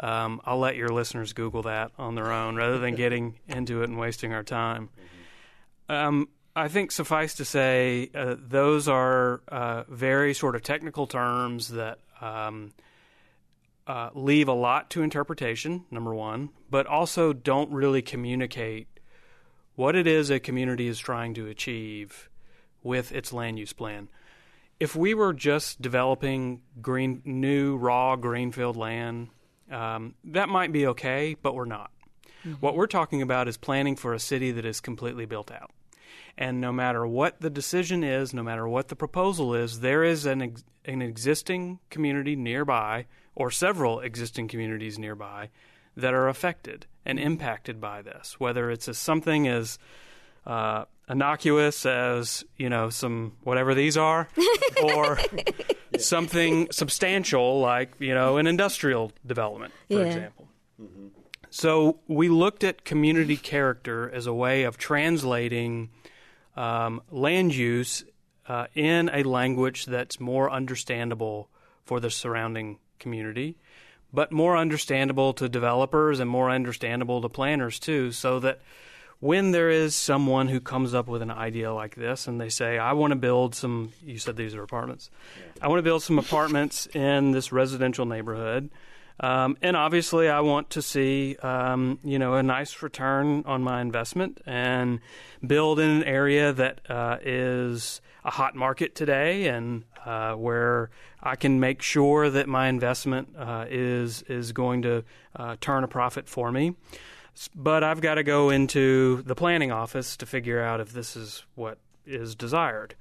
Um, 0.00 0.40
I'll 0.44 0.58
let 0.58 0.74
your 0.74 0.88
listeners 0.88 1.32
Google 1.32 1.62
that 1.62 1.92
on 1.98 2.16
their 2.16 2.32
own 2.32 2.56
rather 2.56 2.78
than 2.78 2.94
getting 2.96 3.38
into 3.48 3.82
it 3.82 3.88
and 3.88 3.98
wasting 3.98 4.32
our 4.32 4.42
time. 4.42 4.88
Um, 5.88 6.28
I 6.56 6.68
think 6.68 6.92
suffice 6.92 7.34
to 7.34 7.44
say, 7.44 8.10
uh, 8.14 8.36
those 8.38 8.86
are 8.88 9.42
uh, 9.48 9.84
very 9.88 10.34
sort 10.34 10.54
of 10.54 10.62
technical 10.62 11.06
terms 11.08 11.68
that 11.68 11.98
um, 12.20 12.72
uh, 13.86 14.10
leave 14.14 14.46
a 14.46 14.52
lot 14.52 14.88
to 14.90 15.02
interpretation, 15.02 15.84
number 15.90 16.14
one, 16.14 16.50
but 16.70 16.86
also 16.86 17.32
don't 17.32 17.72
really 17.72 18.02
communicate 18.02 18.86
what 19.74 19.96
it 19.96 20.06
is 20.06 20.30
a 20.30 20.38
community 20.38 20.86
is 20.86 20.98
trying 20.98 21.34
to 21.34 21.48
achieve 21.48 22.30
with 22.84 23.10
its 23.10 23.32
land 23.32 23.58
use 23.58 23.72
plan. 23.72 24.08
If 24.78 24.94
we 24.94 25.14
were 25.14 25.32
just 25.32 25.82
developing 25.82 26.62
green, 26.80 27.22
new, 27.24 27.76
raw 27.76 28.14
greenfield 28.14 28.76
land, 28.76 29.28
um, 29.70 30.14
that 30.24 30.48
might 30.48 30.70
be 30.72 30.86
okay, 30.88 31.34
but 31.42 31.54
we're 31.54 31.64
not. 31.64 31.90
What 32.60 32.76
we're 32.76 32.86
talking 32.86 33.22
about 33.22 33.48
is 33.48 33.56
planning 33.56 33.96
for 33.96 34.12
a 34.12 34.18
city 34.20 34.52
that 34.52 34.66
is 34.66 34.80
completely 34.80 35.24
built 35.24 35.50
out. 35.50 35.70
And 36.36 36.60
no 36.60 36.72
matter 36.72 37.06
what 37.06 37.40
the 37.40 37.50
decision 37.50 38.02
is, 38.02 38.34
no 38.34 38.42
matter 38.42 38.66
what 38.68 38.88
the 38.88 38.96
proposal 38.96 39.54
is, 39.54 39.80
there 39.80 40.02
is 40.02 40.26
an, 40.26 40.42
ex- 40.42 40.64
an 40.84 41.00
existing 41.02 41.78
community 41.90 42.34
nearby, 42.36 43.06
or 43.36 43.50
several 43.50 44.00
existing 44.00 44.48
communities 44.48 44.98
nearby, 44.98 45.50
that 45.96 46.12
are 46.12 46.28
affected 46.28 46.86
and 47.06 47.20
impacted 47.20 47.80
by 47.80 48.02
this. 48.02 48.40
Whether 48.40 48.70
it's 48.70 48.88
as 48.88 48.98
something 48.98 49.46
as 49.46 49.78
uh, 50.46 50.84
innocuous 51.08 51.86
as 51.86 52.44
you 52.56 52.68
know 52.68 52.90
some 52.90 53.32
whatever 53.44 53.74
these 53.74 53.96
are, 53.96 54.28
or 54.82 55.18
something 55.98 56.68
substantial 56.70 57.60
like 57.60 57.92
you 58.00 58.12
know 58.14 58.38
an 58.38 58.46
industrial 58.46 59.12
development, 59.24 59.72
for 59.88 59.98
Yeah. 60.00 60.04
example. 60.06 60.48
So 61.56 62.00
we 62.08 62.28
looked 62.28 62.64
at 62.64 62.84
community 62.84 63.36
character 63.36 64.10
as 64.12 64.26
a 64.26 64.34
way 64.34 64.64
of 64.64 64.76
translating 64.76 65.90
um, 66.56 67.00
land 67.12 67.54
use 67.54 68.04
uh, 68.48 68.66
in 68.74 69.08
a 69.14 69.22
language 69.22 69.86
that's 69.86 70.18
more 70.18 70.50
understandable 70.50 71.48
for 71.84 72.00
the 72.00 72.10
surrounding 72.10 72.80
community, 72.98 73.56
but 74.12 74.32
more 74.32 74.56
understandable 74.56 75.32
to 75.34 75.48
developers 75.48 76.18
and 76.18 76.28
more 76.28 76.50
understandable 76.50 77.22
to 77.22 77.28
planners 77.28 77.78
too, 77.78 78.10
so 78.10 78.40
that 78.40 78.58
when 79.20 79.52
there 79.52 79.70
is 79.70 79.94
someone 79.94 80.48
who 80.48 80.58
comes 80.58 80.92
up 80.92 81.06
with 81.06 81.22
an 81.22 81.30
idea 81.30 81.72
like 81.72 81.94
this 81.94 82.26
and 82.26 82.40
they 82.40 82.48
say, 82.48 82.78
I 82.78 82.94
want 82.94 83.12
to 83.12 83.16
build 83.16 83.54
some, 83.54 83.92
you 84.02 84.18
said 84.18 84.34
these 84.34 84.56
are 84.56 84.64
apartments, 84.64 85.08
I 85.62 85.68
want 85.68 85.78
to 85.78 85.84
build 85.84 86.02
some 86.02 86.18
apartments 86.18 86.88
in 86.88 87.30
this 87.30 87.52
residential 87.52 88.06
neighborhood. 88.06 88.70
Um, 89.20 89.56
and 89.62 89.76
obviously, 89.76 90.28
I 90.28 90.40
want 90.40 90.70
to 90.70 90.82
see, 90.82 91.36
um, 91.36 92.00
you 92.02 92.18
know, 92.18 92.34
a 92.34 92.42
nice 92.42 92.82
return 92.82 93.44
on 93.46 93.62
my 93.62 93.80
investment 93.80 94.40
and 94.44 95.00
build 95.46 95.78
in 95.78 95.88
an 95.88 96.04
area 96.04 96.52
that 96.52 96.80
uh, 96.90 97.18
is 97.22 98.00
a 98.24 98.30
hot 98.30 98.56
market 98.56 98.94
today 98.94 99.46
and 99.46 99.84
uh, 100.04 100.34
where 100.34 100.90
I 101.22 101.36
can 101.36 101.60
make 101.60 101.80
sure 101.80 102.28
that 102.28 102.48
my 102.48 102.68
investment 102.68 103.34
uh, 103.38 103.66
is 103.68 104.22
is 104.22 104.52
going 104.52 104.82
to 104.82 105.04
uh, 105.36 105.56
turn 105.60 105.84
a 105.84 105.88
profit 105.88 106.28
for 106.28 106.50
me. 106.50 106.74
But 107.54 107.82
I've 107.82 108.00
got 108.00 108.14
to 108.14 108.22
go 108.22 108.50
into 108.50 109.22
the 109.22 109.34
planning 109.34 109.72
office 109.72 110.16
to 110.18 110.26
figure 110.26 110.60
out 110.60 110.80
if 110.80 110.92
this 110.92 111.16
is 111.16 111.44
what 111.54 111.78
is 112.06 112.34
desired. 112.34 112.94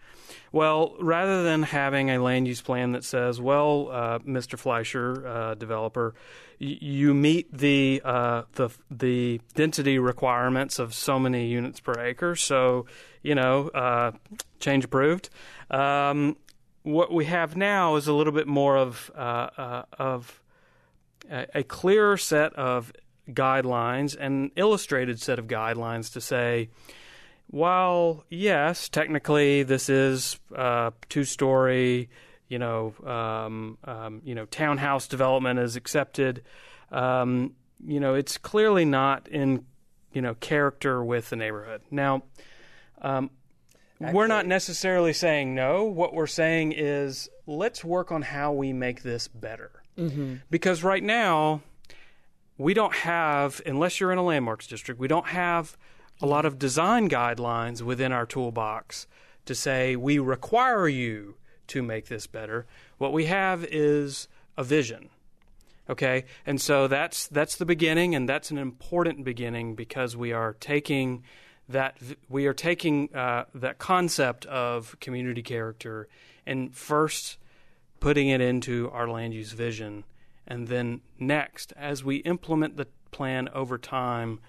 Well, 0.53 0.95
rather 0.99 1.41
than 1.43 1.63
having 1.63 2.11
a 2.11 2.19
land 2.19 2.47
use 2.47 2.61
plan 2.61 2.91
that 2.91 3.03
says, 3.03 3.41
"Well, 3.41 3.89
uh, 3.91 4.19
Mr. 4.19 4.57
Fleischer, 4.57 5.27
uh, 5.27 5.55
developer, 5.55 6.13
y- 6.61 6.77
you 6.79 7.15
meet 7.15 7.51
the 7.51 8.01
uh, 8.05 8.43
the 8.53 8.69
the 8.91 9.41
density 9.55 9.97
requirements 9.97 10.77
of 10.77 10.93
so 10.93 11.17
many 11.17 11.47
units 11.47 11.79
per 11.79 11.99
acre, 11.99 12.35
so 12.35 12.85
you 13.23 13.33
know, 13.33 13.69
uh, 13.69 14.11
change 14.59 14.85
approved." 14.85 15.31
Um, 15.71 16.37
what 16.83 17.11
we 17.11 17.25
have 17.25 17.57
now 17.57 17.95
is 17.95 18.07
a 18.07 18.13
little 18.13 18.33
bit 18.33 18.45
more 18.47 18.77
of 18.77 19.09
uh, 19.15 19.49
uh, 19.57 19.83
of 19.97 20.39
a, 21.31 21.47
a 21.55 21.63
clearer 21.63 22.15
set 22.15 22.53
of 22.53 22.93
guidelines 23.27 24.15
and 24.19 24.51
illustrated 24.55 25.19
set 25.19 25.39
of 25.39 25.47
guidelines 25.47 26.11
to 26.13 26.21
say, 26.21 26.69
while 27.47 28.25
yes, 28.29 28.89
technically 28.89 29.63
this 29.63 29.89
is 29.89 30.39
uh, 30.55 30.91
two 31.09 31.23
story, 31.23 32.09
you 32.47 32.59
know, 32.59 32.93
um, 33.05 33.77
um, 33.83 34.21
you 34.23 34.35
know, 34.35 34.45
townhouse 34.45 35.07
development 35.07 35.59
is 35.59 35.75
accepted. 35.75 36.43
Um, 36.91 37.53
you 37.85 37.99
know, 37.99 38.15
it's 38.15 38.37
clearly 38.37 38.85
not 38.85 39.27
in 39.27 39.65
you 40.13 40.21
know 40.21 40.35
character 40.35 41.03
with 41.03 41.29
the 41.29 41.35
neighborhood. 41.35 41.81
Now, 41.91 42.23
um, 43.01 43.29
we're 43.99 44.27
not 44.27 44.45
necessarily 44.45 45.13
saying 45.13 45.55
no. 45.55 45.85
What 45.85 46.13
we're 46.13 46.27
saying 46.27 46.73
is 46.73 47.29
let's 47.45 47.83
work 47.83 48.11
on 48.11 48.21
how 48.21 48.51
we 48.53 48.73
make 48.73 49.03
this 49.03 49.27
better. 49.27 49.71
Mm-hmm. 49.97 50.35
Because 50.49 50.83
right 50.83 51.03
now, 51.03 51.61
we 52.57 52.73
don't 52.73 52.93
have, 52.93 53.61
unless 53.65 53.99
you're 53.99 54.11
in 54.11 54.17
a 54.17 54.23
landmarks 54.23 54.67
district, 54.67 54.99
we 54.99 55.07
don't 55.07 55.27
have 55.27 55.77
a 56.21 56.25
lot 56.25 56.45
of 56.45 56.59
design 56.59 57.09
guidelines 57.09 57.81
within 57.81 58.11
our 58.11 58.25
toolbox 58.25 59.07
to 59.45 59.55
say 59.55 59.95
we 59.95 60.19
require 60.19 60.87
you 60.87 61.35
to 61.67 61.81
make 61.81 62.07
this 62.07 62.27
better. 62.27 62.65
What 62.97 63.13
we 63.13 63.25
have 63.25 63.65
is 63.65 64.27
a 64.57 64.63
vision. 64.63 65.09
Okay? 65.89 66.25
And 66.45 66.61
so 66.61 66.87
that's 66.87 67.27
that's 67.27 67.55
the 67.55 67.65
beginning 67.65 68.15
and 68.15 68.27
that's 68.27 68.51
an 68.51 68.57
important 68.57 69.23
beginning 69.23 69.75
because 69.75 70.15
we 70.15 70.31
are 70.31 70.53
taking 70.53 71.23
that 71.69 71.97
we 72.29 72.45
are 72.45 72.53
taking 72.53 73.13
uh, 73.15 73.45
that 73.55 73.79
concept 73.79 74.45
of 74.45 74.97
community 74.99 75.41
character 75.41 76.07
and 76.45 76.73
first 76.75 77.37
putting 77.99 78.29
it 78.29 78.41
into 78.41 78.89
our 78.91 79.07
land 79.07 79.33
use 79.33 79.53
vision 79.53 80.03
and 80.45 80.67
then 80.67 80.99
next 81.19 81.71
as 81.77 82.03
we 82.03 82.17
implement 82.17 82.75
the 82.75 82.87
plan 83.11 83.47
over 83.53 83.77
time 83.77 84.39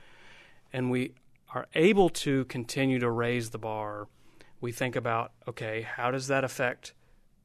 and 0.72 0.90
we 0.90 1.12
are 1.54 1.66
able 1.74 2.08
to 2.08 2.44
continue 2.46 2.98
to 2.98 3.10
raise 3.10 3.50
the 3.50 3.58
bar 3.58 4.08
we 4.60 4.72
think 4.72 4.96
about 4.96 5.32
okay 5.48 5.82
how 5.82 6.10
does 6.10 6.26
that 6.26 6.44
affect 6.44 6.92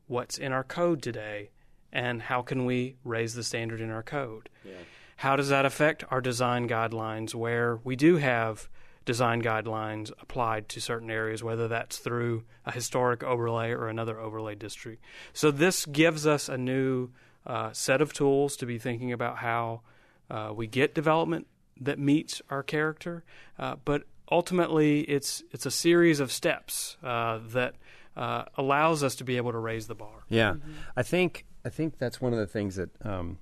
what's 0.07 0.37
in 0.37 0.51
our 0.51 0.63
code 0.63 1.01
today 1.01 1.49
and 1.91 2.23
how 2.23 2.41
can 2.41 2.65
we 2.65 2.95
raise 3.03 3.33
the 3.33 3.43
standard 3.43 3.79
in 3.79 3.89
our 3.89 4.03
code 4.03 4.49
yeah. 4.65 4.73
how 5.17 5.35
does 5.35 5.49
that 5.49 5.65
affect 5.65 6.03
our 6.11 6.21
design 6.21 6.67
guidelines 6.67 7.33
where 7.33 7.79
we 7.83 7.95
do 7.95 8.17
have 8.17 8.67
design 9.09 9.41
guidelines 9.41 10.11
applied 10.21 10.69
to 10.69 10.79
certain 10.79 11.09
areas, 11.09 11.43
whether 11.43 11.67
that's 11.67 11.97
through 11.97 12.43
a 12.63 12.71
historic 12.71 13.23
overlay 13.23 13.71
or 13.71 13.87
another 13.87 14.19
overlay 14.19 14.53
district. 14.53 15.03
So 15.33 15.49
this 15.49 15.87
gives 15.87 16.27
us 16.27 16.47
a 16.47 16.59
new 16.59 17.09
uh, 17.43 17.71
set 17.71 18.01
of 18.01 18.13
tools 18.13 18.55
to 18.57 18.67
be 18.67 18.77
thinking 18.77 19.11
about 19.11 19.37
how 19.37 19.81
uh, 20.29 20.51
we 20.55 20.67
get 20.67 20.93
development 20.93 21.47
that 21.79 21.99
meets 21.99 22.41
our 22.49 22.63
character, 22.63 23.23
uh, 23.57 23.75
but 23.85 24.03
ultimately 24.31 25.01
it's 25.01 25.43
it's 25.51 25.65
a 25.65 25.71
series 25.71 26.19
of 26.19 26.31
steps 26.31 26.97
uh, 27.03 27.39
that 27.49 27.75
uh, 28.15 28.45
allows 28.55 29.03
us 29.03 29.15
to 29.15 29.23
be 29.23 29.37
able 29.37 29.51
to 29.51 29.57
raise 29.57 29.87
the 29.87 29.95
bar. 29.95 30.23
Yeah, 30.29 30.53
mm-hmm. 30.53 30.71
I 30.95 31.03
think 31.03 31.45
I 31.65 31.69
think 31.69 31.97
that's 31.97 32.21
one 32.21 32.33
of 32.33 32.39
the 32.39 32.47
things 32.47 32.75
that 32.75 32.89
um, 33.05 33.39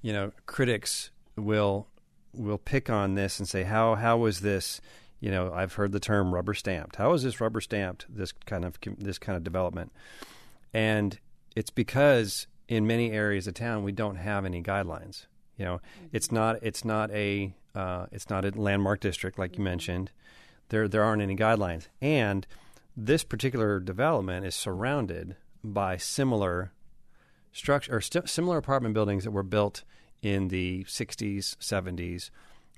you 0.00 0.12
know 0.12 0.32
critics 0.46 1.10
will 1.36 1.86
we'll 2.34 2.58
pick 2.58 2.90
on 2.90 3.14
this 3.14 3.38
and 3.38 3.48
say 3.48 3.62
how 3.62 3.94
how 3.94 4.18
was 4.18 4.40
this? 4.40 4.80
You 5.20 5.30
know 5.30 5.52
I've 5.52 5.74
heard 5.74 5.92
the 5.92 6.00
term 6.00 6.34
rubber 6.34 6.54
stamped. 6.54 6.96
How 6.96 7.12
is 7.12 7.22
this 7.22 7.40
rubber 7.40 7.60
stamped 7.60 8.06
this 8.08 8.32
kind 8.32 8.64
of 8.64 8.78
this 8.98 9.18
kind 9.18 9.36
of 9.36 9.44
development? 9.44 9.92
And 10.74 11.18
it's 11.54 11.70
because 11.70 12.46
in 12.66 12.86
many 12.86 13.12
areas 13.12 13.46
of 13.46 13.54
town 13.54 13.84
we 13.84 13.92
don't 13.92 14.16
have 14.16 14.44
any 14.44 14.62
guidelines 14.62 15.26
you 15.56 15.64
know 15.64 15.80
it's 16.12 16.32
not 16.32 16.58
it's 16.62 16.84
not 16.84 17.10
a 17.10 17.54
uh, 17.74 18.06
it's 18.12 18.28
not 18.28 18.44
a 18.44 18.50
landmark 18.50 19.00
district 19.00 19.38
like 19.38 19.56
you 19.56 19.64
mentioned 19.64 20.10
there 20.68 20.88
there 20.88 21.02
aren't 21.02 21.22
any 21.22 21.36
guidelines 21.36 21.88
and 22.00 22.46
this 22.96 23.24
particular 23.24 23.80
development 23.80 24.44
is 24.44 24.54
surrounded 24.54 25.36
by 25.64 25.96
similar 25.96 26.72
structure 27.52 27.96
or 27.96 28.00
st- 28.00 28.28
similar 28.28 28.58
apartment 28.58 28.94
buildings 28.94 29.24
that 29.24 29.30
were 29.30 29.42
built 29.42 29.84
in 30.22 30.48
the 30.48 30.84
60s, 30.84 31.56
70s, 31.56 32.30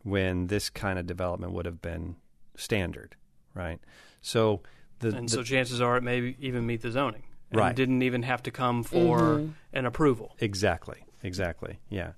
when 0.03 0.49
this 0.49 0.71
kind 0.71 0.99
of 0.99 1.07
development 1.07 1.53
would 1.53 1.67
have 1.67 1.81
been 1.81 2.17
standard, 2.57 3.17
right? 3.55 3.81
So 4.21 4.63
the, 5.01 5.09
and 5.09 5.31
so 5.31 5.43
chances 5.43 5.81
are 5.81 5.97
it 5.97 6.03
may 6.03 6.37
even 6.39 6.67
meet 6.67 6.83
the 6.83 6.91
zoning. 6.91 7.23
And 7.51 7.61
right. 7.61 7.77
didn't 7.77 8.03
even 8.03 8.23
have 8.25 8.43
to 8.45 8.51
come 8.51 8.83
for 8.83 9.19
mm-hmm. 9.19 9.51
an 9.73 9.87
approval. 9.87 10.35
Exactly. 10.41 11.05
Exactly. 11.23 11.79
Yeah. 11.89 12.13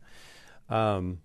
Um, 0.68 1.20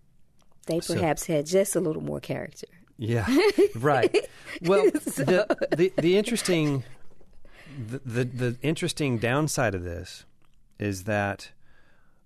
they 0.68 0.80
perhaps 0.80 1.26
so, 1.26 1.34
had 1.34 1.46
just 1.46 1.76
a 1.76 1.80
little 1.80 2.04
more 2.04 2.20
character. 2.20 2.68
Yeah. 2.98 3.26
Right. 3.76 4.16
well, 4.62 4.92
so. 5.02 5.24
the, 5.24 5.68
the 5.76 5.94
the 5.98 6.18
interesting 6.18 6.84
the, 7.88 8.00
the 8.00 8.24
the 8.26 8.58
interesting 8.62 9.18
downside 9.18 9.74
of 9.74 9.84
this 9.84 10.26
is 10.78 11.06
that 11.06 11.52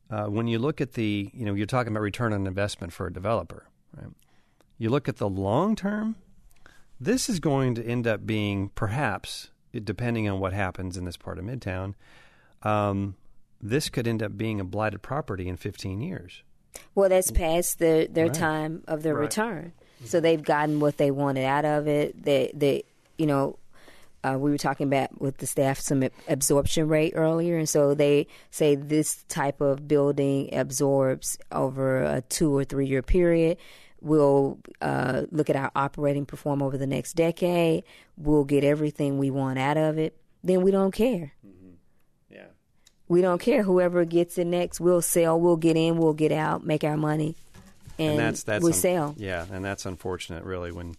uh, 0.09 0.25
when 0.25 0.47
you 0.47 0.59
look 0.59 0.81
at 0.81 0.93
the, 0.93 1.29
you 1.33 1.45
know, 1.45 1.53
you're 1.53 1.65
talking 1.65 1.91
about 1.91 2.01
return 2.01 2.33
on 2.33 2.45
investment 2.45 2.93
for 2.93 3.07
a 3.07 3.13
developer, 3.13 3.65
right? 3.95 4.11
You 4.77 4.89
look 4.89 5.07
at 5.09 5.17
the 5.17 5.29
long 5.29 5.75
term, 5.75 6.15
this 6.99 7.29
is 7.29 7.39
going 7.39 7.75
to 7.75 7.85
end 7.85 8.05
up 8.07 8.25
being 8.25 8.69
perhaps, 8.69 9.49
depending 9.73 10.29
on 10.29 10.39
what 10.39 10.53
happens 10.53 10.97
in 10.97 11.05
this 11.05 11.17
part 11.17 11.39
of 11.39 11.45
Midtown, 11.45 11.95
um, 12.63 13.15
this 13.61 13.89
could 13.89 14.07
end 14.07 14.21
up 14.21 14.37
being 14.37 14.59
a 14.59 14.65
blighted 14.65 15.01
property 15.01 15.47
in 15.47 15.57
15 15.57 16.01
years. 16.01 16.43
Well, 16.93 17.09
that's 17.09 17.31
past 17.31 17.79
the, 17.79 18.07
their 18.11 18.27
right. 18.27 18.33
time 18.33 18.83
of 18.87 19.03
their 19.03 19.15
right. 19.15 19.23
return. 19.23 19.73
So 20.03 20.19
they've 20.19 20.41
gotten 20.41 20.79
what 20.79 20.97
they 20.97 21.11
wanted 21.11 21.45
out 21.45 21.65
of 21.65 21.87
it. 21.87 22.21
They, 22.23 22.51
they, 22.53 22.83
you 23.17 23.25
know, 23.25 23.57
uh, 24.25 24.37
we 24.37 24.49
were 24.49 24.57
talking 24.57 24.87
about 24.87 25.21
with 25.21 25.37
the 25.37 25.45
staff 25.45 25.79
some 25.79 26.03
absorption 26.27 26.87
rate 26.87 27.13
earlier, 27.15 27.57
and 27.57 27.69
so 27.69 27.93
they 27.93 28.25
say 28.49 28.73
this 28.73 29.23
type 29.29 29.61
of 29.61 29.87
building 29.87 30.49
absorbs 30.51 31.37
over 31.51 32.01
a 32.01 32.21
two 32.21 32.55
or 32.55 32.63
three 32.63 32.87
year 32.87 33.03
period. 33.03 33.57
We'll 34.01 34.59
uh, 34.81 35.23
look 35.31 35.49
at 35.49 35.55
our 35.55 35.71
operating 35.75 36.25
perform 36.25 36.63
over 36.63 36.77
the 36.77 36.87
next 36.87 37.13
decade. 37.13 37.83
We'll 38.17 38.45
get 38.45 38.63
everything 38.63 39.19
we 39.19 39.29
want 39.29 39.59
out 39.59 39.77
of 39.77 39.97
it. 39.99 40.17
Then 40.43 40.61
we 40.61 40.71
don't 40.71 40.91
care. 40.91 41.33
Mm-hmm. 41.45 41.54
We 43.07 43.21
don't 43.21 43.39
care. 43.39 43.63
Whoever 43.63 44.03
gets 44.05 44.37
it 44.37 44.45
next, 44.45 44.79
we'll 44.79 45.01
sell. 45.01 45.39
We'll 45.39 45.57
get 45.57 45.77
in. 45.77 45.97
We'll 45.97 46.13
get 46.13 46.31
out. 46.31 46.65
Make 46.65 46.83
our 46.83 46.97
money, 46.97 47.35
and, 47.99 48.11
and 48.11 48.19
that's 48.19 48.43
that's 48.43 48.63
we 48.63 48.71
un- 48.71 48.77
sell. 48.77 49.15
Yeah, 49.17 49.45
and 49.51 49.63
that's 49.63 49.85
unfortunate, 49.85 50.43
really, 50.43 50.71
when 50.71 50.95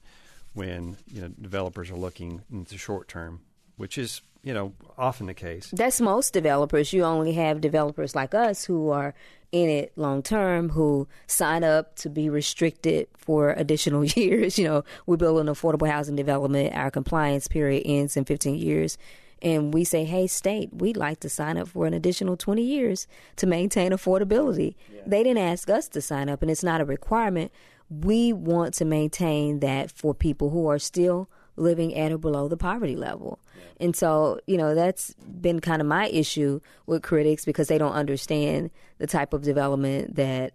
when 0.54 0.96
you 1.12 1.22
know 1.22 1.28
developers 1.28 1.90
are 1.90 1.96
looking 1.96 2.42
in 2.50 2.64
the 2.64 2.78
short 2.78 3.09
term, 3.09 3.40
which 3.76 3.98
is 3.98 4.22
you 4.42 4.54
know 4.54 4.72
often 4.96 5.26
the 5.26 5.34
case. 5.34 5.70
That's 5.72 6.00
most 6.00 6.32
developers. 6.32 6.92
You 6.92 7.04
only 7.04 7.32
have 7.32 7.61
developers 7.61 8.14
like 8.14 8.34
us 8.34 8.64
who 8.64 8.90
are 8.90 9.14
in 9.52 9.68
it 9.68 9.92
long 9.96 10.22
term 10.22 10.70
who 10.70 11.09
sign 11.26 11.64
up 11.64 11.96
to 11.96 12.09
be 12.09 12.28
restricted 12.28 13.09
for 13.16 13.50
additional 13.50 14.04
years. 14.16 14.59
You 14.59 14.64
know, 14.64 14.84
we 15.07 15.16
build 15.16 15.40
an 15.40 15.46
affordable 15.46 15.90
housing 15.90 16.16
development. 16.16 16.74
Our 16.74 16.90
compliance 16.90 17.48
period 17.48 17.82
ends 17.84 18.16
in 18.16 18.24
15 18.24 18.57
years. 18.57 18.98
And 19.43 19.74
we 19.74 19.84
say, 19.84 20.05
hey, 20.05 20.26
state, 20.26 20.70
we'd 20.72 20.97
like 20.97 21.20
to 21.20 21.28
sign 21.28 21.59
up 21.59 21.68
for 21.68 21.87
an 21.87 21.93
additional 21.93 22.37
20 22.37 22.62
years 22.62 23.07
to 23.37 23.47
maintain 23.47 23.93
affordability. 23.93 24.74
Yeah. 24.93 25.03
They 25.07 25.22
didn't 25.22 25.43
ask 25.43 25.68
us 25.68 25.89
to 25.89 26.01
sign 26.01 26.28
up, 26.28 26.41
and 26.41 26.51
it's 26.51 26.64
not 26.64 26.80
a 26.80 26.84
requirement 26.84 27.53
we 27.89 28.32
want 28.32 28.74
to 28.74 28.84
maintain 28.84 29.61
that 29.61 29.91
for 29.91 30.14
people 30.14 30.51
who 30.51 30.66
are 30.68 30.78
still 30.78 31.28
living 31.57 31.95
at 31.95 32.12
or 32.12 32.18
below 32.18 32.49
the 32.49 32.57
poverty 32.57 32.97
level. 32.97 33.39
Yeah. 33.57 33.62
And 33.87 33.97
so, 33.97 34.41
you 34.47 34.57
know, 34.57 34.74
that's 34.74 35.14
been 35.14 35.61
kind 35.61 35.80
of 35.80 35.87
my 35.87 36.09
issue 36.09 36.61
with 36.87 37.03
critics 37.03 37.45
because 37.45 37.68
they 37.68 37.78
don't 37.78 37.93
understand 37.93 38.70
the 38.99 39.07
type 39.07 39.32
of 39.32 39.43
development 39.43 40.16
that 40.16 40.53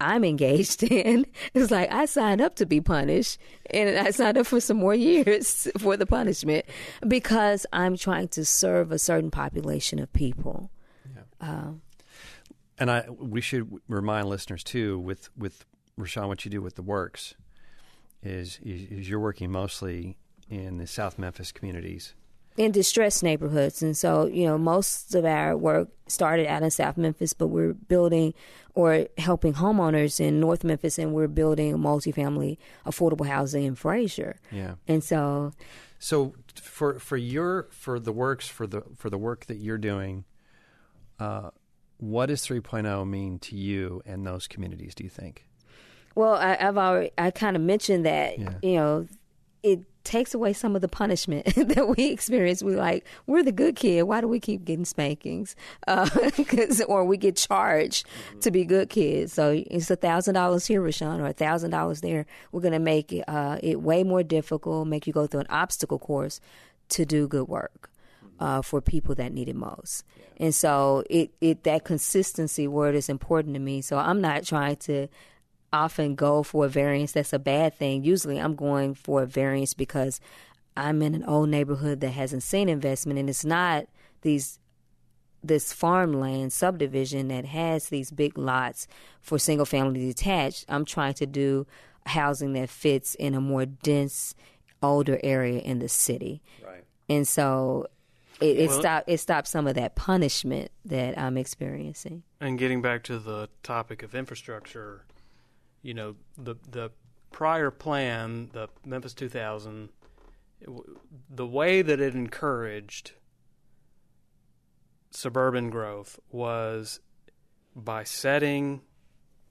I'm 0.00 0.24
engaged 0.24 0.82
in. 0.90 1.26
It's 1.54 1.70
like 1.70 1.90
I 1.92 2.06
signed 2.06 2.40
up 2.40 2.56
to 2.56 2.66
be 2.66 2.80
punished 2.80 3.38
and 3.70 3.98
I 3.98 4.10
signed 4.10 4.38
up 4.38 4.46
for 4.46 4.60
some 4.60 4.78
more 4.78 4.94
years 4.94 5.68
for 5.78 5.96
the 5.96 6.06
punishment 6.06 6.64
because 7.06 7.66
I'm 7.72 7.96
trying 7.96 8.28
to 8.28 8.44
serve 8.44 8.92
a 8.92 8.98
certain 8.98 9.30
population 9.30 9.98
of 9.98 10.12
people. 10.12 10.70
Yeah. 11.14 11.48
Uh, 11.48 11.70
and 12.78 12.90
I 12.90 13.04
we 13.10 13.40
should 13.40 13.80
remind 13.88 14.28
listeners 14.28 14.64
too 14.64 14.98
with 14.98 15.28
with 15.36 15.64
Roshun, 15.98 16.28
what 16.28 16.44
you 16.44 16.50
do 16.50 16.62
with 16.62 16.76
the 16.76 16.82
works 16.82 17.34
is, 18.22 18.58
is, 18.62 18.90
is 18.90 19.08
you're 19.08 19.20
working 19.20 19.50
mostly 19.52 20.16
in 20.48 20.78
the 20.78 20.86
South 20.86 21.18
Memphis 21.18 21.52
communities 21.52 22.14
in 22.56 22.72
distressed 22.72 23.22
neighborhoods. 23.22 23.82
And 23.82 23.96
so, 23.96 24.26
you 24.26 24.44
know, 24.44 24.58
most 24.58 25.14
of 25.14 25.24
our 25.24 25.56
work 25.56 25.88
started 26.08 26.46
out 26.46 26.62
in 26.62 26.70
South 26.70 26.96
Memphis, 26.96 27.32
but 27.32 27.46
we're 27.46 27.72
building 27.74 28.34
or 28.74 29.06
helping 29.18 29.54
homeowners 29.54 30.20
in 30.20 30.40
North 30.40 30.64
Memphis, 30.64 30.98
and 30.98 31.12
we're 31.12 31.28
building 31.28 31.76
multifamily 31.78 32.58
affordable 32.86 33.26
housing 33.26 33.64
in 33.64 33.74
Frayser. 33.76 34.34
Yeah. 34.52 34.74
And 34.88 35.02
so, 35.04 35.52
So 35.98 36.34
for 36.54 36.98
for 36.98 37.16
your 37.16 37.68
for 37.70 37.98
the 38.00 38.12
works 38.12 38.46
for 38.48 38.66
the 38.66 38.82
for 38.96 39.10
the 39.10 39.18
work 39.18 39.46
that 39.46 39.56
you're 39.58 39.78
doing, 39.78 40.24
uh, 41.18 41.50
what 41.98 42.26
does 42.26 42.46
3.0 42.46 43.06
mean 43.08 43.38
to 43.40 43.56
you 43.56 44.00
and 44.06 44.26
those 44.26 44.46
communities? 44.46 44.94
Do 44.94 45.04
you 45.04 45.10
think? 45.10 45.46
well, 46.16 46.34
I, 46.34 46.56
I've 46.60 46.76
already 46.76 47.10
I 47.18 47.30
kind 47.30 47.54
of 47.56 47.62
mentioned 47.62 48.04
that 48.06 48.38
Yeah. 48.38 48.54
you 48.62 48.74
know 48.74 49.06
it 49.62 49.80
takes 50.02 50.32
away 50.32 50.52
some 50.52 50.74
of 50.74 50.80
the 50.80 50.88
punishment 50.88 51.44
that 51.54 51.94
we 51.96 52.06
experience. 52.06 52.62
We 52.62 52.74
like 52.76 53.04
we're 53.26 53.42
the 53.42 53.52
good 53.52 53.76
kid. 53.76 54.02
Why 54.04 54.20
do 54.20 54.28
we 54.28 54.40
keep 54.40 54.64
getting 54.64 54.84
spankings? 54.86 55.54
Uh, 55.86 56.08
'cause- 56.46 56.80
or 56.82 57.04
we 57.04 57.16
get 57.16 57.36
charged 57.36 58.06
to 58.40 58.50
be 58.50 58.64
good 58.64 58.88
kids. 58.88 59.32
So 59.34 59.62
it's 59.70 59.90
a 59.90 59.96
thousand 59.96 60.34
dollars 60.34 60.66
here, 60.66 60.80
Roshun, 60.80 61.20
or 61.20 61.26
a 61.26 61.32
thousand 61.32 61.70
dollars 61.70 62.00
there. 62.00 62.26
We're 62.52 62.62
gonna 62.62 62.78
make 62.78 63.12
it, 63.12 63.24
uh, 63.28 63.58
it 63.62 63.80
way 63.82 64.02
more 64.02 64.22
difficult. 64.22 64.88
Make 64.88 65.06
you 65.06 65.12
go 65.12 65.26
through 65.26 65.40
an 65.40 65.46
obstacle 65.50 65.98
course 65.98 66.40
to 66.90 67.04
do 67.04 67.28
good 67.28 67.46
work 67.48 67.90
uh, 68.40 68.62
for 68.62 68.80
people 68.80 69.14
that 69.16 69.32
need 69.32 69.48
it 69.48 69.56
most. 69.56 70.04
And 70.38 70.54
so 70.54 71.04
it, 71.10 71.30
it 71.42 71.64
that 71.64 71.84
consistency 71.84 72.66
word 72.66 72.94
is 72.94 73.10
important 73.10 73.52
to 73.54 73.60
me. 73.60 73.82
So 73.82 73.98
I'm 73.98 74.22
not 74.22 74.44
trying 74.44 74.76
to 74.76 75.08
often 75.72 76.14
go 76.14 76.42
for 76.42 76.66
a 76.66 76.68
variance 76.68 77.12
that's 77.12 77.32
a 77.32 77.38
bad 77.38 77.74
thing. 77.74 78.04
Usually 78.04 78.38
I'm 78.38 78.54
going 78.54 78.94
for 78.94 79.22
a 79.22 79.26
variance 79.26 79.74
because 79.74 80.20
I'm 80.76 81.02
in 81.02 81.14
an 81.14 81.24
old 81.24 81.48
neighborhood 81.48 82.00
that 82.00 82.10
hasn't 82.10 82.42
seen 82.42 82.68
investment 82.68 83.18
and 83.18 83.28
it's 83.28 83.44
not 83.44 83.86
these 84.22 84.58
this 85.42 85.72
farmland 85.72 86.52
subdivision 86.52 87.28
that 87.28 87.46
has 87.46 87.88
these 87.88 88.10
big 88.10 88.36
lots 88.36 88.86
for 89.22 89.38
single 89.38 89.64
family 89.64 90.06
detached. 90.06 90.66
I'm 90.68 90.84
trying 90.84 91.14
to 91.14 91.26
do 91.26 91.66
housing 92.06 92.52
that 92.54 92.68
fits 92.68 93.14
in 93.14 93.34
a 93.34 93.40
more 93.40 93.64
dense 93.64 94.34
older 94.82 95.18
area 95.22 95.60
in 95.60 95.78
the 95.78 95.88
city. 95.88 96.42
Right. 96.64 96.84
And 97.08 97.26
so 97.26 97.86
it, 98.40 98.58
it 98.58 98.68
Well- 98.68 98.80
stop 98.80 99.04
it 99.06 99.18
stops 99.18 99.50
some 99.50 99.66
of 99.66 99.74
that 99.74 99.94
punishment 99.94 100.70
that 100.84 101.18
I'm 101.18 101.36
experiencing. 101.36 102.22
And 102.40 102.58
getting 102.58 102.82
back 102.82 103.02
to 103.04 103.18
the 103.18 103.48
topic 103.62 104.02
of 104.02 104.14
infrastructure, 104.14 105.04
you 105.82 105.94
know, 105.94 106.16
the 106.36 106.56
the 106.70 106.90
prior 107.32 107.70
plan, 107.70 108.50
the 108.52 108.68
Memphis 108.84 109.14
2000, 109.14 109.90
it 110.60 110.68
the 111.28 111.46
way 111.46 111.82
that 111.82 112.00
it 112.00 112.14
encouraged 112.14 113.12
suburban 115.10 115.70
growth 115.70 116.18
was 116.30 117.00
by 117.74 118.04
setting 118.04 118.80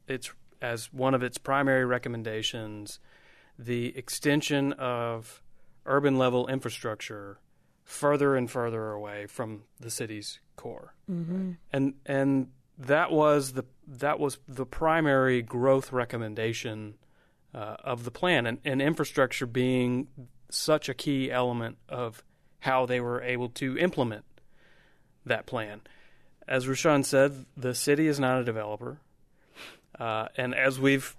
its 0.08 0.32
as 0.62 0.92
one 0.92 1.14
of 1.14 1.24
its 1.24 1.38
primary 1.38 1.86
recommendations 1.86 3.00
the 3.58 3.98
extension 3.98 4.74
of 4.74 5.42
urban 5.86 6.18
level 6.18 6.48
infrastructure 6.48 7.40
further 7.84 8.36
and 8.36 8.50
further 8.52 8.92
away 8.92 9.26
from 9.26 9.64
the 9.80 9.90
city's 9.90 10.40
core 10.56 10.94
Mm-hmm. 11.10 11.52
and 11.74 11.94
and 12.06 12.50
that 12.80 13.12
was 13.12 13.54
the 13.54 13.66
that 13.88 14.20
was 14.20 14.40
the 14.48 14.66
primary 14.66 15.42
growth 15.42 15.92
recommendation 15.92 16.96
uh, 17.54 17.76
of 17.84 18.06
the 18.06 18.12
plan, 18.12 18.46
and, 18.46 18.60
and 18.64 18.82
infrastructure 18.82 19.46
being 19.46 20.08
such 20.50 20.88
a 20.88 20.94
key 20.94 21.32
element 21.32 21.78
of 21.90 22.24
how 22.60 22.86
they 22.86 23.00
were 23.00 23.22
able 23.22 23.50
to 23.50 23.78
implement 23.78 24.24
that 25.26 25.46
plan. 25.46 25.82
As 26.48 26.66
Roshun 26.66 27.06
said, 27.06 27.46
the 27.58 27.76
city 27.76 28.08
is 28.08 28.20
not 28.20 28.40
a 28.40 28.44
developer, 28.44 29.00
uh, 30.00 30.30
and 30.38 30.56
as 30.56 30.80
we've 30.80 31.16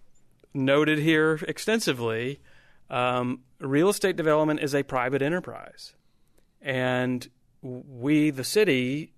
noted 0.55 0.99
here 0.99 1.41
extensively, 1.47 2.41
um, 2.89 3.41
real 3.61 3.89
estate 3.89 4.17
development 4.17 4.61
is 4.61 4.75
a 4.75 4.83
private 4.83 5.23
enterprise, 5.23 5.95
and 6.63 7.29
we, 7.63 8.31
the 8.31 8.45
city, 8.45 9.13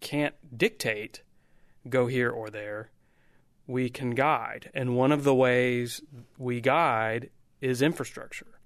can't 0.00 0.34
dictate 0.56 1.22
go 1.88 2.06
here 2.06 2.30
or 2.30 2.50
there. 2.50 2.90
We 3.66 3.88
can 3.88 4.10
guide. 4.10 4.70
And 4.74 4.96
one 4.96 5.12
of 5.12 5.24
the 5.24 5.34
ways 5.34 6.02
we 6.38 6.60
guide 6.60 7.30
is 7.60 7.80
infrastructure. 7.80 8.58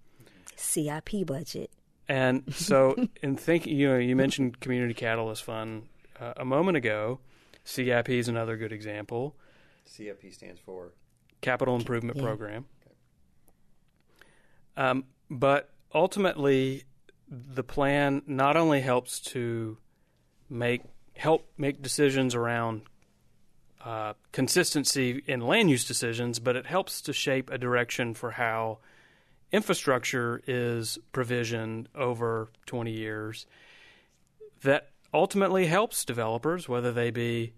CIP 0.57 1.27
budget. 1.27 1.71
And 2.09 2.53
so, 2.55 2.97
in 3.23 3.37
thinking, 3.37 3.77
you 3.77 3.89
know, 3.89 3.99
you 3.99 4.16
mentioned 4.16 4.61
Community 4.61 4.95
Catalyst 4.95 5.45
Fund 5.45 5.85
uh, 6.21 6.33
a 6.37 6.45
moment 6.45 6.77
ago. 6.77 7.21
CIP 7.64 8.09
is 8.09 8.29
another 8.29 8.57
good 8.57 8.73
example. 8.73 9.37
CIP 9.85 10.33
stands 10.33 10.59
for 10.59 10.93
Capital 11.43 11.77
Improvement 11.77 12.16
Yeah. 12.16 12.23
Program. 12.25 12.64
Um, 14.77 15.05
but 15.31 15.71
ultimately, 15.95 16.85
the 17.29 17.62
plan 17.64 18.23
not 18.27 18.57
only 18.57 18.81
helps 18.81 19.21
to 19.21 19.77
make 20.49 20.83
help 21.16 21.51
make 21.59 21.83
decisions 21.83 22.35
around 22.35 22.83
uh, 23.85 24.14
consistency 24.33 25.22
in 25.26 25.41
land 25.41 25.70
use 25.70 25.85
decisions, 25.85 26.39
but 26.39 26.57
it 26.57 26.66
helps 26.66 27.01
to 27.03 27.12
shape 27.12 27.51
a 27.51 27.59
direction 27.59 28.14
for 28.14 28.33
how 28.33 28.79
infrastructure 29.53 30.43
is 30.47 30.99
provisioned 31.12 31.89
over 31.95 32.49
20 32.66 32.91
years. 32.91 33.47
That 34.62 34.91
ultimately 35.14 35.66
helps 35.66 36.05
developers, 36.05 36.68
whether 36.68 36.93
they 36.93 37.11
be 37.11 37.53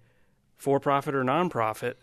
for 0.56 0.78
profit 0.78 1.14
or 1.14 1.24
nonprofit, 1.24 1.94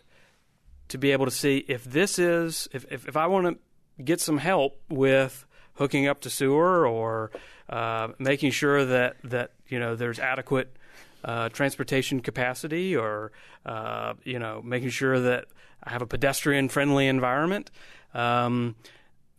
to 0.88 0.98
be 0.98 1.12
able 1.12 1.26
to 1.26 1.30
see 1.30 1.58
if 1.68 1.84
this 1.84 2.18
is, 2.18 2.68
if, 2.72 2.84
if, 2.90 3.06
if 3.06 3.16
I 3.16 3.26
want 3.26 3.46
to 3.46 4.02
get 4.02 4.20
some 4.20 4.38
help 4.38 4.80
with 4.88 5.46
hooking 5.74 6.08
up 6.08 6.20
to 6.20 6.30
sewer 6.30 6.86
or 6.86 7.30
uh, 7.68 8.08
making 8.18 8.50
sure 8.50 8.84
that, 8.84 9.16
that 9.22 9.52
you 9.68 9.78
know 9.78 9.94
there's 9.94 10.18
adequate 10.18 10.76
uh, 11.24 11.48
transportation 11.48 12.20
capacity 12.20 12.96
or 12.96 13.32
uh, 13.66 14.14
you 14.24 14.38
know 14.38 14.62
making 14.62 14.90
sure 14.90 15.18
that 15.20 15.46
I 15.82 15.90
have 15.90 16.02
a 16.02 16.06
pedestrian 16.06 16.68
friendly 16.68 17.06
environment. 17.06 17.70
Um, 18.14 18.76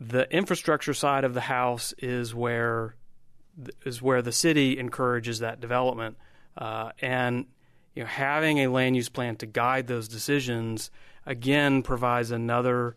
the 0.00 0.30
infrastructure 0.32 0.94
side 0.94 1.24
of 1.24 1.34
the 1.34 1.42
house 1.42 1.92
is 1.98 2.34
where 2.34 2.94
is 3.84 4.00
where 4.00 4.22
the 4.22 4.32
city 4.32 4.78
encourages 4.78 5.40
that 5.40 5.60
development, 5.60 6.16
uh, 6.56 6.92
and 7.00 7.46
you 7.94 8.02
know 8.02 8.08
having 8.08 8.58
a 8.58 8.68
land 8.68 8.96
use 8.96 9.08
plan 9.08 9.36
to 9.36 9.46
guide 9.46 9.86
those 9.86 10.08
decisions 10.08 10.90
again 11.26 11.82
provides 11.82 12.30
another 12.30 12.96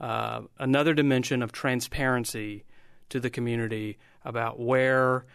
uh, 0.00 0.42
another 0.58 0.94
dimension 0.94 1.42
of 1.42 1.52
transparency 1.52 2.64
to 3.10 3.20
the 3.20 3.30
community 3.30 3.98
about 4.24 4.58
where 4.58 5.26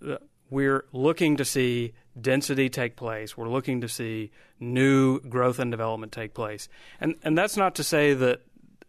the, 0.00 0.20
we're 0.52 0.84
looking 0.92 1.38
to 1.38 1.46
see 1.46 1.94
density 2.20 2.68
take 2.68 2.94
place. 2.94 3.38
We're 3.38 3.48
looking 3.48 3.80
to 3.80 3.88
see 3.88 4.30
new 4.60 5.18
growth 5.20 5.58
and 5.58 5.70
development 5.70 6.12
take 6.12 6.34
place, 6.34 6.68
and 7.00 7.14
and 7.22 7.36
that's 7.36 7.56
not 7.56 7.74
to 7.76 7.84
say 7.84 8.12
that 8.12 8.42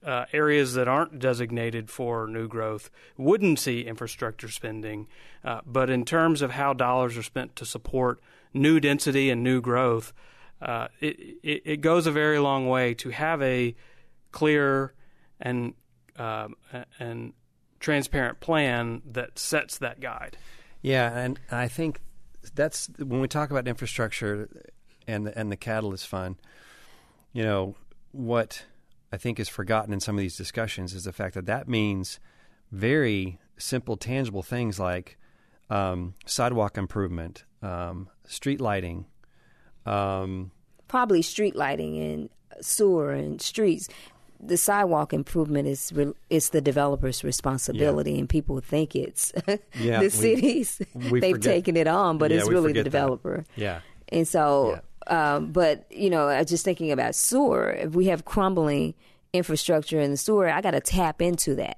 uh, 0.06 0.26
areas 0.34 0.74
that 0.74 0.90
aren't 0.90 1.20
designated 1.20 1.90
for 1.90 2.28
new 2.28 2.50
growth 2.50 2.92
wouldn't 3.18 3.60
see 3.60 3.82
infrastructure 3.82 4.50
spending. 4.50 5.08
Uh, 5.46 5.62
but 5.66 5.90
in 5.90 6.04
terms 6.04 6.42
of 6.42 6.52
how 6.52 6.74
dollars 6.74 7.18
are 7.18 7.24
spent 7.24 7.56
to 7.56 7.66
support 7.66 8.20
new 8.54 8.82
density 8.82 9.30
and 9.30 9.42
new 9.42 9.62
growth, 9.62 10.12
uh, 10.62 10.90
it, 11.00 11.18
it, 11.44 11.62
it 11.64 11.78
goes 11.82 12.06
a 12.06 12.12
very 12.12 12.40
long 12.40 12.68
way 12.68 12.94
to 12.94 13.10
have 13.10 13.42
a 13.42 13.74
clear 14.34 14.94
and 15.40 15.76
um, 16.18 16.56
and 17.00 17.32
transparent 17.80 18.42
plan 18.42 19.02
that 19.06 19.40
sets 19.40 19.78
that 19.78 20.02
guide. 20.02 20.36
Yeah, 20.84 21.18
and 21.18 21.40
I 21.50 21.70
think 21.70 22.02
that's 22.54 22.90
when 23.00 23.22
we 23.22 23.28
talk 23.28 23.50
about 23.50 23.68
infrastructure 23.68 24.50
and 25.08 25.26
the, 25.26 25.38
and 25.38 25.52
the 25.52 25.56
Catalyst 25.56 26.08
Fund. 26.08 26.36
You 27.32 27.44
know 27.44 27.76
what 28.12 28.66
I 29.12 29.18
think 29.18 29.40
is 29.40 29.50
forgotten 29.50 29.94
in 29.94 30.00
some 30.00 30.16
of 30.16 30.20
these 30.20 30.38
discussions 30.38 30.94
is 30.94 31.06
the 31.06 31.14
fact 31.14 31.34
that 31.36 31.46
that 31.48 31.68
means 31.68 32.20
very 32.72 33.40
simple, 33.58 33.96
tangible 33.96 34.44
things 34.44 34.80
like 34.80 35.18
um, 35.70 36.16
sidewalk 36.26 36.78
improvement, 36.78 37.46
um, 37.62 38.10
street 38.28 38.60
lighting. 38.60 39.06
Um, 39.86 40.52
Probably 40.88 41.22
street 41.22 41.56
lighting 41.56 41.98
and 41.98 42.30
sewer 42.62 43.12
and 43.12 43.42
streets. 43.42 43.88
The 44.46 44.58
sidewalk 44.58 45.14
improvement 45.14 45.68
is 45.68 45.92
re- 45.94 46.14
it's 46.30 46.50
the 46.50 46.62
developer's 46.62 47.24
responsibility, 47.24 48.20
and 48.20 48.28
people 48.28 48.60
think 48.60 48.96
it's 48.96 49.32
Yeah, 49.80 50.00
the 50.00 50.06
we- 50.06 50.10
cities. 50.10 50.82
we 51.12 51.20
They've 51.20 51.36
forget- 51.36 51.42
taken 51.54 51.78
it 51.78 51.88
on, 51.88 52.18
but 52.18 52.32
Yeah, 52.32 52.38
it's 52.40 52.50
really 52.50 52.74
the 52.74 52.80
forget 52.80 52.84
that. 52.86 52.90
developer. 52.92 53.46
yeah, 53.56 53.80
And 54.10 54.28
so, 54.28 54.80
um, 55.08 55.52
but 55.52 55.86
you 55.92 56.10
know, 56.10 56.28
I 56.28 56.44
just 56.44 56.66
thinking 56.66 56.92
about 56.92 57.16
sewer. 57.16 57.72
If 57.72 57.94
we 57.96 58.08
have 58.08 58.26
crumbling 58.26 58.94
infrastructure 59.32 60.00
in 60.00 60.12
the 60.12 60.18
sewer, 60.18 60.48
I 60.50 60.62
got 60.62 60.72
to 60.72 60.80
tap 60.82 61.22
into 61.22 61.56
that. 61.56 61.78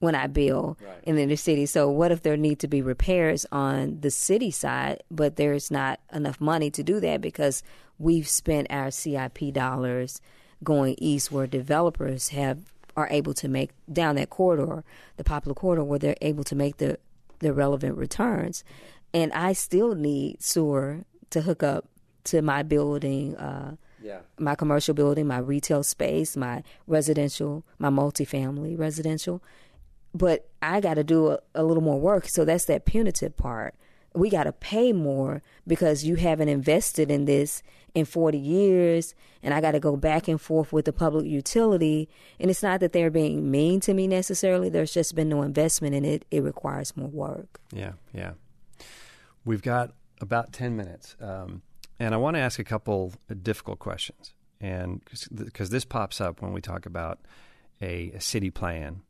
when 0.00 0.14
I 0.14 0.28
build 0.28 0.76
right. 0.80 1.00
in 1.02 1.16
the 1.16 1.22
inner 1.22 1.34
city. 1.34 1.66
So 1.66 1.90
what 1.90 2.12
if 2.12 2.22
there 2.22 2.36
need 2.36 2.60
to 2.60 2.68
be 2.68 2.82
repairs 2.82 3.44
on 3.50 3.98
the 4.00 4.12
city 4.12 4.52
side, 4.52 5.02
but 5.10 5.34
there's 5.34 5.72
not 5.72 5.98
enough 6.12 6.40
money 6.40 6.70
to 6.70 6.84
do 6.84 7.00
that 7.00 7.20
because 7.20 7.64
we've 7.98 8.28
spent 8.28 8.68
our 8.70 8.92
CIP 8.92 9.52
dollars 9.52 10.20
going 10.62 10.94
east 10.98 11.30
where 11.30 11.46
developers 11.46 12.28
have 12.28 12.58
are 12.96 13.08
able 13.10 13.32
to 13.32 13.48
make 13.48 13.70
down 13.92 14.16
that 14.16 14.28
corridor, 14.28 14.82
the 15.16 15.24
popular 15.24 15.54
corridor 15.54 15.84
where 15.84 16.00
they're 16.00 16.16
able 16.20 16.42
to 16.44 16.56
make 16.56 16.78
the 16.78 16.98
the 17.38 17.52
relevant 17.52 17.96
returns. 17.96 18.64
And 19.14 19.32
I 19.32 19.52
still 19.52 19.94
need 19.94 20.42
sewer 20.42 21.04
to 21.30 21.42
hook 21.42 21.62
up 21.62 21.86
to 22.24 22.42
my 22.42 22.62
building, 22.62 23.36
uh, 23.36 23.76
yeah. 24.02 24.18
my 24.38 24.54
commercial 24.54 24.94
building, 24.94 25.26
my 25.26 25.38
retail 25.38 25.82
space, 25.82 26.36
my 26.36 26.62
residential, 26.86 27.64
my 27.78 27.88
multifamily 27.88 28.78
residential. 28.78 29.42
But 30.14 30.48
I 30.60 30.80
got 30.80 30.94
to 30.94 31.04
do 31.04 31.28
a, 31.28 31.38
a 31.54 31.62
little 31.62 31.82
more 31.82 32.00
work. 32.00 32.28
So 32.28 32.44
that's 32.44 32.64
that 32.66 32.84
punitive 32.84 33.36
part. 33.36 33.74
We 34.14 34.30
got 34.30 34.44
to 34.44 34.52
pay 34.52 34.92
more 34.92 35.42
because 35.66 36.04
you 36.04 36.16
haven't 36.16 36.48
invested 36.48 37.10
in 37.10 37.26
this 37.26 37.62
in 37.94 38.04
40 38.04 38.38
years 38.38 39.14
and 39.42 39.54
I 39.54 39.60
got 39.60 39.72
to 39.72 39.80
go 39.80 39.96
back 39.96 40.28
and 40.28 40.40
forth 40.40 40.72
with 40.72 40.84
the 40.84 40.92
public 40.92 41.26
utility. 41.26 42.08
And 42.38 42.50
it's 42.50 42.62
not 42.62 42.80
that 42.80 42.92
they're 42.92 43.10
being 43.10 43.50
mean 43.50 43.80
to 43.80 43.94
me 43.94 44.06
necessarily. 44.06 44.68
There's 44.68 44.92
just 44.92 45.14
been 45.14 45.28
no 45.28 45.42
investment 45.42 45.94
in 45.94 46.04
it. 46.04 46.24
It 46.30 46.42
requires 46.42 46.96
more 46.96 47.08
work. 47.08 47.60
Yeah, 47.72 47.92
yeah. 48.12 48.32
We've 49.44 49.62
got 49.62 49.92
about 50.20 50.52
10 50.52 50.76
minutes. 50.76 51.16
Um, 51.20 51.62
and 51.98 52.14
I 52.14 52.16
want 52.18 52.36
to 52.36 52.40
ask 52.40 52.58
a 52.58 52.64
couple 52.64 53.12
difficult 53.42 53.78
questions. 53.78 54.34
And 54.60 55.00
because 55.34 55.70
this 55.70 55.84
pops 55.84 56.20
up 56.20 56.42
when 56.42 56.52
we 56.52 56.60
talk 56.60 56.86
about 56.86 57.20
a, 57.80 58.10
a 58.14 58.20
city 58.20 58.50
plan 58.50 59.02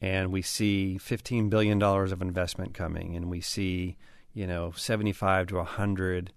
and 0.00 0.30
we 0.30 0.42
see 0.42 0.98
$15 1.00 1.50
billion 1.50 1.82
of 1.82 2.22
investment 2.22 2.74
coming 2.74 3.16
and 3.16 3.28
we 3.28 3.40
see, 3.40 3.96
you 4.32 4.46
know, 4.46 4.70
75 4.72 5.48
to 5.48 5.56
100 5.56 6.32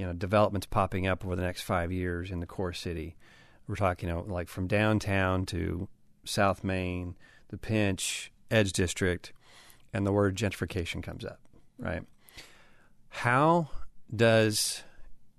you 0.00 0.06
know 0.06 0.14
developments 0.14 0.66
popping 0.66 1.06
up 1.06 1.26
over 1.26 1.36
the 1.36 1.42
next 1.42 1.60
five 1.60 1.92
years 1.92 2.30
in 2.30 2.40
the 2.40 2.46
core 2.46 2.72
city. 2.72 3.16
We're 3.68 3.76
talking, 3.76 4.08
you 4.08 4.14
know, 4.14 4.24
like 4.26 4.48
from 4.48 4.66
downtown 4.66 5.44
to 5.46 5.88
South 6.24 6.64
Main, 6.64 7.18
the 7.48 7.58
Pinch, 7.58 8.32
Edge 8.50 8.72
District, 8.72 9.34
and 9.92 10.06
the 10.06 10.12
word 10.12 10.36
gentrification 10.36 11.02
comes 11.02 11.22
up, 11.22 11.38
right? 11.78 12.02
How 13.10 13.68
does, 14.14 14.82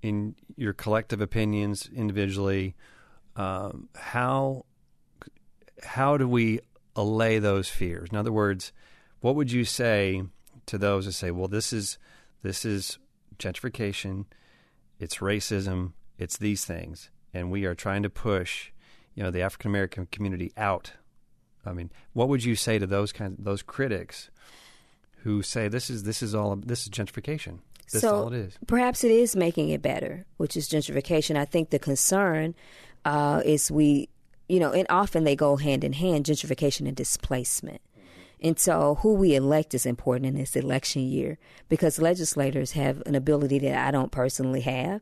in 0.03 0.35
your 0.55 0.73
collective 0.73 1.21
opinions 1.21 1.89
individually, 1.91 2.75
um, 3.35 3.89
how 3.95 4.65
how 5.81 6.17
do 6.17 6.27
we 6.27 6.59
allay 6.95 7.39
those 7.39 7.67
fears? 7.67 8.09
In 8.11 8.17
other 8.17 8.31
words, 8.31 8.73
what 9.21 9.33
would 9.33 9.51
you 9.51 9.65
say 9.65 10.21
to 10.67 10.77
those 10.77 11.07
that 11.07 11.13
say, 11.13 11.31
"Well, 11.31 11.47
this 11.47 11.73
is 11.73 11.97
this 12.43 12.63
is 12.63 12.99
gentrification 13.39 14.25
it's 15.01 15.17
racism, 15.17 15.93
it's 16.19 16.37
these 16.37 16.63
things, 16.63 17.09
and 17.33 17.49
we 17.49 17.65
are 17.65 17.73
trying 17.73 18.03
to 18.03 18.09
push, 18.09 18.71
you 19.15 19.23
know, 19.23 19.31
the 19.31 19.41
African 19.41 19.71
American 19.71 20.05
community 20.05 20.53
out. 20.55 20.93
I 21.65 21.73
mean, 21.73 21.91
what 22.13 22.29
would 22.29 22.43
you 22.43 22.55
say 22.55 22.77
to 22.77 22.85
those 22.85 23.11
kind 23.11 23.35
those 23.39 23.63
critics 23.63 24.29
who 25.23 25.41
say 25.41 25.67
this 25.67 25.89
is 25.89 26.03
this 26.03 26.21
is 26.21 26.35
all 26.35 26.55
this 26.55 26.83
is 26.83 26.89
gentrification? 26.89 27.59
That's 27.91 28.03
so 28.03 28.15
all 28.15 28.27
it 28.27 28.37
is. 28.37 28.57
Perhaps 28.67 29.03
it 29.03 29.11
is 29.11 29.35
making 29.35 29.69
it 29.69 29.81
better, 29.81 30.25
which 30.37 30.55
is 30.55 30.69
gentrification. 30.69 31.35
I 31.35 31.45
think 31.45 31.71
the 31.71 31.79
concern 31.79 32.53
uh, 33.03 33.41
is 33.43 33.71
we, 33.71 34.07
you 34.47 34.59
know, 34.59 34.71
and 34.71 34.85
often 34.89 35.23
they 35.23 35.35
go 35.35 35.57
hand 35.57 35.83
in 35.83 35.93
hand, 35.93 36.25
gentrification 36.25 36.87
and 36.87 36.95
displacement. 36.95 37.81
And 38.41 38.57
so, 38.57 38.95
who 39.01 39.13
we 39.13 39.35
elect 39.35 39.73
is 39.73 39.85
important 39.85 40.25
in 40.25 40.35
this 40.35 40.55
election 40.55 41.03
year 41.03 41.37
because 41.69 42.01
legislators 42.01 42.71
have 42.71 43.03
an 43.05 43.13
ability 43.13 43.59
that 43.59 43.87
I 43.87 43.91
don't 43.91 44.11
personally 44.11 44.61
have. 44.61 45.01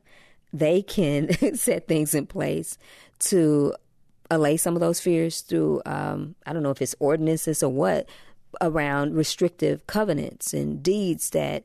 They 0.52 0.82
can 0.82 1.32
set 1.56 1.88
things 1.88 2.14
in 2.14 2.26
place 2.26 2.76
to 3.20 3.74
allay 4.30 4.56
some 4.56 4.74
of 4.74 4.80
those 4.80 5.00
fears 5.00 5.40
through, 5.40 5.82
um, 5.86 6.34
I 6.46 6.52
don't 6.52 6.62
know 6.62 6.70
if 6.70 6.82
it's 6.82 6.94
ordinances 6.98 7.62
or 7.62 7.70
what, 7.70 8.08
around 8.60 9.14
restrictive 9.14 9.86
covenants 9.86 10.52
and 10.52 10.82
deeds 10.82 11.30
that 11.30 11.64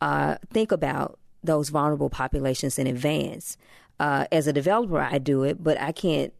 uh, 0.00 0.36
think 0.52 0.70
about 0.72 1.18
those 1.42 1.68
vulnerable 1.70 2.10
populations 2.10 2.78
in 2.78 2.86
advance. 2.86 3.56
Uh, 3.98 4.26
as 4.30 4.46
a 4.46 4.52
developer, 4.52 5.00
I 5.00 5.18
do 5.18 5.42
it, 5.42 5.62
but 5.62 5.80
I 5.80 5.92
can't 5.92 6.32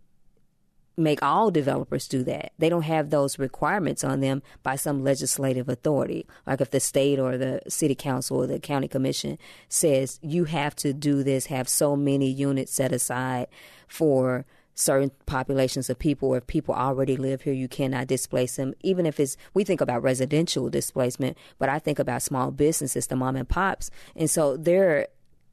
make 0.97 1.23
all 1.23 1.51
developers 1.51 2.09
do 2.09 2.23
that. 2.25 2.53
They 2.59 2.69
don't 2.69 2.83
have 2.83 3.11
those 3.11 3.39
requirements 3.39 4.03
on 4.03 4.21
them 4.21 4.43
by 4.63 4.77
some 4.77 5.05
legislative 5.05 5.69
authority. 5.69 6.27
Like 6.47 6.61
if 6.61 6.71
the 6.71 6.81
state 6.81 7.19
or 7.19 7.37
the 7.37 7.61
city 7.69 7.95
council 7.95 8.39
or 8.39 8.47
the 8.47 8.59
county 8.59 8.89
commission 8.89 9.39
says 9.69 10.19
you 10.23 10.45
have 10.45 10.75
to 10.77 10.93
do 10.93 11.23
this, 11.23 11.47
have 11.47 11.69
so 11.69 11.97
many 11.97 12.31
units 12.31 12.73
set 12.73 12.93
aside 12.93 13.49
for 13.87 14.47
certain 14.75 15.11
populations 15.25 15.89
of 15.89 15.99
people 15.99 16.29
or 16.29 16.39
if 16.39 16.47
people 16.47 16.75
already 16.75 17.17
live 17.17 17.41
here 17.43 17.55
you 17.55 17.67
cannot 17.67 18.07
displace 18.07 18.57
them 18.57 18.75
even 18.83 19.07
if 19.07 19.19
it's 19.19 19.35
we 19.55 19.65
think 19.65 19.81
about 19.81 20.03
residential 20.03 20.69
displacement 20.69 21.35
but 21.59 21.71
i 21.71 21.79
think 21.79 21.99
about 21.99 22.21
small 22.21 22.51
businesses 22.51 23.07
the 23.07 23.17
mom 23.17 23.37
and 23.37 23.49
pops 23.49 23.91
and 24.15 24.29
so 24.29 24.55
there 24.55 25.07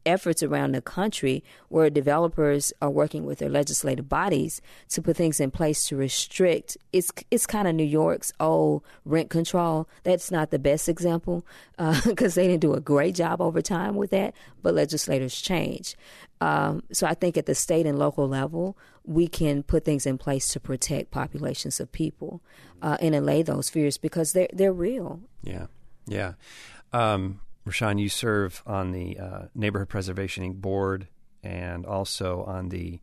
efforts 0.06 0.44
around 0.44 0.74
the 0.74 0.82
country 0.82 1.44
where 1.70 1.90
developers 1.90 2.74
are 2.82 2.90
working 2.90 3.26
with 3.26 3.40
their 3.40 3.50
legislative 3.50 4.10
bodies 4.10 4.62
to 4.90 5.02
put 5.02 5.18
things 5.18 5.40
in 5.40 5.52
place 5.52 5.84
to 5.86 5.96
restrict. 5.96 6.78
It's 6.92 7.12
it's 7.32 7.46
kind 7.46 7.68
of 7.68 7.76
New 7.76 7.84
York's 7.84 8.32
old 8.40 8.84
rent 9.06 9.30
control. 9.30 9.88
That's 10.04 10.32
not 10.32 10.52
the 10.52 10.60
best 10.60 10.90
example 10.90 11.46
because 12.06 12.38
uh, 12.38 12.42
they 12.42 12.48
didn't 12.48 12.62
do 12.62 12.74
a 12.74 12.80
great 12.80 13.16
job 13.16 13.42
over 13.42 13.62
time 13.62 13.96
with 13.96 14.12
that, 14.12 14.34
but 14.62 14.74
legislators 14.74 15.40
change. 15.40 15.96
Um, 16.42 16.84
so 16.92 17.08
I 17.08 17.14
think 17.14 17.38
at 17.38 17.46
the 17.46 17.56
state 17.56 17.86
and 17.86 17.98
local 17.98 18.28
level, 18.28 18.78
we 19.06 19.28
can 19.28 19.64
put 19.64 19.86
things 19.86 20.06
in 20.06 20.18
place 20.18 20.48
to 20.50 20.60
protect 20.60 21.12
populations 21.12 21.80
of 21.80 21.92
people 21.92 22.42
uh, 22.82 22.98
and 23.00 23.16
allay 23.16 23.44
those 23.44 23.70
fears 23.70 23.98
because 23.98 24.34
they're 24.34 24.50
they're 24.54 24.74
real. 24.74 25.22
Yeah, 25.44 25.68
yeah. 26.06 26.34
Um, 26.92 27.40
Roshun, 27.66 28.00
you 28.00 28.10
serve 28.10 28.62
on 28.66 28.92
the 28.92 29.18
uh, 29.18 29.42
Neighborhood 29.56 29.90
Preservation 29.90 30.44
Inc. 30.44 30.62
board 30.62 31.08
and 31.44 31.86
also 31.86 32.44
on 32.44 32.70
the 32.70 33.00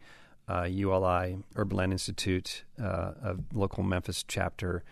uh, 0.48 0.64
ULI 0.64 1.38
Urban 1.56 1.76
Land 1.76 1.92
Institute 1.92 2.64
uh, 2.82 3.12
of 3.22 3.40
local 3.54 3.82
Memphis 3.82 4.24
chapter. 4.26 4.82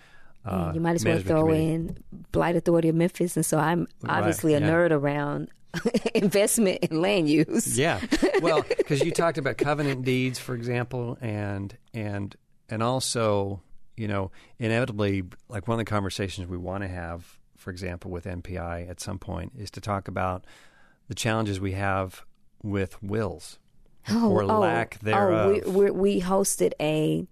Uh, 0.44 0.72
you 0.74 0.80
might 0.80 0.94
as 0.94 1.04
well 1.04 1.18
throw 1.18 1.46
committee. 1.46 1.72
in 1.72 2.04
Blight 2.32 2.56
Authority 2.56 2.88
of 2.88 2.94
Memphis, 2.94 3.36
and 3.36 3.44
so 3.44 3.58
I'm 3.58 3.88
obviously 4.06 4.54
right, 4.54 4.62
a 4.62 4.66
yeah. 4.66 4.72
nerd 4.72 4.90
around 4.92 5.48
investment 6.14 6.78
in 6.84 7.02
land 7.02 7.28
use. 7.28 7.76
yeah, 7.76 8.00
well, 8.40 8.64
because 8.78 9.02
you 9.02 9.10
talked 9.10 9.36
about 9.36 9.58
covenant 9.58 10.04
deeds, 10.04 10.38
for 10.38 10.54
example, 10.54 11.18
and 11.20 11.76
and 11.92 12.34
and 12.70 12.82
also, 12.82 13.60
you 13.96 14.08
know, 14.08 14.30
inevitably, 14.58 15.24
like 15.48 15.68
one 15.68 15.78
of 15.78 15.84
the 15.84 15.90
conversations 15.90 16.46
we 16.46 16.56
want 16.56 16.82
to 16.82 16.88
have 16.88 17.37
for 17.58 17.70
example, 17.70 18.10
with 18.10 18.24
MPI 18.24 18.88
at 18.88 19.00
some 19.00 19.18
point, 19.18 19.52
is 19.58 19.70
to 19.72 19.80
talk 19.80 20.08
about 20.08 20.44
the 21.08 21.14
challenges 21.14 21.60
we 21.60 21.72
have 21.72 22.24
with 22.62 23.02
wills 23.02 23.58
oh, 24.08 24.30
or 24.30 24.42
oh, 24.44 24.60
lack 24.60 24.98
oh, 25.02 25.04
thereof. 25.04 25.62
Oh, 25.66 25.70
we, 25.70 25.90
we 25.90 26.20
hosted 26.20 26.72
a 26.80 27.26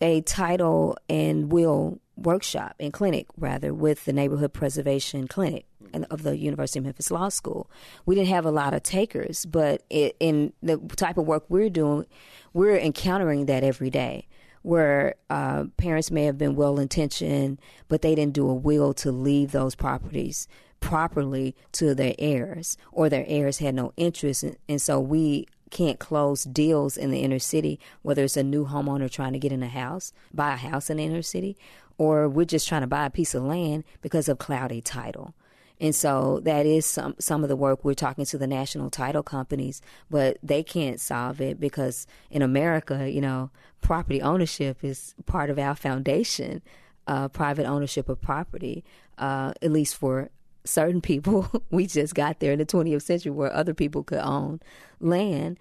a 0.00 0.22
title 0.22 0.96
and 1.08 1.52
will 1.52 2.00
workshop 2.16 2.74
and 2.80 2.92
clinic 2.92 3.26
rather 3.36 3.72
with 3.72 4.04
the 4.04 4.12
neighborhood 4.12 4.52
preservation 4.52 5.28
clinic 5.28 5.66
of 6.10 6.22
the 6.22 6.36
University 6.36 6.78
of 6.78 6.84
Memphis 6.84 7.10
Law 7.10 7.28
School. 7.28 7.70
We 8.06 8.14
didn't 8.14 8.28
have 8.28 8.44
a 8.44 8.50
lot 8.50 8.74
of 8.74 8.82
takers, 8.82 9.46
but 9.46 9.82
it, 9.90 10.16
in 10.20 10.52
the 10.62 10.78
type 10.96 11.18
of 11.18 11.26
work 11.26 11.44
we're 11.48 11.70
doing, 11.70 12.06
we're 12.52 12.76
encountering 12.76 13.46
that 13.46 13.62
every 13.62 13.90
day 13.90 14.26
where 14.64 15.14
uh, 15.28 15.64
parents 15.76 16.10
may 16.10 16.24
have 16.24 16.38
been 16.38 16.56
well 16.56 16.80
intentioned, 16.80 17.60
but 17.86 18.00
they 18.00 18.14
didn't 18.14 18.32
do 18.32 18.48
a 18.48 18.54
will 18.54 18.94
to 18.94 19.12
leave 19.12 19.52
those 19.52 19.74
properties 19.74 20.48
properly 20.80 21.54
to 21.72 21.94
their 21.94 22.14
heirs, 22.18 22.78
or 22.90 23.10
their 23.10 23.26
heirs 23.28 23.58
had 23.58 23.74
no 23.74 23.92
interest. 23.98 24.42
In, 24.42 24.56
and 24.66 24.80
so 24.80 24.98
we 24.98 25.46
can't 25.70 25.98
close 25.98 26.44
deals 26.44 26.96
in 26.96 27.10
the 27.10 27.20
inner 27.20 27.38
city, 27.38 27.78
whether 28.00 28.24
it's 28.24 28.38
a 28.38 28.42
new 28.42 28.64
homeowner 28.64 29.10
trying 29.10 29.34
to 29.34 29.38
get 29.38 29.52
in 29.52 29.62
a 29.62 29.68
house, 29.68 30.14
buy 30.32 30.54
a 30.54 30.56
house 30.56 30.88
in 30.88 30.96
the 30.96 31.04
inner 31.04 31.20
city, 31.20 31.58
or 31.98 32.26
we're 32.26 32.46
just 32.46 32.66
trying 32.66 32.80
to 32.80 32.86
buy 32.86 33.04
a 33.04 33.10
piece 33.10 33.34
of 33.34 33.42
land 33.42 33.84
because 34.00 34.30
of 34.30 34.38
cloudy 34.38 34.80
title. 34.80 35.34
And 35.78 35.94
so 35.94 36.40
that 36.44 36.64
is 36.64 36.86
some 36.86 37.16
some 37.18 37.42
of 37.42 37.48
the 37.48 37.56
work 37.56 37.84
we're 37.84 37.94
talking 37.94 38.24
to 38.26 38.38
the 38.38 38.46
national 38.46 38.90
title 38.90 39.22
companies, 39.22 39.82
but 40.08 40.38
they 40.42 40.62
can't 40.62 41.00
solve 41.00 41.40
it 41.40 41.58
because 41.58 42.06
in 42.30 42.42
America, 42.42 43.10
you 43.10 43.20
know, 43.20 43.50
property 43.84 44.20
ownership 44.22 44.82
is 44.82 45.14
part 45.26 45.50
of 45.50 45.58
our 45.58 45.76
foundation, 45.76 46.62
uh, 47.06 47.28
private 47.28 47.66
ownership 47.66 48.08
of 48.08 48.20
property, 48.20 48.82
uh, 49.18 49.52
at 49.62 49.70
least 49.70 49.94
for 49.96 50.30
certain 50.64 51.00
people. 51.00 51.48
we 51.70 51.86
just 51.86 52.14
got 52.14 52.40
there 52.40 52.52
in 52.52 52.58
the 52.58 52.66
20th 52.66 53.02
century 53.02 53.30
where 53.30 53.52
other 53.54 53.74
people 53.74 54.02
could 54.02 54.18
own 54.18 54.60
land. 55.00 55.58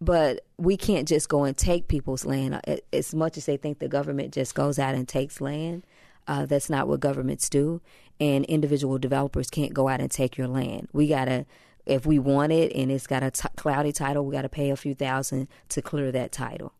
But 0.00 0.44
we 0.58 0.76
can't 0.76 1.06
just 1.08 1.28
go 1.28 1.44
and 1.44 1.56
take 1.56 1.88
people's 1.88 2.24
land. 2.26 2.60
As 2.92 3.14
much 3.14 3.36
as 3.38 3.46
they 3.46 3.56
think 3.56 3.78
the 3.78 3.88
government 3.88 4.34
just 4.34 4.54
goes 4.54 4.78
out 4.78 4.94
and 4.94 5.06
takes 5.08 5.40
land, 5.40 5.84
Uh, 6.28 6.44
that's 6.44 6.68
not 6.68 6.88
what 6.88 6.98
governments 7.00 7.48
do, 7.48 7.80
and 8.18 8.44
individual 8.46 8.98
developers 8.98 9.48
can't 9.48 9.72
go 9.72 9.86
out 9.88 10.00
and 10.00 10.10
take 10.10 10.36
your 10.36 10.48
land. 10.48 10.88
We 10.92 11.06
gotta, 11.06 11.46
if 11.86 12.04
we 12.04 12.18
want 12.18 12.52
it 12.52 12.72
and 12.74 12.90
it's 12.90 13.06
got 13.06 13.22
a 13.22 13.30
t- 13.30 13.48
cloudy 13.56 13.92
title, 13.92 14.26
we 14.26 14.32
gotta 14.34 14.48
pay 14.48 14.70
a 14.70 14.76
few 14.76 14.94
thousand 14.94 15.46
to 15.68 15.80
clear 15.82 16.10
that 16.12 16.32
title. 16.32 16.72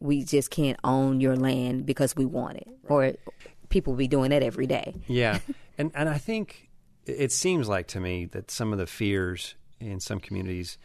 We 0.00 0.24
just 0.24 0.50
can't 0.50 0.78
own 0.84 1.20
your 1.20 1.36
land 1.36 1.86
because 1.86 2.14
we 2.16 2.24
want 2.24 2.58
it, 2.58 2.68
or 2.88 3.14
people 3.68 3.94
be 3.94 4.08
doing 4.08 4.30
that 4.30 4.42
every 4.42 4.66
day. 4.66 4.94
Yeah, 5.06 5.38
and 5.78 5.90
and 5.94 6.08
I 6.08 6.18
think 6.18 6.70
it 7.06 7.32
seems 7.32 7.68
like 7.68 7.86
to 7.88 8.00
me 8.00 8.26
that 8.26 8.50
some 8.50 8.72
of 8.72 8.78
the 8.78 8.86
fears 8.86 9.54
in 9.80 10.00
some 10.00 10.20
communities 10.20 10.78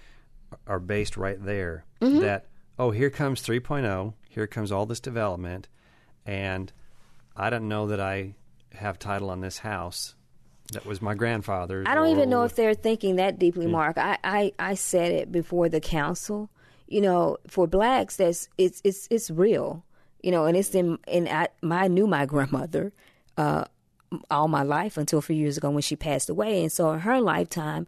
are 0.67 0.79
based 0.79 1.17
right 1.17 1.43
there. 1.43 1.85
Mm-hmm. 2.01 2.19
That 2.19 2.47
oh, 2.79 2.91
here 2.91 3.09
comes 3.09 3.41
3.0, 3.41 4.13
here 4.29 4.47
comes 4.47 4.71
all 4.71 4.85
this 4.85 4.99
development, 4.99 5.67
and 6.25 6.71
I 7.35 7.49
don't 7.49 7.67
know 7.67 7.87
that 7.87 7.99
I 7.99 8.35
have 8.73 8.97
title 8.97 9.29
on 9.29 9.41
this 9.41 9.59
house 9.59 10.15
that 10.71 10.85
was 10.85 11.01
my 11.01 11.13
grandfather's. 11.13 11.85
I 11.87 11.95
don't 11.95 12.09
even 12.09 12.29
know 12.29 12.43
if 12.43 12.55
they're 12.55 12.73
thinking 12.73 13.17
that 13.17 13.39
deeply, 13.39 13.67
Mark. 13.67 13.97
I, 13.97 14.17
I, 14.23 14.53
I 14.59 14.73
said 14.75 15.11
it 15.11 15.31
before 15.31 15.69
the 15.69 15.79
council. 15.79 16.49
You 16.93 17.01
know, 17.01 17.37
for 17.47 17.65
blacks, 17.67 18.17
that's 18.17 18.49
it's 18.57 18.81
it's 18.83 19.07
it's 19.09 19.31
real. 19.31 19.83
You 20.21 20.31
know, 20.31 20.45
and 20.45 20.55
it's 20.55 20.75
in 20.75 20.99
and 21.07 21.27
I, 21.27 21.47
I 21.63 21.87
knew 21.87 22.07
my 22.07 22.25
grandmother 22.25 22.93
uh, 23.35 23.65
all 24.29 24.47
my 24.47 24.63
life 24.63 24.97
until 24.97 25.19
a 25.19 25.23
few 25.23 25.35
years 25.35 25.57
ago 25.57 25.71
when 25.71 25.81
she 25.81 25.95
passed 25.95 26.29
away, 26.29 26.61
and 26.61 26.71
so 26.71 26.91
in 26.91 26.99
her 26.99 27.19
lifetime, 27.19 27.87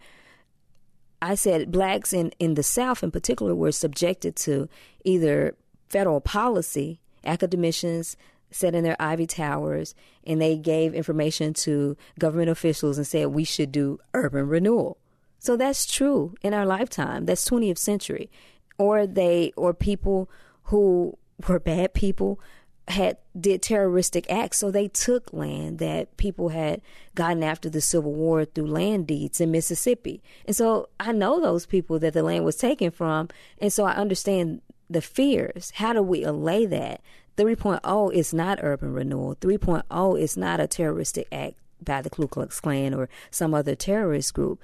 I 1.22 1.36
said 1.36 1.72
blacks 1.72 2.14
in 2.14 2.32
in 2.39 2.56
the 2.56 2.64
South 2.64 3.03
in 3.03 3.12
particular 3.12 3.53
were 3.53 3.72
subjected 3.72 4.36
to 4.38 4.68
either 5.03 5.56
federal 5.88 6.20
policy, 6.20 6.99
academicians, 7.24 8.18
sat 8.51 8.74
in 8.74 8.84
their 8.84 8.95
ivy 8.99 9.28
towers 9.28 9.93
and 10.26 10.41
they 10.41 10.58
gave 10.58 10.93
information 10.93 11.53
to 11.53 11.97
government 12.18 12.49
officials 12.49 12.97
and 12.97 13.06
said 13.06 13.28
we 13.28 13.43
should 13.43 13.72
do 13.72 13.99
urban 14.14 14.47
renewal. 14.47 14.97
So 15.39 15.58
that's 15.58 15.86
true 15.86 16.36
in 16.41 16.53
our 16.53 16.66
lifetime. 16.66 17.26
That's 17.26 17.47
20th 17.47 17.78
century. 17.78 18.32
Or 18.78 19.07
they 19.07 19.53
or 19.55 19.73
people 19.73 20.30
who 20.65 21.17
were 21.47 21.59
bad 21.59 21.93
people 21.93 22.39
had 22.88 23.17
did 23.39 23.61
terroristic 23.63 24.30
acts 24.30 24.59
so 24.59 24.69
they 24.69 24.88
took 24.88 25.34
land 25.34 25.80
that 25.80 26.15
people 26.17 26.49
had 26.49 26.82
gotten 27.15 27.43
after 27.43 27.67
the 27.67 27.82
civil 27.82 28.13
war 28.13 28.45
through 28.45 28.67
land 28.67 29.07
deeds 29.07 29.41
in 29.41 29.49
Mississippi. 29.49 30.21
And 30.45 30.55
so 30.55 30.89
I 30.99 31.11
know 31.11 31.41
those 31.41 31.65
people 31.65 31.97
that 31.99 32.13
the 32.13 32.21
land 32.21 32.45
was 32.45 32.55
taken 32.55 32.91
from 32.91 33.30
and 33.59 33.73
so 33.73 33.86
I 33.86 33.93
understand 33.93 34.61
the 34.88 35.01
fears. 35.01 35.71
How 35.76 35.93
do 35.93 36.03
we 36.03 36.23
allay 36.23 36.65
that? 36.67 37.01
3.0 37.38 38.13
is 38.13 38.34
not 38.34 38.59
urban 38.61 38.93
renewal. 38.93 39.36
3.0 39.36 40.19
is 40.19 40.38
not 40.38 40.59
a 40.59 40.67
terroristic 40.67 41.28
act 41.32 41.55
by 41.84 42.01
the 42.01 42.09
Ku 42.09 42.28
Klux 42.28 42.59
Klan 42.59 42.93
or 42.93 43.09
some 43.30 43.53
other 43.53 43.76
terrorist 43.76 44.34
group. 44.34 44.61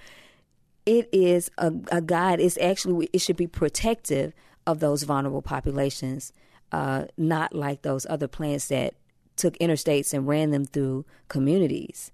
It 0.85 1.09
is 1.11 1.51
a, 1.57 1.71
a 1.91 2.01
guide. 2.01 2.39
It's 2.39 2.57
actually, 2.57 3.09
it 3.13 3.19
should 3.19 3.37
be 3.37 3.47
protective 3.47 4.33
of 4.65 4.79
those 4.79 5.03
vulnerable 5.03 5.41
populations, 5.41 6.33
uh, 6.71 7.05
not 7.17 7.53
like 7.53 7.81
those 7.81 8.05
other 8.09 8.27
plans 8.27 8.67
that 8.69 8.95
took 9.35 9.57
interstates 9.59 10.13
and 10.13 10.27
ran 10.27 10.51
them 10.51 10.65
through 10.65 11.05
communities. 11.27 12.11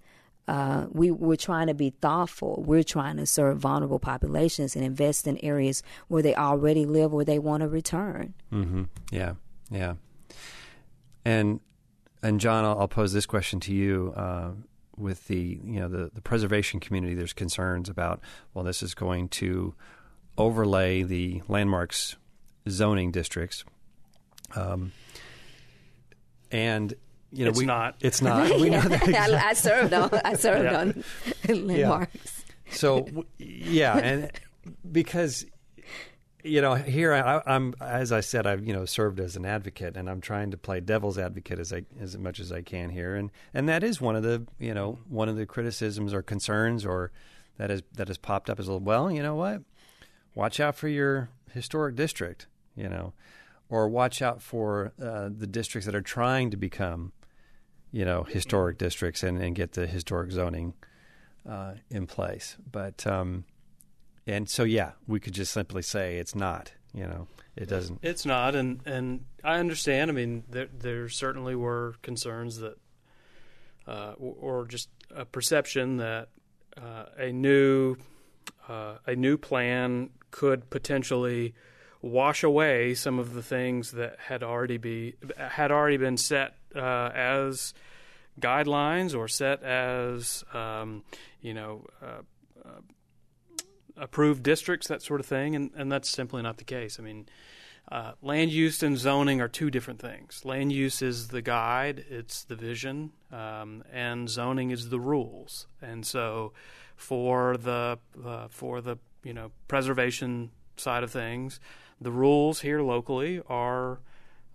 Uh, 0.47 0.88
we, 0.91 1.11
we're 1.11 1.36
trying 1.36 1.68
to 1.68 1.74
be 1.74 1.89
thoughtful. 1.89 2.63
We're 2.65 2.84
trying 2.84 3.18
to 3.18 3.26
serve 3.26 3.57
vulnerable 3.57 3.99
populations 3.99 4.76
and 4.76 4.86
invest 4.86 5.28
in 5.28 5.38
areas 5.43 5.84
where 6.07 6.24
they 6.24 6.36
already 6.36 6.86
live, 6.86 7.11
where 7.11 7.26
they 7.26 7.39
want 7.39 7.61
to 7.61 7.68
return. 7.68 8.34
Mm-hmm. 8.53 8.84
Yeah, 9.11 9.34
yeah. 9.70 9.95
And 11.26 11.59
and 12.24 12.39
John, 12.39 12.63
I'll, 12.63 12.80
I'll 12.80 12.88
pose 12.88 13.11
this 13.11 13.26
question 13.26 13.59
to 13.61 13.74
you. 13.74 14.13
Uh, 14.15 14.51
with 14.97 15.27
the 15.27 15.59
you 15.63 15.79
know 15.79 15.87
the, 15.87 16.11
the 16.13 16.21
preservation 16.21 16.79
community, 16.79 17.13
there's 17.13 17.33
concerns 17.33 17.89
about 17.89 18.19
well, 18.53 18.63
this 18.63 18.81
is 18.81 18.93
going 18.93 19.29
to 19.29 19.73
overlay 20.37 21.03
the 21.03 21.41
landmarks 21.47 22.15
zoning 22.69 23.11
districts, 23.11 23.63
um, 24.55 24.91
and 26.51 26.93
you 27.31 27.45
know 27.45 27.49
it's 27.49 27.59
we 27.59 27.65
not. 27.65 27.95
It's 28.01 28.21
not. 28.21 28.49
We 28.59 28.69
know 28.69 28.81
that 28.81 29.03
exactly. 29.03 29.35
I, 29.35 29.49
I, 29.49 29.53
served 29.53 29.93
on. 29.93 30.09
I 30.25 30.33
served 30.35 30.63
yeah. 30.63 30.79
on 30.79 31.67
landmarks. 31.67 32.43
Yeah. 32.65 32.73
So 32.73 33.25
yeah, 33.37 33.97
and 33.97 34.31
because 34.91 35.45
you 36.47 36.61
know, 36.61 36.75
here 36.75 37.13
I, 37.13 37.41
am 37.45 37.73
as 37.81 38.11
I 38.11 38.21
said, 38.21 38.47
I've 38.47 38.65
you 38.65 38.73
know 38.73 38.85
served 38.85 39.19
as 39.19 39.35
an 39.35 39.45
advocate, 39.45 39.95
and 39.97 40.09
I'm 40.09 40.21
trying 40.21 40.51
to 40.51 40.57
play 40.57 40.79
devil's 40.79 41.17
advocate 41.17 41.59
as 41.59 41.73
I 41.73 41.83
as 41.99 42.17
much 42.17 42.39
as 42.39 42.51
I 42.51 42.61
can 42.61 42.89
here, 42.89 43.15
and 43.15 43.31
and 43.53 43.67
that 43.69 43.83
is 43.83 44.01
one 44.01 44.15
of 44.15 44.23
the 44.23 44.45
you 44.59 44.73
know 44.73 44.99
one 45.07 45.29
of 45.29 45.35
the 45.35 45.45
criticisms 45.45 46.13
or 46.13 46.21
concerns 46.21 46.85
or 46.85 47.11
that 47.57 47.71
is 47.71 47.83
that 47.93 48.07
has 48.07 48.17
popped 48.17 48.49
up 48.49 48.59
as 48.59 48.69
well. 48.69 49.11
You 49.11 49.21
know 49.21 49.35
what? 49.35 49.61
Watch 50.35 50.59
out 50.59 50.75
for 50.75 50.87
your 50.87 51.29
historic 51.51 51.95
district, 51.95 52.47
you 52.75 52.87
know, 52.87 53.13
or 53.69 53.89
watch 53.89 54.21
out 54.21 54.41
for 54.41 54.93
uh, 55.01 55.29
the 55.35 55.47
districts 55.47 55.85
that 55.85 55.95
are 55.95 56.01
trying 56.01 56.51
to 56.51 56.57
become, 56.57 57.11
you 57.91 58.05
know, 58.05 58.23
historic 58.23 58.77
districts 58.77 59.23
and, 59.23 59.41
and 59.41 59.55
get 59.55 59.73
the 59.73 59.87
historic 59.87 60.31
zoning 60.31 60.73
uh, 61.49 61.73
in 61.89 62.05
place. 62.05 62.57
But 62.71 63.05
um, 63.07 63.45
and 64.28 64.49
so, 64.49 64.63
yeah, 64.63 64.91
we 65.07 65.19
could 65.19 65.34
just 65.34 65.53
simply 65.53 65.82
say 65.82 66.17
it's 66.17 66.36
not. 66.36 66.73
You 66.93 67.05
know, 67.05 67.28
it 67.55 67.69
doesn't. 67.69 67.99
It's 68.01 68.25
not, 68.25 68.55
and 68.55 68.82
and 68.86 69.25
I 69.43 69.59
understand. 69.59 70.11
I 70.11 70.13
mean, 70.13 70.43
there 70.49 70.67
there 70.78 71.09
certainly 71.09 71.55
were 71.55 71.95
concerns 72.01 72.57
that, 72.57 72.78
uh, 73.88 74.13
or 74.19 74.65
just 74.65 74.89
a 75.15 75.25
perception 75.25 75.97
that 75.97 76.30
uh, 76.75 77.05
a 77.17 77.32
new 77.32 77.97
uh, 78.67 78.95
a 79.05 79.15
new 79.15 79.38
plan 79.38 80.09
could 80.32 80.69
potentially 80.69 81.53
wash 82.01 82.43
away 82.43 82.93
some 82.93 83.19
of 83.19 83.34
the 83.34 83.43
things 83.43 83.91
that 83.91 84.17
had 84.19 84.43
already 84.43 84.78
be 84.78 85.15
had 85.38 85.71
already 85.71 85.97
been 85.97 86.17
set 86.17 86.55
uh, 86.75 87.11
as 87.13 87.73
guidelines 88.39 89.15
or 89.15 89.28
set 89.28 89.63
as 89.63 90.43
um, 90.53 91.03
you 91.41 91.53
know 91.53 91.86
uh, 92.01 92.21
approved 93.97 94.43
districts, 94.43 94.87
that 94.87 95.01
sort 95.01 95.19
of 95.19 95.25
thing, 95.25 95.55
and, 95.55 95.71
and 95.75 95.91
that's 95.91 96.09
simply 96.09 96.41
not 96.41 96.57
the 96.57 96.63
case. 96.63 96.99
I 96.99 97.03
mean, 97.03 97.27
uh, 97.89 98.11
land 98.21 98.51
use 98.51 98.83
and 98.83 98.97
zoning 98.97 99.39
are 99.39 99.47
two 99.47 99.71
different 99.71 99.99
things. 99.99 100.43
Land 100.43 100.71
use 100.73 101.01
is 101.01 101.29
the 101.29 101.41
guide, 101.41 102.03
it's 102.09 102.43
the 102.43 102.55
vision, 102.55 103.11
um, 103.31 103.83
and 103.91 104.29
zoning 104.29 104.71
is 104.71 104.89
the 104.89 104.99
rules. 104.99 105.67
And 105.81 106.05
so, 106.05 106.53
for 106.95 107.55
the 107.55 107.99
uh, 108.25 108.47
for 108.49 108.81
the 108.81 108.97
you 109.23 109.33
know 109.33 109.51
preservation 109.67 110.51
side 110.75 111.03
of 111.03 111.11
things, 111.11 111.59
the 112.01 112.11
rules 112.11 112.61
here 112.61 112.81
locally 112.81 113.41
are 113.47 113.99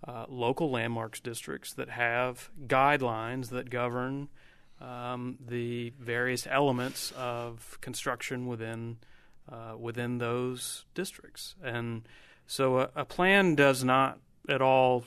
uh, 0.07 0.25
local 0.27 0.69
landmarks 0.69 1.19
districts 1.19 1.73
that 1.73 1.89
have 1.89 2.49
guidelines 2.67 3.49
that 3.49 3.69
govern 3.69 4.29
um, 4.79 5.37
the 5.43 5.93
various 5.99 6.45
elements 6.45 7.11
of 7.17 7.77
construction 7.81 8.47
within 8.47 8.97
uh, 9.51 9.75
within 9.77 10.17
those 10.17 10.85
districts. 10.93 11.55
And 11.63 12.07
so 12.47 12.79
a, 12.79 12.89
a, 12.95 13.05
plan 13.05 13.55
does 13.55 13.83
not 13.83 14.19
at 14.47 14.61
all 14.61 15.05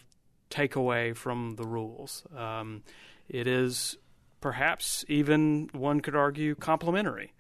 take 0.51 0.77
away 0.77 1.13
from 1.13 1.57
the 1.57 1.67
rules. 1.67 2.25
Um, 2.37 2.83
it 3.29 3.47
is 3.47 3.97
perhaps 4.41 5.05
even, 5.09 5.71
one 5.73 6.01
could 6.01 6.17
argue, 6.17 6.55
complementary 6.55 7.33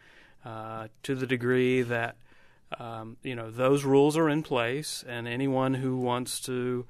uh, 0.44 0.88
to 1.02 1.14
the 1.14 1.26
degree 1.26 1.82
that. 1.82 2.16
Um, 2.80 3.16
you 3.22 3.36
know 3.36 3.48
those 3.48 3.84
rules 3.84 4.16
are 4.16 4.28
in 4.28 4.42
place, 4.42 5.04
and 5.06 5.28
anyone 5.28 5.72
who 5.72 5.98
wants 5.98 6.40
to 6.40 6.84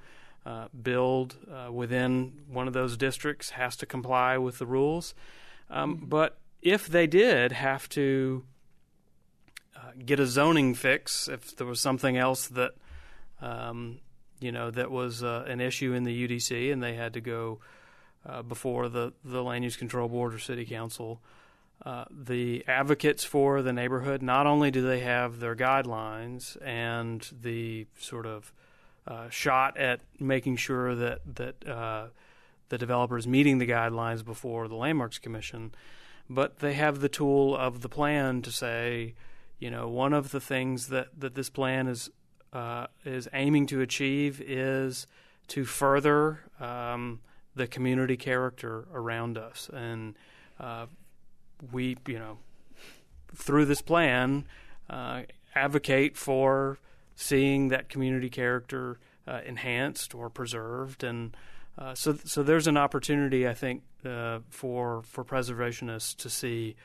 uh, 0.47 0.69
build 0.83 1.37
uh, 1.53 1.71
within 1.73 2.33
one 2.49 2.67
of 2.67 2.73
those 2.73 2.97
districts 2.97 3.51
has 3.51 3.77
to 3.77 3.87
comply 3.87 4.39
with 4.39 4.59
the 4.59 4.67
rules. 4.67 5.15
Um, 5.69 6.05
but 6.07 6.39
if 6.63 6.87
they 6.87 7.07
did 7.07 7.53
have 7.53 7.89
to 7.91 8.45
get 10.05 10.21
a 10.21 10.27
zoning 10.27 10.75
fix 10.75 11.29
if 11.29 11.57
there 11.57 11.67
was 11.67 11.81
something 11.81 12.17
else 12.17 12.49
that 12.49 12.73
um, 13.41 13.99
you 14.41 14.53
know 14.53 14.71
that 14.71 14.91
was 14.91 15.23
uh, 15.23 15.45
an 15.47 15.61
issue 15.61 15.93
in 15.93 16.05
the 16.05 16.29
UDC 16.29 16.73
and 16.73 16.83
they 16.83 16.95
had 16.95 17.15
to 17.15 17.21
go 17.21 17.61
uh, 18.27 18.43
before 18.43 18.89
the 18.89 19.13
the 19.25 19.43
land 19.43 19.65
use 19.65 19.77
control 19.77 20.09
board 20.09 20.35
or 20.35 20.39
city 20.39 20.65
council. 20.65 21.21
Uh, 21.85 22.05
the 22.11 22.65
advocates 22.67 23.23
for 23.23 23.61
the 23.61 23.73
neighborhood 23.73 24.23
not 24.23 24.47
only 24.47 24.71
do 24.71 24.81
they 24.81 25.01
have 25.01 25.41
their 25.41 25.55
guidelines 25.55 26.57
and 26.65 27.31
the 27.43 27.87
sort 27.99 28.25
of 28.25 28.51
uh, 29.07 29.29
shot 29.29 29.77
at 29.77 30.01
making 30.19 30.57
sure 30.57 30.95
that 30.95 31.21
that 31.37 31.69
uh, 31.69 32.07
the 32.69 32.79
developer 32.79 33.17
is 33.17 33.27
meeting 33.27 33.59
the 33.59 33.67
guidelines 33.67 34.25
before 34.25 34.69
the 34.69 34.75
landmarks 34.75 35.19
commission, 35.19 35.73
but 36.29 36.59
they 36.59 36.73
have 36.73 37.01
the 37.01 37.09
tool 37.09 37.57
of 37.57 37.83
the 37.83 37.89
plan 37.89 38.43
to 38.43 38.51
say 38.51 39.15
you 39.59 39.71
know, 39.71 39.89
one 39.89 40.13
of 40.13 40.31
the 40.31 40.41
things 40.41 40.89
that, 40.89 41.09
that 41.19 41.35
this 41.35 41.51
plan 41.51 41.87
is 41.89 42.11
uh, 42.53 42.87
is 43.05 43.29
aiming 43.35 43.67
to 43.67 43.81
achieve 43.81 44.41
is 44.41 45.07
to 45.49 45.65
further 45.65 46.41
um, 46.59 47.21
the 47.55 47.67
community 47.67 48.17
character 48.17 48.87
around 48.93 49.37
us, 49.37 49.69
and 49.73 50.15
uh, 50.59 50.87
we, 51.73 51.97
you 52.07 52.19
know, 52.19 52.39
through 53.35 53.65
this 53.67 53.83
plan, 53.83 54.47
uh, 54.89 55.23
advocate 55.55 56.17
for 56.17 56.79
seeing 57.15 57.69
that 57.69 57.89
community 57.89 58.31
character 58.31 58.99
uh, 59.27 59.41
enhanced 59.45 60.15
or 60.15 60.31
preserved, 60.31 61.05
and 61.05 61.37
uh, 61.77 61.95
so 61.95 62.17
so 62.25 62.43
there's 62.43 62.67
an 62.67 62.77
opportunity, 62.77 63.47
I 63.47 63.55
think, 63.55 63.83
uh, 64.05 64.39
for 64.49 65.03
for 65.03 65.25
preservationists 65.25 66.17
to 66.17 66.31
see 66.31 66.77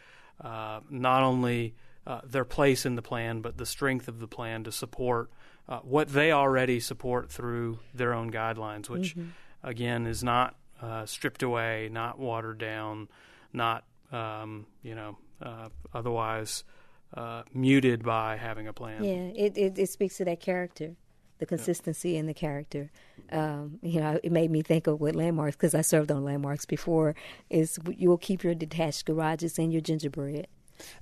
not 0.43 1.24
only 1.24 1.76
uh, 2.08 2.22
their 2.24 2.45
place 2.45 2.86
in 2.86 2.95
the 2.95 3.02
plan, 3.02 3.41
but 3.41 3.58
the 3.58 3.66
strength 3.66 4.08
of 4.08 4.20
the 4.20 4.28
plan 4.28 4.64
to 4.64 4.72
support 4.72 5.30
uh, 5.70 5.80
what 5.80 6.10
they 6.10 6.32
already 6.32 6.80
support 6.80 7.32
through 7.32 7.80
their 7.93 8.14
own 8.14 8.32
guidelines, 8.32 8.89
which 8.89 9.16
mm-hmm. 9.16 9.30
again 9.64 10.08
is 10.08 10.24
not 10.24 10.56
stripped 11.06 11.43
away, 11.43 11.89
not 11.91 12.18
watered 12.18 12.58
down, 12.58 13.08
not 13.54 13.84
um, 14.12 14.66
you 14.82 14.95
know 14.95 15.18
otherwise 15.93 16.64
uh, 17.14 17.43
muted 17.54 18.04
by 18.04 18.38
having 18.38 18.68
a 18.68 18.74
plan. 18.74 19.04
Yeah, 19.04 19.43
it, 19.43 19.58
it, 19.58 19.80
it 19.80 19.89
speaks 19.89 20.18
to 20.18 20.26
that 20.26 20.39
character, 20.39 20.95
the 21.39 21.45
consistency 21.45 22.16
in 22.16 22.26
the 22.26 22.34
character. 22.34 22.89
Um, 23.32 23.80
you 23.82 23.99
know, 23.99 24.20
it 24.24 24.32
made 24.32 24.52
me 24.52 24.62
think 24.62 24.88
of 24.88 24.99
what 24.99 25.16
landmarks 25.16 25.56
because 25.56 25.76
I 25.76 25.82
served 25.82 26.12
on 26.12 26.24
landmarks 26.24 26.66
before. 26.66 27.16
Is 27.49 27.80
you 27.95 28.10
will 28.10 28.18
keep 28.18 28.43
your 28.43 28.56
detached 28.56 29.06
garages 29.06 29.60
and 29.60 29.72
your 29.72 29.82
gingerbread. 29.82 30.47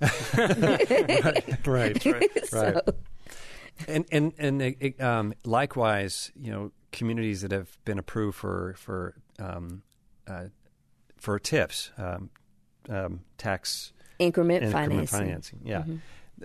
right, 1.66 1.66
right, 1.66 2.06
right. 2.06 2.46
so. 2.46 2.80
And 3.88 4.04
and 4.12 4.32
and 4.38 4.60
it, 4.62 5.00
um, 5.00 5.32
likewise, 5.44 6.30
you 6.38 6.52
know, 6.52 6.72
communities 6.92 7.42
that 7.42 7.52
have 7.52 7.78
been 7.84 7.98
approved 7.98 8.36
for 8.36 8.74
for 8.76 9.14
um, 9.38 9.82
uh, 10.26 10.46
for 11.16 11.38
TIFs, 11.38 11.90
um, 11.98 12.30
um, 12.88 13.20
tax 13.38 13.92
increment, 14.18 14.64
increment 14.64 15.08
financing. 15.08 15.18
financing. 15.18 15.60
Yeah. 15.64 15.80
Mm-hmm. 15.80 15.96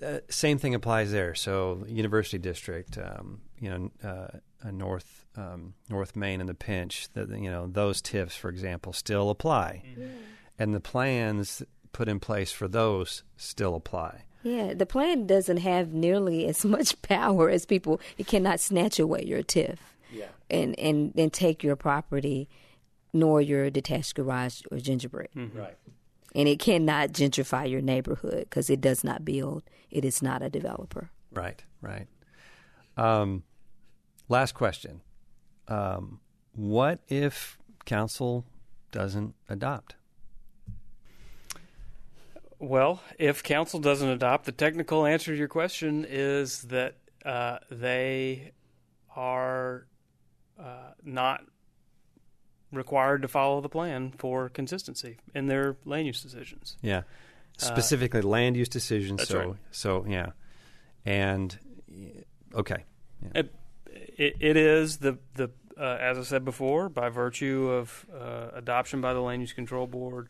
Uh, 0.02 0.20
same 0.30 0.58
thing 0.58 0.76
applies 0.76 1.12
there. 1.12 1.36
So, 1.36 1.86
University 1.88 2.38
District, 2.38 2.98
um, 2.98 3.42
you 3.60 3.70
know, 3.70 3.92
uh, 4.04 4.72
North 4.72 5.26
um, 5.38 5.74
North 5.90 6.16
Main 6.16 6.40
and 6.40 6.50
the 6.50 6.54
Pinch, 6.54 7.08
that 7.14 7.30
you 7.30 7.50
know, 7.50 7.68
those 7.68 8.02
TIFs, 8.02 8.34
for 8.34 8.50
example, 8.50 8.94
still 8.94 9.30
apply, 9.30 9.84
mm-hmm. 9.86 10.08
and 10.60 10.74
the 10.74 10.80
plans 10.80 11.64
put 11.96 12.08
in 12.08 12.20
place 12.20 12.52
for 12.52 12.68
those 12.68 13.24
still 13.38 13.76
apply. 13.76 14.24
Yeah, 14.44 14.74
the 14.74 14.86
plan 14.86 15.26
doesn't 15.26 15.58
have 15.58 15.94
nearly 15.94 16.46
as 16.46 16.66
much 16.66 17.02
power 17.02 17.50
as 17.50 17.66
people. 17.66 18.00
It 18.18 18.28
cannot 18.28 18.60
snatch 18.60 19.00
away 19.00 19.24
your 19.24 19.42
TIF, 19.42 19.78
yeah. 20.12 20.28
and 20.50 20.78
and 20.78 21.14
and 21.18 21.32
take 21.32 21.64
your 21.64 21.76
property, 21.76 22.50
nor 23.14 23.42
your 23.42 23.70
detached 23.70 24.16
garage 24.16 24.62
or 24.72 24.78
gingerbread. 24.78 25.30
Mm-hmm. 25.36 25.58
Right 25.58 25.78
and 26.36 26.50
it 26.50 26.60
cannot 26.60 27.14
gentrify 27.14 27.68
your 27.70 27.82
neighborhood 27.82 28.42
because 28.42 28.70
it 28.70 28.82
does 28.82 29.04
not 29.06 29.24
build. 29.24 29.64
It 29.90 30.04
is 30.04 30.22
not 30.22 30.42
a 30.42 30.50
developer. 30.50 31.10
Right, 31.32 31.64
right. 31.82 32.08
Um, 32.98 33.44
last 34.28 34.54
question: 34.54 35.02
um, 35.70 36.20
What 36.54 37.00
if 37.08 37.58
council 37.86 38.46
doesn't 38.92 39.34
adopt? 39.48 39.96
Well, 42.60 43.02
if 43.20 43.44
council 43.44 43.80
doesn't 43.80 44.08
adopt, 44.08 44.46
the 44.46 44.52
technical 44.52 45.06
answer 45.06 45.32
to 45.32 45.38
your 45.38 45.48
question 45.48 46.06
is 46.08 46.64
that 46.64 46.96
uh, 47.26 47.60
they 47.70 48.52
are 49.16 49.88
uh, 50.60 50.92
not 51.04 51.44
required 52.72 53.22
to 53.22 53.28
follow 53.28 53.62
the 53.62 53.70
plan 53.70 54.14
for 54.18 54.50
consistency 54.50 55.18
in 55.34 55.48
their 55.48 55.78
land 55.86 56.08
use 56.08 56.22
decisions. 56.22 56.78
Yeah, 56.82 57.00
uh, 57.00 57.02
specifically 57.58 58.22
uh, 58.22 58.28
land 58.28 58.58
use 58.58 58.70
decisions. 58.70 59.28
so, 59.28 59.40
right. 59.40 59.56
so 59.72 60.06
yeah, 60.08 60.32
and 61.06 61.58
okay, 62.54 62.86
yeah. 63.22 63.42
it, 63.42 63.56
it, 64.18 64.36
it 64.40 64.58
is 64.58 64.98
the 64.98 65.18
the 65.36 65.50
uh, 65.78 65.98
as 66.00 66.18
I 66.18 66.24
said 66.24 66.46
before, 66.46 66.90
by 66.90 67.10
virtue 67.10 67.70
of 67.70 68.06
uh, 68.14 68.50
adoption 68.54 69.02
by 69.02 69.14
the 69.14 69.20
Land 69.20 69.42
Use 69.42 69.54
Control 69.54 69.88
Board, 69.88 70.30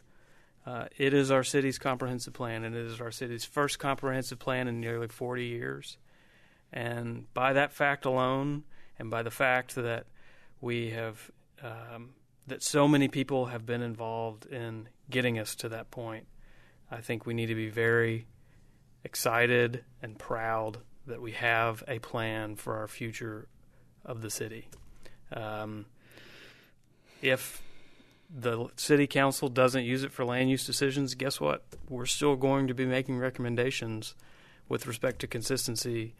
uh, 0.66 0.86
it 0.98 1.14
is 1.14 1.32
our 1.32 1.44
city's 1.44 1.78
comprehensive 1.78 2.34
plan, 2.34 2.64
and 2.64 2.76
it 2.76 2.86
is 2.86 3.00
our 3.00 3.12
city's 3.12 3.46
first 3.46 3.80
comprehensive 3.80 4.40
plan 4.40 4.68
in 4.68 4.80
nearly 4.80 5.08
40 5.08 5.46
years. 5.46 5.98
And 6.74 7.32
by 7.34 7.54
that 7.54 7.72
fact 7.72 8.06
alone, 8.06 8.64
and 8.98 9.12
by 9.12 9.24
the 9.24 9.32
fact 9.32 9.76
that 9.76 10.06
we 10.62 10.90
have 10.92 11.32
um, 11.62 12.16
that 12.48 12.64
so 12.64 12.88
many 12.88 13.08
people 13.08 13.48
have 13.48 13.66
been 13.66 13.82
involved 13.82 14.46
in 14.46 14.90
getting 15.10 15.40
us 15.40 15.56
to 15.56 15.70
that 15.70 15.92
point. 15.92 16.28
I 16.92 17.02
think 17.02 17.26
we 17.26 17.34
need 17.34 17.48
to 17.48 17.56
be 17.56 17.70
very 17.70 18.28
excited 19.04 19.84
and 20.02 20.18
proud 20.18 20.78
that 21.08 21.22
we 21.22 21.32
have 21.34 21.84
a 21.88 22.00
plan 22.00 22.56
for 22.56 22.78
our 22.78 22.88
future 22.88 23.48
of 24.04 24.22
the 24.22 24.30
city. 24.30 24.68
Um, 25.34 25.86
if 27.22 27.62
the 28.30 28.68
city 28.76 29.08
council 29.08 29.50
doesn't 29.50 29.84
use 29.84 30.04
it 30.04 30.12
for 30.12 30.26
land 30.26 30.50
use 30.50 30.66
decisions, 30.66 31.16
guess 31.16 31.40
what? 31.40 31.64
We're 31.90 32.06
still 32.06 32.36
going 32.36 32.68
to 32.68 32.74
be 32.74 32.86
making 32.86 33.18
recommendations 33.18 34.16
with 34.68 34.88
respect 34.88 35.20
to 35.20 35.28
consistency 35.28 36.16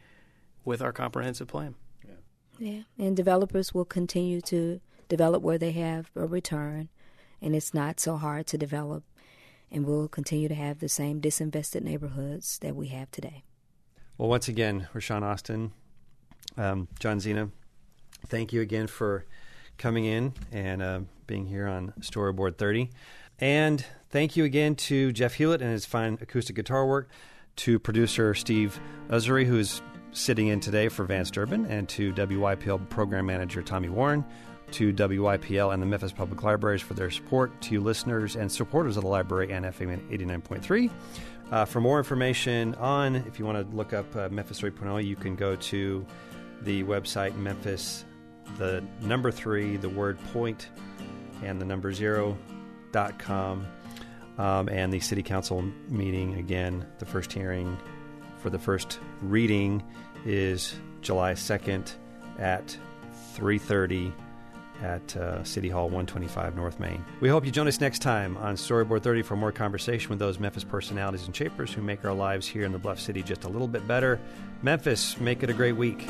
with 0.64 0.80
our 0.80 0.92
comprehensive 0.92 1.48
plan. 1.48 1.74
Yeah, 2.04 2.14
yeah. 2.58 2.82
and 2.98 3.16
developers 3.16 3.74
will 3.74 3.84
continue 3.84 4.40
to 4.42 4.80
develop 5.08 5.42
where 5.42 5.58
they 5.58 5.72
have 5.72 6.10
a 6.14 6.26
return, 6.26 6.88
and 7.40 7.54
it's 7.54 7.74
not 7.74 8.00
so 8.00 8.16
hard 8.16 8.46
to 8.48 8.58
develop. 8.58 9.04
And 9.70 9.84
we'll 9.84 10.08
continue 10.08 10.48
to 10.48 10.54
have 10.54 10.78
the 10.78 10.88
same 10.88 11.20
disinvested 11.20 11.82
neighborhoods 11.82 12.58
that 12.60 12.76
we 12.76 12.88
have 12.88 13.10
today. 13.10 13.42
Well, 14.16 14.28
once 14.28 14.46
again, 14.46 14.86
Roshun 14.94 15.22
Austin, 15.22 15.72
um, 16.56 16.86
John 17.00 17.18
Zeanah, 17.18 17.50
thank 18.26 18.52
you 18.52 18.60
again 18.60 18.86
for 18.86 19.26
coming 19.76 20.04
in 20.04 20.32
and 20.52 20.82
uh, 20.82 21.00
being 21.26 21.46
here 21.46 21.66
on 21.66 21.92
Storyboard 22.00 22.56
30. 22.56 22.90
And 23.38 23.84
thank 24.10 24.36
you 24.36 24.44
again 24.44 24.76
to 24.76 25.12
Jeff 25.12 25.34
Hewlett 25.34 25.62
and 25.62 25.70
his 25.70 25.84
fine 25.84 26.18
acoustic 26.20 26.56
guitar 26.56 26.86
work, 26.86 27.08
to 27.56 27.78
producer 27.78 28.34
Steve 28.34 28.78
Uzuri, 29.08 29.46
who's 29.46 29.80
sitting 30.12 30.48
in 30.48 30.60
today 30.60 30.88
for 30.88 31.04
Vance 31.04 31.30
Durbin, 31.30 31.66
and 31.66 31.88
to 31.90 32.12
WYPL 32.12 32.88
program 32.90 33.26
manager 33.26 33.62
Tommy 33.62 33.88
Warren 33.88 34.24
to 34.72 34.92
WYPL 34.92 35.72
and 35.72 35.82
the 35.82 35.86
Memphis 35.86 36.12
Public 36.12 36.42
Libraries 36.42 36.82
for 36.82 36.94
their 36.94 37.10
support, 37.10 37.60
to 37.62 37.80
listeners 37.80 38.36
and 38.36 38.50
supporters 38.50 38.96
of 38.96 39.04
the 39.04 39.08
library 39.08 39.52
and 39.52 39.64
FM 39.64 40.00
89.3. 40.10 40.90
Uh, 41.50 41.64
for 41.64 41.80
more 41.80 41.98
information 41.98 42.74
on, 42.76 43.16
if 43.16 43.38
you 43.38 43.44
want 43.44 43.58
to 43.58 43.76
look 43.76 43.92
up 43.92 44.14
uh, 44.16 44.28
Memphis 44.30 44.60
3.0, 44.60 45.04
you 45.04 45.14
can 45.14 45.36
go 45.36 45.54
to 45.56 46.04
the 46.62 46.82
website 46.84 47.36
Memphis, 47.36 48.04
the 48.58 48.82
number 49.00 49.30
three, 49.30 49.76
the 49.76 49.88
word 49.88 50.18
point, 50.32 50.68
and 51.42 51.60
the 51.60 51.64
number 51.64 51.92
zero 51.92 52.36
dot 52.92 53.18
com. 53.18 53.66
Um, 54.38 54.68
and 54.68 54.92
the 54.92 55.00
city 55.00 55.22
council 55.22 55.62
meeting 55.88 56.34
again, 56.34 56.86
the 56.98 57.06
first 57.06 57.32
hearing 57.32 57.78
for 58.38 58.50
the 58.50 58.58
first 58.58 58.98
reading 59.22 59.82
is 60.26 60.74
July 61.00 61.32
2nd 61.32 61.92
at 62.38 62.76
3:30 63.34 64.12
at 64.82 65.16
uh, 65.16 65.42
City 65.42 65.68
Hall 65.68 65.84
125 65.84 66.54
North 66.54 66.78
Main. 66.78 67.02
We 67.20 67.28
hope 67.28 67.46
you 67.46 67.50
join 67.50 67.66
us 67.66 67.80
next 67.80 68.00
time 68.00 68.36
on 68.36 68.56
Storyboard 68.56 69.02
30 69.02 69.22
for 69.22 69.36
more 69.36 69.52
conversation 69.52 70.10
with 70.10 70.18
those 70.18 70.38
Memphis 70.38 70.64
personalities 70.64 71.24
and 71.24 71.34
shapers 71.34 71.72
who 71.72 71.80
make 71.80 72.04
our 72.04 72.12
lives 72.12 72.46
here 72.46 72.64
in 72.64 72.72
the 72.72 72.78
Bluff 72.78 73.00
City 73.00 73.22
just 73.22 73.44
a 73.44 73.48
little 73.48 73.68
bit 73.68 73.86
better. 73.88 74.20
Memphis, 74.62 75.18
make 75.18 75.42
it 75.42 75.48
a 75.48 75.54
great 75.54 75.76
week. 75.76 76.06